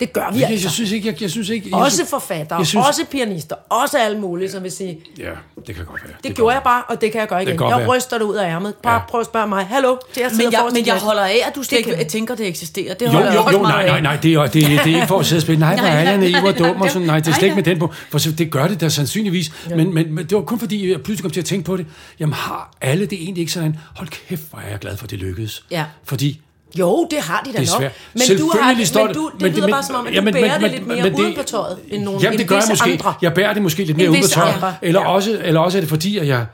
[0.00, 0.66] Det gør vi Jeg, altså.
[0.66, 1.68] jeg synes ikke, jeg, jeg synes ikke...
[1.70, 5.30] Jeg Også forfattere, jeg synes- også pianister, også alle mulige, som vil sige, Ja,
[5.66, 6.12] det kan godt være.
[6.16, 7.48] det, det gjorde jeg bare, og det kan jeg gøre igen.
[7.50, 7.96] kan godt Jeg være.
[7.96, 8.74] ryster det ud af ærmet.
[8.82, 9.00] Bare Ja.
[9.08, 11.54] prøv at spørge mig, hallo, til at sidde Men, jeg, men jeg holder af, at
[11.56, 12.94] du slet ikke tænker, det eksisterer.
[12.94, 15.18] Det Jo, jo, jo, nej, nej, nej, det er, det, er, det er ikke for
[15.18, 15.60] at sidde og spille.
[15.60, 16.30] Nej, hvor Nej, er jeg nej.
[16.30, 17.06] naiv og dum og sådan.
[17.06, 17.92] Nej, det er slet Nej, ikke med den på.
[18.10, 19.52] For så- det gør det da sandsynligvis.
[19.70, 21.86] Men, men, men det var kun fordi, jeg pludselig kom til at tænke på det.
[22.20, 23.76] Jamen har alle det egentlig ikke sådan?
[23.96, 25.64] Hold kæft, hvor er jeg glad for, at det lykkedes.
[25.70, 25.84] Ja.
[26.04, 26.40] Fordi
[26.78, 27.92] Jo, det har de da Det er nok.
[28.14, 30.20] Men du har, men det- du, det men lyder men- bare som om, at ja,
[30.20, 32.56] du bærer men- det lidt mere men uden på tøjet, end nogle Jamen, det gør
[32.56, 32.90] jeg måske.
[32.92, 33.14] andre.
[33.22, 34.54] Jeg bærer det måske lidt mere End ud på tøjet.
[34.54, 34.74] andre.
[34.82, 35.08] Eller, Ja.
[35.10, 36.46] også, eller også er det fordi, at jeg...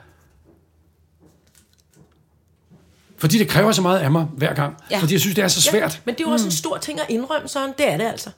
[3.18, 4.76] Fordi det kræver så meget af mig hver gang.
[4.90, 4.98] Ja.
[4.98, 6.00] Fordi jeg synes, det er så svært.
[6.04, 7.72] Men det er jo også en stor ting at indrømme, Søren.
[7.78, 8.30] Det er det altså.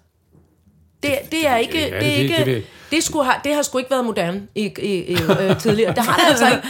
[1.09, 1.79] Det, det er ikke...
[1.79, 3.91] Ja, det, er det- det- ikke det det, det, skulle have, det har sgu ikke
[3.91, 5.95] været moderne i, i, i, øh, tidligere.
[5.95, 6.69] Det har det altså ikke.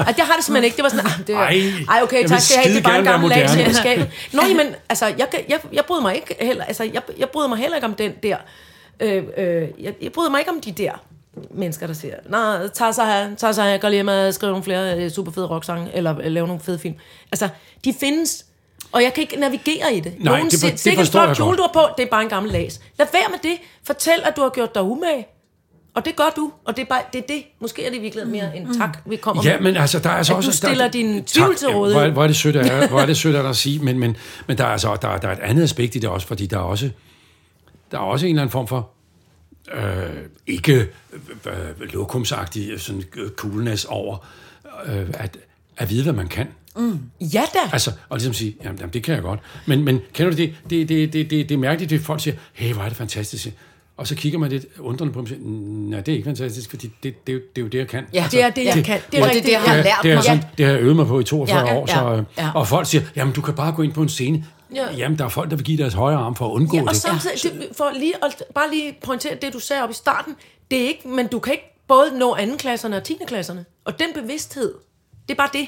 [0.00, 0.76] Ej, det har det simpelthen ikke.
[0.76, 1.62] Det var sådan, ah, det Ej,
[1.96, 2.74] ej, okay, jeg tak jeg have.
[2.74, 4.10] Det er bare en gammel gerne lag være i skabet.
[4.32, 7.58] Nå, jamen, altså, jeg, jeg, jeg bryder mig ikke heller, altså, jeg, jeg bryder mig
[7.58, 8.36] heller ikke om den der,
[9.00, 10.92] øh, øh, jeg, jeg bryder mig ikke om de der
[11.50, 14.50] mennesker, der siger, nej, tag sig her, tag sig her, gå lige hjem og skrive
[14.52, 16.94] nogle flere øh, super fede rocksange, eller øh, lave nogle fede film.
[17.32, 17.48] Altså,
[17.84, 18.44] de findes,
[18.92, 20.14] og jeg kan ikke navigere i det.
[20.18, 22.06] Nej, Nogen det for- det "Sikke en forstår jeg kjole, godt." du har på, det
[22.06, 22.80] er bare en gammel las.
[22.98, 23.58] Lad være med det.
[23.86, 25.26] Fortæl, at du har gjort dig umage.
[25.94, 27.42] Og det gør du, og det er, bare, det er det.
[27.60, 29.62] Måske er det i virkeligheden mere en tak, vi kommer Ja, med.
[29.72, 30.50] men altså, der er altså At også...
[30.50, 32.00] du stiller der, din tvivl til Ja, rådighed.
[32.00, 33.78] Hvor, er- hvor er det sødt af hvor er det sødt af dig at sige,
[33.78, 34.16] men, men,
[34.46, 36.46] men der er altså der, er- der er et andet aspekt i det også, fordi
[36.46, 36.90] der er også,
[37.90, 38.90] der er også en eller anden form for
[39.74, 39.82] øh,
[40.46, 40.86] ikke øh,
[41.46, 44.26] øh, lokumsagtig sådan øh, coolness over
[44.86, 45.36] øh, at,
[45.76, 46.46] at vide, hvad man kan.
[47.20, 47.58] Ja da.
[47.72, 49.40] Altså, og ligesom sige, jamen, jamen det kan jeg godt.
[49.66, 50.54] Men, men kender du det?
[50.70, 53.48] Det, det, det, det, det er mærkeligt, at folk siger, hey, hvor er det fantastisk.
[53.96, 55.40] Og så kigger man lidt undrende på dem og siger,
[55.90, 57.88] nej, det er ikke fantastisk, fordi det, det, det, er det er jo det, jeg
[57.88, 58.04] kan.
[58.12, 59.00] Ja, det er det, jeg kan.
[59.12, 59.82] Det er og det er det, jeg har Ja.
[59.82, 60.24] lært det, er mig.
[60.24, 61.86] sådan, det har jeg øvet mig på i 42 Ja, år.
[61.86, 62.50] Så, ja, øh, ja.
[62.54, 64.44] Og folk siger, jamen du kan bare gå ind på en scene.
[64.74, 64.94] Ja.
[64.96, 66.88] Jamen, der er folk, der vil give deres højre arm for at undgå Ja, og
[66.88, 66.96] det.
[66.96, 70.34] samtidig, det, for lige, at, bare lige pointere det, du sagde op i starten,
[70.70, 73.16] det er ikke, men du kan ikke både nå andenklasserne og 10.
[73.26, 73.64] klasserne.
[73.84, 74.74] Og den bevidsthed,
[75.28, 75.66] det er bare det.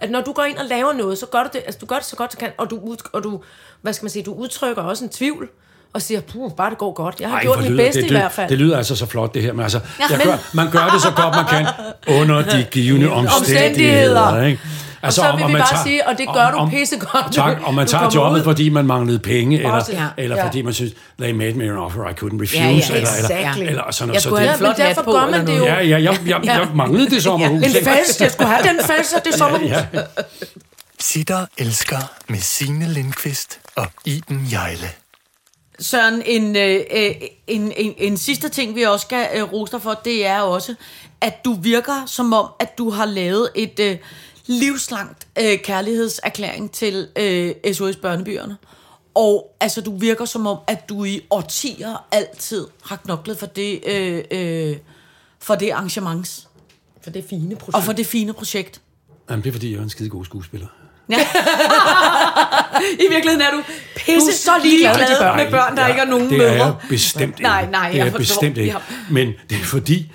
[0.00, 1.96] At når du går ind og laver noget, så gør du det, altså du gør
[1.96, 3.40] det så godt du kan, og du, ud, og du
[3.82, 5.48] hvad skal man sige, du udtrykker også en tvivl,
[5.92, 7.20] og siger, puh, bare det går godt.
[7.20, 8.48] Jeg har Ej, gjort hvor mit lyder- bedste det, i det, hvert fald.
[8.48, 9.52] Det lyder altså så flot, det her.
[9.52, 11.66] Men altså, jeg men- gør, man gør det så godt, man kan,
[12.20, 14.20] under de givende omstændigheder.
[14.20, 14.42] Omstændigheder.
[14.42, 14.60] Ikke?
[15.02, 17.34] Altså, så vil vi man bare sige, og det gør du pissegodt.
[17.34, 18.44] Tak, og man tager jobbet, ud.
[18.44, 20.06] fordi man manglede penge, eller, Også, ja.
[20.16, 20.46] eller Ja.
[20.46, 23.08] fordi man synes, they made me an offer I couldn't refuse, Ja, ja, eller, eller,
[23.38, 23.62] exactly.
[23.66, 24.14] eller sådan noget.
[24.14, 25.58] Jeg Så skulle det- have en flot hat på, gør man eller det jo.
[25.58, 25.70] noget.
[25.72, 27.64] Ja, ja, jeg, jeg, jeg manglede det sommerhus.
[27.64, 29.70] En fest, jeg skulle have den fest, og det sommerhus.
[29.70, 30.00] Ja, ja.
[31.00, 31.98] Sitter elsker
[32.28, 34.88] med Signe Lindqvist og Iben Jejle.
[35.80, 37.10] Søren, en, øh, øh,
[37.46, 40.74] en, en, en sidste ting, vi også skal øh, rose dig for, det er også,
[41.20, 43.96] at du virker som om, at du har lavet et øh,
[44.50, 48.56] livslangt øh, kærlighedserklæring til øh, SOS Børnebyerne.
[49.14, 53.80] Og altså, du virker som om, at du i årtier altid har knoklet for det,
[53.86, 54.76] øh, øh,
[55.40, 56.46] for det arrangement
[57.04, 57.74] For det fine projekt.
[57.76, 58.80] og for det fine projekt.
[59.30, 60.66] Jamen, det er, fordi jeg er en skide god skuespiller.
[63.04, 63.62] I virkeligheden er du
[63.96, 65.36] pisse Du er så ligeglad med børn.
[65.36, 66.50] med børn, der Ja, ikke har nogen det mødre.
[66.52, 67.42] er jeg bestemt ikke.
[67.42, 68.34] Nej, nej, det er jeg jeg forstår.
[68.40, 68.70] bestemt ikke.
[68.72, 68.78] Ja.
[69.10, 70.12] Men det er fordi,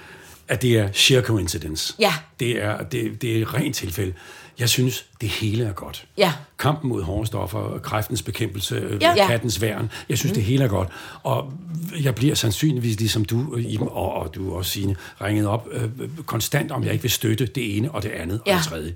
[0.48, 1.93] at det er sheer coincidence.
[2.00, 2.14] Ja.
[2.39, 4.14] Det er, det, det er rent tilfælde.
[4.60, 6.06] Jeg synes, det hele er godt.
[6.18, 6.34] Ja.
[6.60, 9.14] Kampen mod hårde stoffer, kræftens bekæmpelse, Ja.
[9.18, 9.28] ja.
[9.28, 9.91] Kattens værn.
[10.10, 10.36] Jeg synes, mm.
[10.36, 10.89] det hele er godt.
[11.24, 11.54] Og
[12.02, 15.89] jeg bliver sandsynligvis, ligesom du, Iben, og, og du også, Signe, ringet op øh,
[16.26, 18.52] konstant, om jeg ikke vil støtte det ene og det andet Ja.
[18.54, 18.93] og det tredje.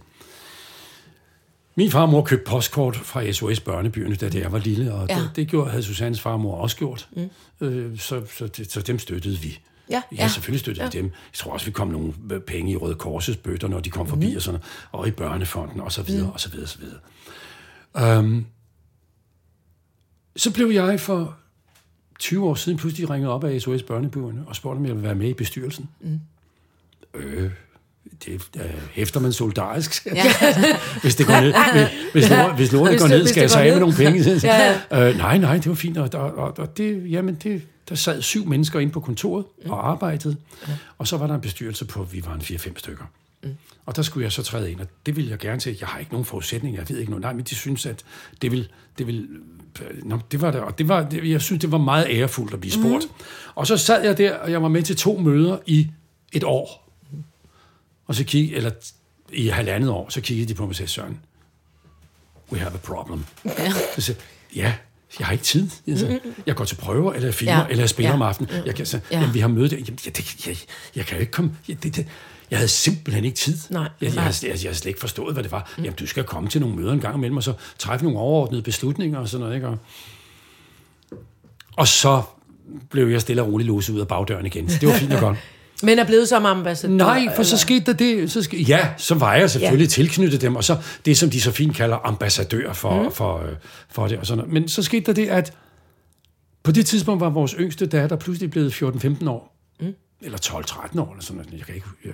[1.76, 5.16] Min far mor købte postkort fra SOS Børnebyerne, da jeg var lille, og Ja.
[5.16, 7.08] det, det gjorde, havde Susannes far og mor også gjort.
[7.12, 7.30] Mm.
[7.68, 9.60] Øh, så, så, det, så dem støttede vi.
[9.90, 10.28] Ja, ja ja.
[10.28, 10.90] selvfølgelig støttede ja.
[10.92, 11.06] vi dem.
[11.06, 12.14] Jeg tror også, vi kom nogle
[12.48, 14.36] penge i Røde Korsets bøtter, når de kom forbi, Mm.
[14.36, 14.60] og, sådan,
[14.92, 18.20] og i børnefonden, og så videre, og så videre, og så videre.
[18.20, 18.46] Um,
[20.36, 21.36] så blev jeg for
[22.20, 25.16] 20 år siden pludselig ringet op af SOS Børnebyerne og spurgte, om jeg ville være
[25.16, 25.90] med i bestyrelsen.
[26.02, 26.20] Mm.
[27.14, 27.52] Øh,
[28.26, 28.62] det øh,
[28.92, 30.06] hæfter man solidarisk.
[30.06, 30.24] Ja.
[31.02, 33.72] hvis det går ned, hvis, hvis, lort, hvis lortet går ned, skal jeg så af
[33.72, 34.42] med nogle penge.
[34.44, 35.98] Ja, øh, nej, nej, det var fint.
[35.98, 39.90] Og, og, og, og det, jamen det, der sad syv mennesker inde på kontoret og
[39.90, 40.36] arbejdede.
[40.98, 43.04] Og så var der en bestyrelse på, vi var en 4-5 stykker.
[43.86, 45.78] Og der skulle jeg så træde ind, og det ville jeg gerne til.
[45.80, 47.22] Jeg har ikke nogen forudsætning, jeg ved ikke noget.
[47.22, 48.04] Nej, men de synes, at
[48.42, 48.70] det vil...
[48.98, 49.28] Det vil
[50.04, 52.60] Nå, det var det, og det var, det, jeg synes, det var meget ærefuldt at
[52.60, 53.04] blive spurgt.
[53.06, 53.26] Mm.
[53.56, 55.88] Og så sad jeg der, og jeg var med til to møder i
[56.32, 56.94] et år.
[58.08, 58.72] Og så kiggede, eller
[59.32, 61.20] i halvandet år, så kiggede de på mig og sagde, Søren,
[62.52, 63.26] we have a problem.
[63.46, 63.72] Ja.
[63.96, 64.20] Så sagde
[64.56, 64.74] ja,
[65.20, 65.70] jeg har ikke tid.
[65.88, 67.66] Jeg, sagde, jeg går til prøver, eller jeg filmer, Ja.
[67.70, 68.16] eller jeg spiller Ja.
[68.16, 68.52] om aftenen.
[68.66, 69.16] Jeg kan sige, Ja.
[69.16, 69.22] ja.
[69.22, 69.76] jamen, vi har møde der.
[69.78, 70.58] Jamen, jeg, det, jeg,
[70.96, 71.52] jeg kan jo ikke komme...
[71.68, 72.08] Jeg, det, det,
[72.52, 73.58] jeg havde simpelthen ikke tid.
[73.70, 73.82] Nej.
[73.82, 75.72] Jeg, jeg, jeg, jeg, jeg havde slet ikke forstået, hvad det var.
[75.78, 75.84] Mm.
[75.84, 78.62] Jamen, du skal komme til nogle møder en gang imellem, og så træffe nogle overordnede
[78.62, 79.56] beslutninger og sådan noget.
[79.56, 79.68] Ikke?
[79.68, 79.78] Og,
[81.78, 82.22] og så
[82.90, 84.68] blev jeg stille og roligt låset ud af bagdøren igen.
[84.68, 85.38] Det var fint og godt.
[85.84, 86.96] Men er blevet som ambassadør.
[86.96, 88.32] Nej, for så skete der det.
[88.32, 89.90] Så ske, ja, så var jeg selvfølgelig ja.
[89.90, 93.12] tilknyttet dem, og så det, som de så fint kalder ambassadør for, mm.
[93.12, 93.56] for, øh,
[93.90, 94.18] for det.
[94.18, 94.54] Og sådan noget.
[94.54, 95.54] Men så skete der det, at
[96.64, 99.56] på det tidspunkt var vores yngste datter pludselig blevet 14-15 år.
[99.80, 99.94] Mm.
[100.22, 101.58] Eller 12-13 år, eller sådan noget.
[101.58, 101.88] Jeg kan ikke...
[102.06, 102.12] Jeg,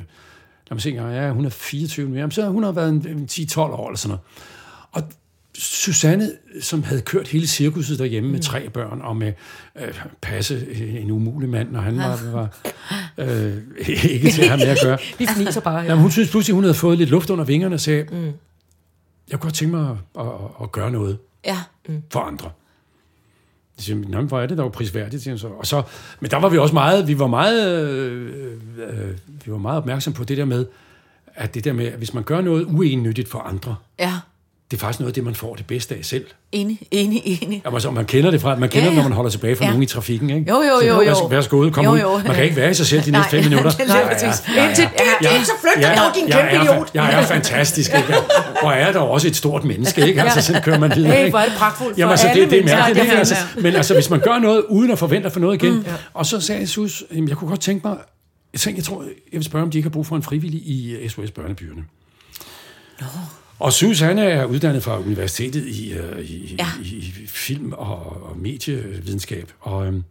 [0.69, 1.13] lad mig se engang.
[1.13, 2.15] Ja, hun er 24 nu.
[2.15, 4.21] Jamen, så hun har været en, en 10-12 år, eller sådan noget.
[4.91, 5.03] Og
[5.57, 6.31] Susanne,
[6.61, 8.31] som havde kørt hele cirkuset derhjemme mm.
[8.31, 9.33] med tre børn, og med
[9.81, 10.67] øh, passe
[10.99, 12.57] en umulig mand, når han var, var
[13.17, 13.57] øh,
[14.13, 14.97] ikke til at have med at gøre.
[15.19, 15.77] Vi fniser bare.
[15.79, 15.83] Ja.
[15.83, 18.23] Jamen, hun synes pludselig, hun havde fået lidt luft under vingerne og sagde, mm.
[18.23, 18.31] jeg
[19.31, 20.31] kunne godt tænke mig at, at,
[20.61, 21.57] at gøre noget Ja.
[22.11, 22.51] for andre.
[23.77, 25.47] Jeg siger, Nå, hvor er det dog prisværdigt, siger så.
[25.47, 25.83] Og så.
[26.19, 29.09] Men der var vi også meget, vi var meget, øh, øh,
[29.45, 30.65] vi var meget opmærksom på det der med,
[31.35, 34.13] at det der med, at hvis man gør noget uennyttigt for andre, Ja.
[34.71, 36.25] Det er faktisk noget af det, man får det bedste af selv.
[36.51, 37.61] Enig, enig, enig.
[37.65, 38.95] Jamen, altså, man kender det fra, man kender Ja, ja, ja.
[38.95, 39.01] ja.
[39.01, 39.67] når man holder tilbage fra Ja.
[39.67, 39.71] ja.
[39.71, 40.51] nogen i trafikken, ikke?
[40.51, 40.97] Jo, jo, Så, jo, jo.
[40.99, 41.99] Værs, værsgo, kom Jo, ud.
[41.99, 42.17] jo.
[42.25, 43.49] Man kan ikke være i sig selv de næste fem Nej.
[43.49, 43.71] minutter.
[43.77, 44.43] Det er præcis.
[44.57, 44.91] Indtil det,
[45.21, 46.89] det, så flyt dig dog, din jeg, kæmpe idiot.
[46.93, 48.13] jeg er fantastisk, ikke?
[48.61, 50.21] Hvor er der også et stort menneske, ikke?
[50.21, 51.29] Altså, så kører man videre, Hey, ikke?
[51.29, 53.13] hvor er det pragtfuldt Jamen, altså, det, det er mærkeligt, Ja, ikke?
[53.13, 53.61] ja, Altså, ja.
[53.61, 55.93] men altså, hvis man gør noget, uden at forvente at få noget igen, mm, ja.
[56.13, 57.97] og så sagde Sus, jamen, jeg kunne godt tænke mig,
[58.65, 61.31] jeg, tror, jeg vil spørge, om de ikke har brug for en frivillig i SOS
[61.31, 61.83] Børnebyerne.
[63.59, 66.67] Og Sus, han er uddannet fra universitetet i, uh, i, Ja.
[66.83, 69.51] i, i film- og, og medievidenskab.
[69.59, 70.03] Og øhm,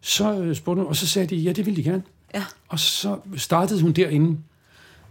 [0.00, 2.02] så øh, spurgte hun, og så sagde de, ja, det ville de gerne.
[2.34, 2.42] Ja.
[2.68, 4.38] Og så startede hun derinde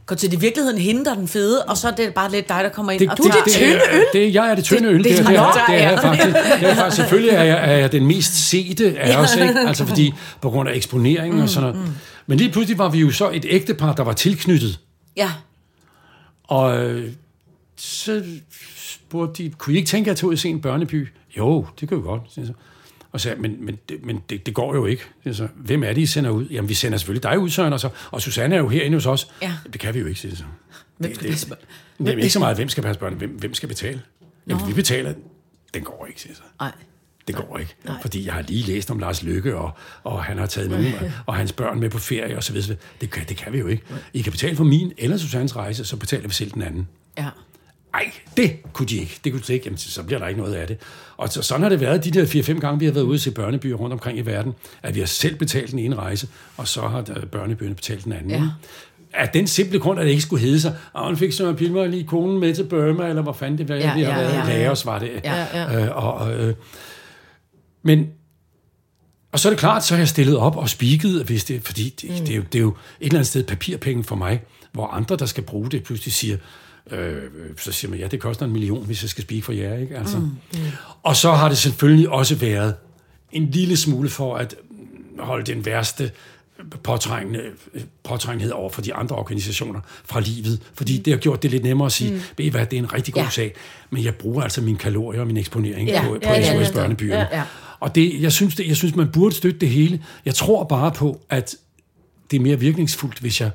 [0.05, 2.31] Godt, så det er i virkeligheden hende, er den fede, og så er det bare
[2.31, 4.01] lidt dig, der kommer ind Det, og det, tager det, tynde øl.
[4.13, 5.03] Det, jeg er det tynde øl.
[5.03, 6.27] det Det, det, er det, er, det er jeg faktisk.
[6.59, 6.95] Det er faktisk.
[6.95, 9.59] Selvfølgelig er jeg, er jeg den mest sete af os, ikke?
[9.59, 11.91] Altså fordi, på grund af eksponeringen og sådan noget.
[12.27, 14.79] Men lige pludselig var vi jo så et ægtepar, der var tilknyttet.
[15.17, 15.31] Ja.
[16.43, 17.11] Og øh,
[17.81, 18.23] så
[18.75, 21.07] spurgte de, kunne I ikke tænke jer at tage ud og se en børneby?
[21.37, 22.21] Jo, det kan vi godt.
[22.27, 22.53] så.
[23.11, 25.03] Og så sagde, men, men, det, men det, det går jo ikke.
[25.31, 26.45] Så, Hvem er det, I sender ud?
[26.45, 29.05] Jamen, vi sender selvfølgelig dig ud, Søren, og, så, og Susanne er jo herinde hos
[29.05, 29.31] os.
[29.41, 29.53] Ja.
[29.73, 30.43] Det kan vi jo ikke, siger jeg så.
[30.97, 31.57] Hvem skal passe børn?
[31.99, 34.01] Det er ikke så meget, hvem skal passe børn, hvem, hvem skal betale?
[34.47, 35.13] Jamen, vi betaler.
[35.73, 36.41] Den går ikke, siger så.
[36.59, 36.71] Nej.
[37.27, 37.75] Det går ikke.
[38.01, 39.71] Fordi jeg har lige læst om Lars Lykke, og,
[40.03, 40.93] og han har taget nogen,
[41.25, 42.77] og hans børn med på ferie og så videre.
[43.01, 43.83] Det kan, det kan vi jo ikke.
[44.13, 46.87] I kan betale for min eller Susannes rejse, så betaler vi selv den anden.
[47.17, 47.29] Ja.
[47.93, 49.19] Ej, det kunne de ikke.
[49.23, 49.65] Det kunne de ikke.
[49.65, 50.77] Jamen, så bliver der ikke noget af det.
[51.17, 53.31] Og så, sådan har det været de der 4-5 gange, vi har været ude til
[53.31, 56.27] børnebyer rundt omkring i verden, at vi har selv betalt den ene rejse,
[56.57, 58.31] og så har øh, børnebyerne betalt den anden.
[58.31, 58.43] Ja.
[59.13, 61.85] Af den simple grund, at det ikke skulle hedde sig, og hun fik Søren Pilmer
[61.87, 64.49] lige konen med til Burma, eller hvor fanden det var, Ja, vi har ja, været.
[64.49, 64.63] ja.
[64.63, 65.11] Laos var det.
[65.23, 65.85] Ja, ja.
[65.85, 66.55] Øh, og, og, øh,
[67.83, 68.07] men
[69.31, 71.95] og så er det klart, så har jeg stillet op og spiket, hvis det, fordi
[72.01, 72.15] det, mm.
[72.15, 75.15] det, er jo, det er jo et eller andet sted papirpenge for mig, hvor andre,
[75.15, 76.37] der skal bruge det, pludselig siger,
[76.91, 77.21] øh,
[77.57, 79.97] så siger man, ja, det koster en million, hvis jeg skal spike for jer, ikke?
[79.97, 80.17] Altså.
[80.17, 80.23] Mm.
[80.23, 80.59] Mm.
[81.03, 82.75] Og så har det selvfølgelig også været
[83.31, 84.55] en lille smule for at
[85.19, 86.11] holde den værste
[86.83, 87.41] påtrængende,
[88.03, 91.85] påtrængenhed over for de andre organisationer fra livet, fordi det har gjort det lidt nemmere
[91.85, 92.21] at sige, mm.
[92.37, 93.29] ved I hvad, det er en rigtig god Ja.
[93.29, 93.55] sag,
[93.89, 96.73] men jeg bruger altså mine kalorier og min eksponering Ja, på, på ja, SOS ja.
[96.73, 97.27] Børnebyerne.
[97.31, 97.43] Ja, ja.
[97.79, 100.03] Og det, jeg, synes, det, jeg synes, man burde støtte det hele.
[100.25, 101.55] Jeg tror bare på, at
[102.31, 103.51] det er mere virkningsfuldt, hvis jeg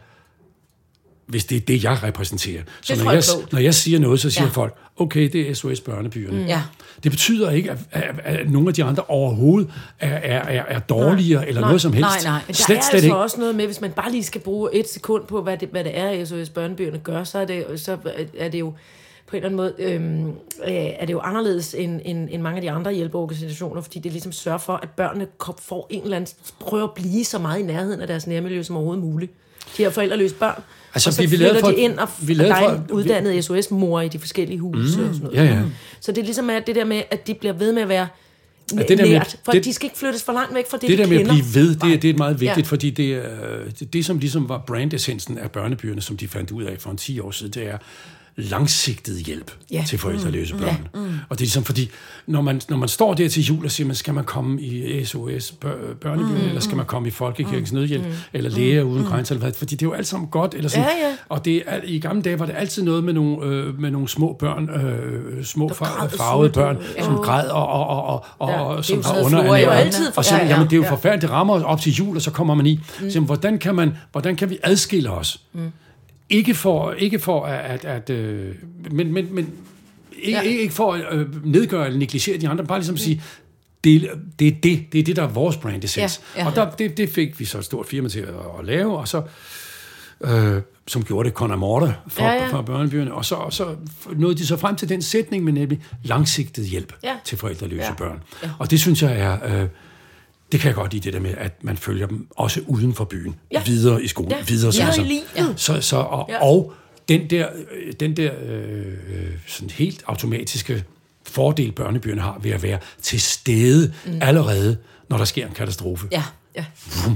[1.27, 2.63] hvis det er det, jeg repræsenterer.
[2.83, 3.23] Så Det når jeg,
[3.53, 4.51] når jeg siger noget, så siger Ja.
[4.51, 6.39] folk, okay, det er SOS Børnebyerne.
[6.41, 6.47] Mm.
[6.47, 6.63] Ja.
[7.03, 9.71] Det betyder ikke, at, at, at nogle af de andre overhovedet
[10.01, 12.11] er, er, er, er dårligere nej, eller noget som helst.
[12.25, 12.41] nej, nej.
[12.47, 13.17] Men der Slet, er slet altså ikke.
[13.17, 15.85] også noget med, hvis man bare lige skal bruge et sekund på, hvad det, hvad
[15.85, 17.97] det er, SOS Børnebyerne gør, så er det, så
[18.39, 18.73] er det jo
[19.27, 22.57] på en eller anden måde, øhm, øh, er det jo anderledes end, end, end mange
[22.57, 25.27] af de andre hjælpeorganisationer, fordi det ligesom sørger for, at børnene
[25.63, 28.77] får en eller anden, prøver at blive så meget i nærheden af deres nærmiljø som
[28.77, 29.33] overhovedet muligt.
[29.77, 30.63] De her forældreløse børn.
[30.95, 32.93] Altså, og så vi- vi flytter for- de ind, og, vi der er en vi-
[32.93, 35.37] uddannet SOS-mor i de forskellige huse mm, og sådan noget.
[35.49, 35.63] ja, ja.
[36.01, 38.07] Så det er ligesom at det der med, at de bliver ved med at være
[38.77, 40.77] Ja, det der med- nært, for det- de skal ikke flyttes for langt væk fra
[40.77, 41.35] det, Det der de med at kender.
[41.43, 42.71] blive ved, det, er- det er meget vigtigt, Ja.
[42.71, 43.23] fordi det,
[43.81, 46.97] det, det, som ligesom var brandessensen af børnebyerne, som de fandt ud af for en
[46.97, 47.79] 10 år siden, det er
[48.37, 49.77] langsigtet hjælp Ja.
[49.77, 49.85] ja.
[49.87, 50.89] til forældreløse børn.
[50.95, 51.01] Ja.
[51.01, 51.01] Mm.
[51.05, 51.91] Og det er ligesom fordi,
[52.27, 55.05] når man, når man står der til jul og siger, man, skal man komme i
[55.05, 56.49] SOS bør, børnebyen, mm.
[56.49, 57.79] eller skal man komme i Folkekirkens mm.
[57.79, 58.13] Nødhjælp, mm.
[58.33, 59.09] eller Læger Uden mm.
[59.09, 60.55] Grænser, eller hvad, fordi det er jo alt sammen godt.
[60.55, 60.85] Eller sådan.
[61.03, 61.15] Ja, ja.
[61.29, 64.09] Og det er, i gamle dage var det altid noget med nogle, øh, med nogle
[64.09, 68.61] små børn, øh, små far, farvede børn, som græd og, og, og, og, og, Ja,
[68.61, 69.97] og som jo har sådan noget under flora i øjnene.
[70.17, 70.91] Og så, Ja, ja, jamen, det er jo ja.
[70.91, 72.75] forfærdeligt, det rammer os op til jul, og så kommer man i.
[72.77, 73.11] Mm.
[73.11, 75.41] Så, jamen, hvordan, kan man, hvordan kan vi adskille os?
[75.53, 75.73] Mm.
[76.31, 77.85] Ikke for, ikke for at...
[77.85, 78.55] at, at øh,
[78.91, 79.53] men, men, men
[80.19, 80.43] ikke, Ja.
[80.43, 83.23] ikke for at øh, nedgøre eller negligere de andre, bare ligesom at sige,
[83.85, 86.21] det, det, er det, det er det, der er vores brand essence.
[86.37, 86.49] Ja, ja.
[86.49, 89.09] Og der, det, det fik vi så et stort firma til at, at lave, og
[89.09, 89.23] så
[90.25, 93.77] øh, som gjorde det Conor Morter for, Ja, ja, for børnebyerne, og så, og så
[94.17, 97.15] nåede de så frem til den sætning med nemlig langsigtet hjælp Ja.
[97.25, 97.95] til forældreløse ja.
[97.95, 98.23] børn.
[98.43, 98.51] Ja.
[98.59, 99.69] Og det synes jeg er, øh,
[100.55, 103.05] det kan jeg godt lide det der med, at man følger dem også uden for
[103.05, 103.59] byen, Ja.
[103.59, 103.65] ja.
[103.65, 104.43] videre i skolen, Ja, ja.
[104.45, 105.55] videre, i livet.
[105.61, 106.35] Så, så, og, Ja.
[106.35, 106.45] ja.
[106.45, 106.73] og
[107.09, 108.85] den der, øh, den der øh,
[109.47, 110.85] sådan helt automatiske
[111.27, 114.19] fordel, børnebyerne har ved at være til stede mm.
[114.21, 114.77] allerede,
[115.11, 116.07] når der sker en katastrofe.
[116.13, 116.23] Ja.
[116.57, 116.65] Ja.
[117.07, 117.13] Ja.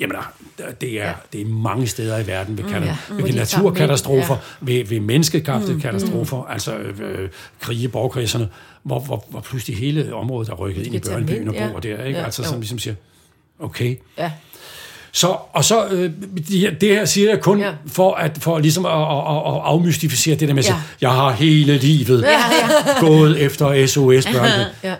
[0.00, 0.16] Jamen,
[0.58, 1.12] der- det er, ja.
[1.32, 2.96] det er mange steder i verden ved, mm, ja.
[3.10, 4.72] ved, tager naturkatastrofer, ja.
[4.72, 6.52] ved, ved menneskekræfte mm, katastrofer, mm.
[6.52, 7.28] altså øh,
[7.60, 11.48] krige, borgerkrige, sådan noget, hvor, hvor, hvor pludselig hele området er rykket ind i børnebyen
[11.48, 11.68] og ja.
[11.72, 12.18] bor der, ikke?
[12.18, 12.94] Ja, altså som ligesom siger,
[13.60, 13.96] okay.
[14.18, 14.30] Ja.
[15.12, 16.10] Så, og så, øh,
[16.80, 17.72] det, her- siger jeg kun Ja.
[17.86, 20.76] for, at, for ligesom at, at, at, afmystificere det der med at Ja.
[21.00, 23.00] jeg har hele livet Ja, ja.
[23.00, 24.66] gået efter SOS børnebyen.
[24.90, 24.94] Ja.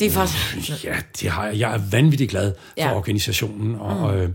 [0.00, 0.84] Det er faktisk...
[0.84, 1.58] Ja, det har jeg.
[1.58, 2.96] Jeg er vanvittigt glad for Ja.
[2.96, 4.28] organisationen, og øh,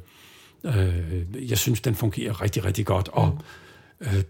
[0.63, 3.09] øh, jeg synes, den fungerer rigtig, rigtig godt.
[3.13, 3.37] Og
[4.01, 4.23] øh,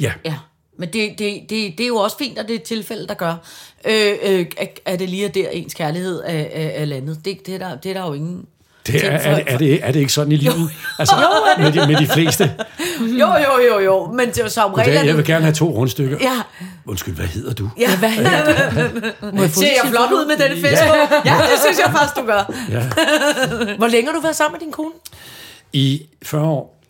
[0.00, 0.38] ja, Ja,
[0.78, 3.14] men det, det, det, det er jo også fint, at det er et tilfælde, der
[3.14, 3.34] gør,
[3.86, 4.46] øh, øh,
[4.84, 7.24] at det lige er der ens kærlighed er, er, er landet.
[7.24, 8.46] Det, det, er der, det er der jo ingen...
[8.86, 10.70] det er, er, det, er, det, er det ikke sådan i livet?
[10.98, 11.14] Altså,
[11.58, 12.54] med, de, med de fleste.
[13.00, 14.86] Jo, jo, jo, jo, men det er jo som regel...
[14.86, 16.18] Goddag, er jeg vil gerne have to rundstykker.
[16.20, 16.42] Ja,
[16.86, 17.70] Undskyld, hvad hedder du?
[17.78, 17.96] ja.
[17.98, 18.44] Hvad hedder
[18.90, 19.14] det?
[19.34, 20.82] Må jeg Ser det jeg flot ud med denne fisk?
[21.24, 22.52] Ja, det synes jeg faktisk, du gør.
[22.70, 22.82] Ja.
[23.76, 24.90] Hvor længe har du været sammen med din kone?
[25.72, 26.80] I 40 år.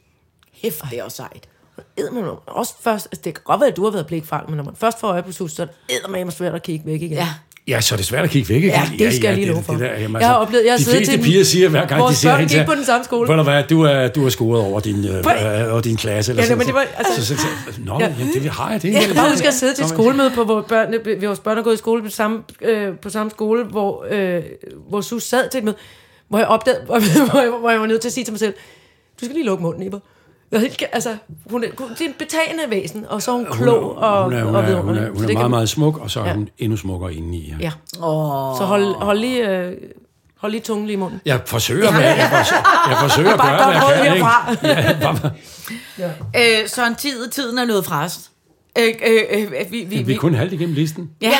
[0.62, 1.48] Hæft, det er også sejt.
[1.96, 4.64] Eddermame, også først, altså det kan godt være, at du har været blikfang, men når
[4.64, 7.12] man først får øje på sus, så er det eddermame svært at kigge væk igen.
[7.12, 7.28] Ja,
[7.68, 8.56] Ja, så er det svært at kigge væk.
[8.56, 8.68] ikke?
[8.68, 9.72] Ja, det skal jeg lige love det- for.
[9.72, 11.86] det der, jamen, Jeg har altså, oplevet- jeg har de fleste til piger siger hver
[11.86, 13.28] gang, de siger børn hen gik på den samme skole.
[13.28, 16.32] Ved du hvad, du er, du er scoret over din, øh, øh, over din klasse.
[16.32, 17.46] Eller Ja, sådan, men det var- altså- så, så, så,
[17.84, 18.08] nå, Ja.
[18.20, 18.92] jamen, det har jeg det.
[18.92, 21.62] Jeg kan bare huske at sidde til et skolemøde, på, hvor børnene, vores børn er
[21.62, 24.42] gået i skole på samme, øh, på samme skole, hvor, øh,
[24.88, 25.76] hvor Sus sad til et møde,
[26.28, 26.98] hvor jeg opdagede, hvor,
[27.30, 28.54] hvor, jeg, hvor jeg var nødt til at sige til mig selv,
[29.20, 29.98] du skal lige lukke munden, Iber.
[30.54, 31.16] Jeg er helt, altså,
[31.50, 34.44] hun er, det er en betagende væsen, og så er hun klog og, hun er,
[34.44, 36.34] hun og er, hun er, hun er meget, meget smuk, og så er Ja.
[36.34, 37.48] hun endnu smukkere indeni.
[37.48, 37.56] Ja.
[37.60, 37.70] Ja.
[38.06, 38.58] Oh.
[38.58, 39.48] Så hold, hold lige...
[39.48, 39.72] Øh,
[40.36, 41.20] Hold lige tungen lige i munden.
[41.24, 44.16] Jeg forsøger, med, jeg forsøger, jeg forsøger at gøre, Bare hvad jeg kan.
[44.16, 44.50] herfra.
[44.52, 45.28] Ikke?
[45.98, 48.30] Ja, bare, Øh, Søren, tid, tiden er nået fra os.
[48.78, 51.10] Øh, øh, øh, vi, vi, vi vi, er kun halvt igennem listen.
[51.20, 51.32] ja,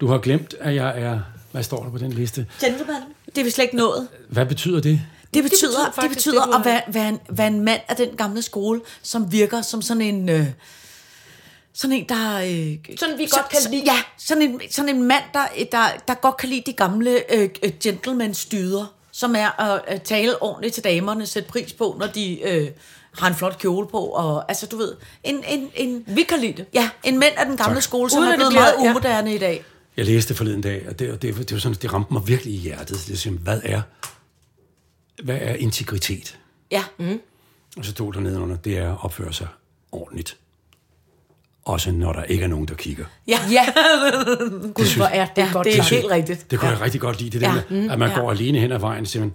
[0.00, 1.18] Du har glemt, at jeg er...
[1.52, 2.46] Hvad står der på den liste?
[2.60, 2.94] gentleman.
[3.26, 4.08] Det er vi slet ikke nået.
[4.28, 5.00] Hvad betyder det?
[5.34, 7.96] Det betyder, det betyder det betyder det, at være, være, en, være en mand af
[7.96, 10.28] den gamle skole, som virker som sådan en...
[10.28, 10.46] Øh,
[11.74, 12.36] sådan en, der...
[12.38, 13.82] Øh, Sådan, vi så- godt kan så- lide.
[13.86, 17.48] Ja, sådan en, sådan en mand, der, der, der godt kan lide de gamle øh,
[17.62, 22.40] øh, gentleman-styder, som er at øh, tale ordentligt til damerne, sætte pris på, når de
[22.42, 22.68] øh,
[23.18, 24.94] har en flot kjole på, og altså, du ved,
[25.24, 25.44] en...
[25.48, 26.66] en, en Vi kan lide det.
[26.74, 27.82] Ja, en mænd af den gamle Tak.
[27.82, 28.90] skole, som Uden er blevet meget ja.
[28.90, 29.64] umoderne i dag.
[29.96, 32.54] Jeg læste forleden dag, og det, det, det, det, var sådan, det ramte mig virkelig
[32.54, 33.04] i hjertet.
[33.08, 33.82] Det er hvad er,
[35.22, 36.38] hvad er integritet?
[36.70, 37.20] Ja, mm.
[37.76, 39.46] Og så stod der nedenunder, det er at opføre sig
[39.92, 40.36] ordentligt.
[41.64, 43.04] Også når der ikke er nogen, der kigger.
[43.28, 43.38] ja.
[43.50, 43.66] Ja.
[44.74, 46.50] Gud, hvor er det ja godt det er helt rigtigt.
[46.50, 46.74] Det kunne ja.
[46.74, 47.62] jeg rigtig godt lide, det der Ja.
[47.70, 48.18] med, at man Ja.
[48.20, 49.28] går alene hen ad vejen og siger,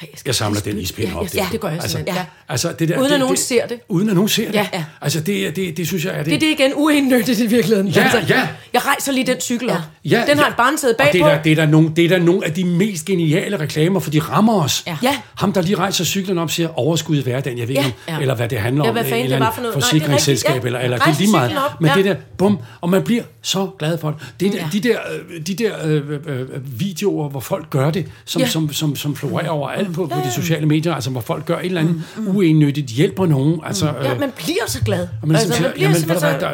[0.00, 1.26] skal jeg samler den ispind ja, op.
[1.34, 1.98] Ja, det gør jeg altså.
[2.06, 2.14] Ja.
[2.48, 3.80] Altså, det der, Uden at det, nogen det, ser det.
[3.88, 4.54] Uden at nogen ser det.
[4.54, 4.84] Ja, ja.
[5.00, 6.26] Altså, det, det, det synes jeg er det.
[6.26, 7.86] Det er det igen uindnyttigt i virkeligheden.
[7.86, 8.48] Altså, Ja, ja.
[8.72, 9.76] Jeg rejser lige den cykel op.
[10.04, 10.50] Ja, den har ja.
[10.50, 11.28] et barn siddet Og det bagpå.
[11.28, 14.00] er, der, det, er der nogle, det er der nogle af de mest geniale reklamer,
[14.00, 14.82] for de rammer os.
[14.86, 14.96] Ja.
[15.02, 15.16] Ja.
[15.34, 17.84] Ham, der lige rejser cyklen op, siger overskud i hverdagen, jeg ved Ja.
[17.86, 18.18] ikke, Ja.
[18.20, 19.74] eller hvad det handler Ja, om, hvad fanden en det eller var for noget.
[19.76, 20.66] Nej, det er forsikringsselskab, rigtigt, ja.
[20.68, 21.52] eller, eller det er lige meget.
[21.80, 21.94] Men ja.
[21.96, 24.18] det der, bum, og man bliver så glad for det.
[24.40, 24.96] det der, de der,
[25.30, 28.48] øh, de der øh, øh, videoer, hvor folk gør det, som, Ja.
[28.48, 31.66] som, som, som florerer overalt på, på de sociale medier, altså hvor folk gør et
[31.66, 33.86] eller andet uennyttigt, hjælper nogen, altså...
[34.02, 35.08] Ja, øh, man bliver så glad.
[35.22, 36.26] og man altså, siger, man bliver jamen, hvad, så...
[36.40, 36.50] der,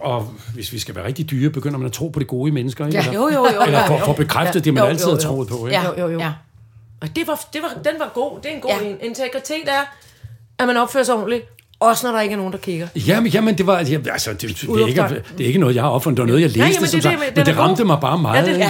[0.00, 2.52] og hvis vi skal være rigtig dyre, begynder man at tro på det gode i
[2.52, 2.98] mennesker, ikke?
[2.98, 3.06] Ja.
[3.08, 3.62] Eller- Jo, jo, jo.
[3.66, 5.22] Eller for, for at bekræfte det, man Jo, altid jo, har jo.
[5.22, 5.78] troet på, ikke?
[5.80, 6.18] Ja, Jo, jo, jo.
[6.18, 6.32] Ja.
[7.00, 8.38] Og det var, det var, den var god.
[8.42, 8.86] Det er en god Ja.
[8.88, 8.96] en.
[9.02, 9.94] Integritet er,
[10.58, 11.44] at man opfører sig ordentligt,
[11.80, 12.88] også når der ikke er nogen, der kigger.
[13.06, 15.02] Jamen, jamen, det var, ja, altså, det, det, er ikke,
[15.38, 16.96] det er ikke noget, jeg har opfundet, det var noget, jeg læste, Ja, jamen, som
[16.96, 17.64] det sagt, det, den men det er god.
[17.64, 18.36] ramte mig bare meget.
[18.46, 18.68] Ja, det- ikke?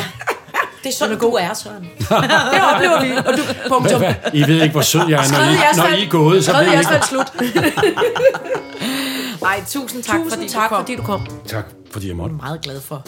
[0.87, 1.83] Det er sådan, du er, Søren.
[1.99, 3.17] Det oplever vi.
[3.17, 3.99] Og du, punktum.
[4.01, 5.97] Hvad, I ved ikke, hvor sød jeg er, når I, når.
[5.99, 7.07] I er gået, så ved i ikke.
[7.09, 7.33] slut.
[9.43, 10.83] Nej, tusind tak, Tusind fordi tak, du kom.
[10.85, 11.27] fordi du kom.
[11.47, 12.35] Tak, fordi jeg måtte.
[12.35, 13.07] Meget glad for.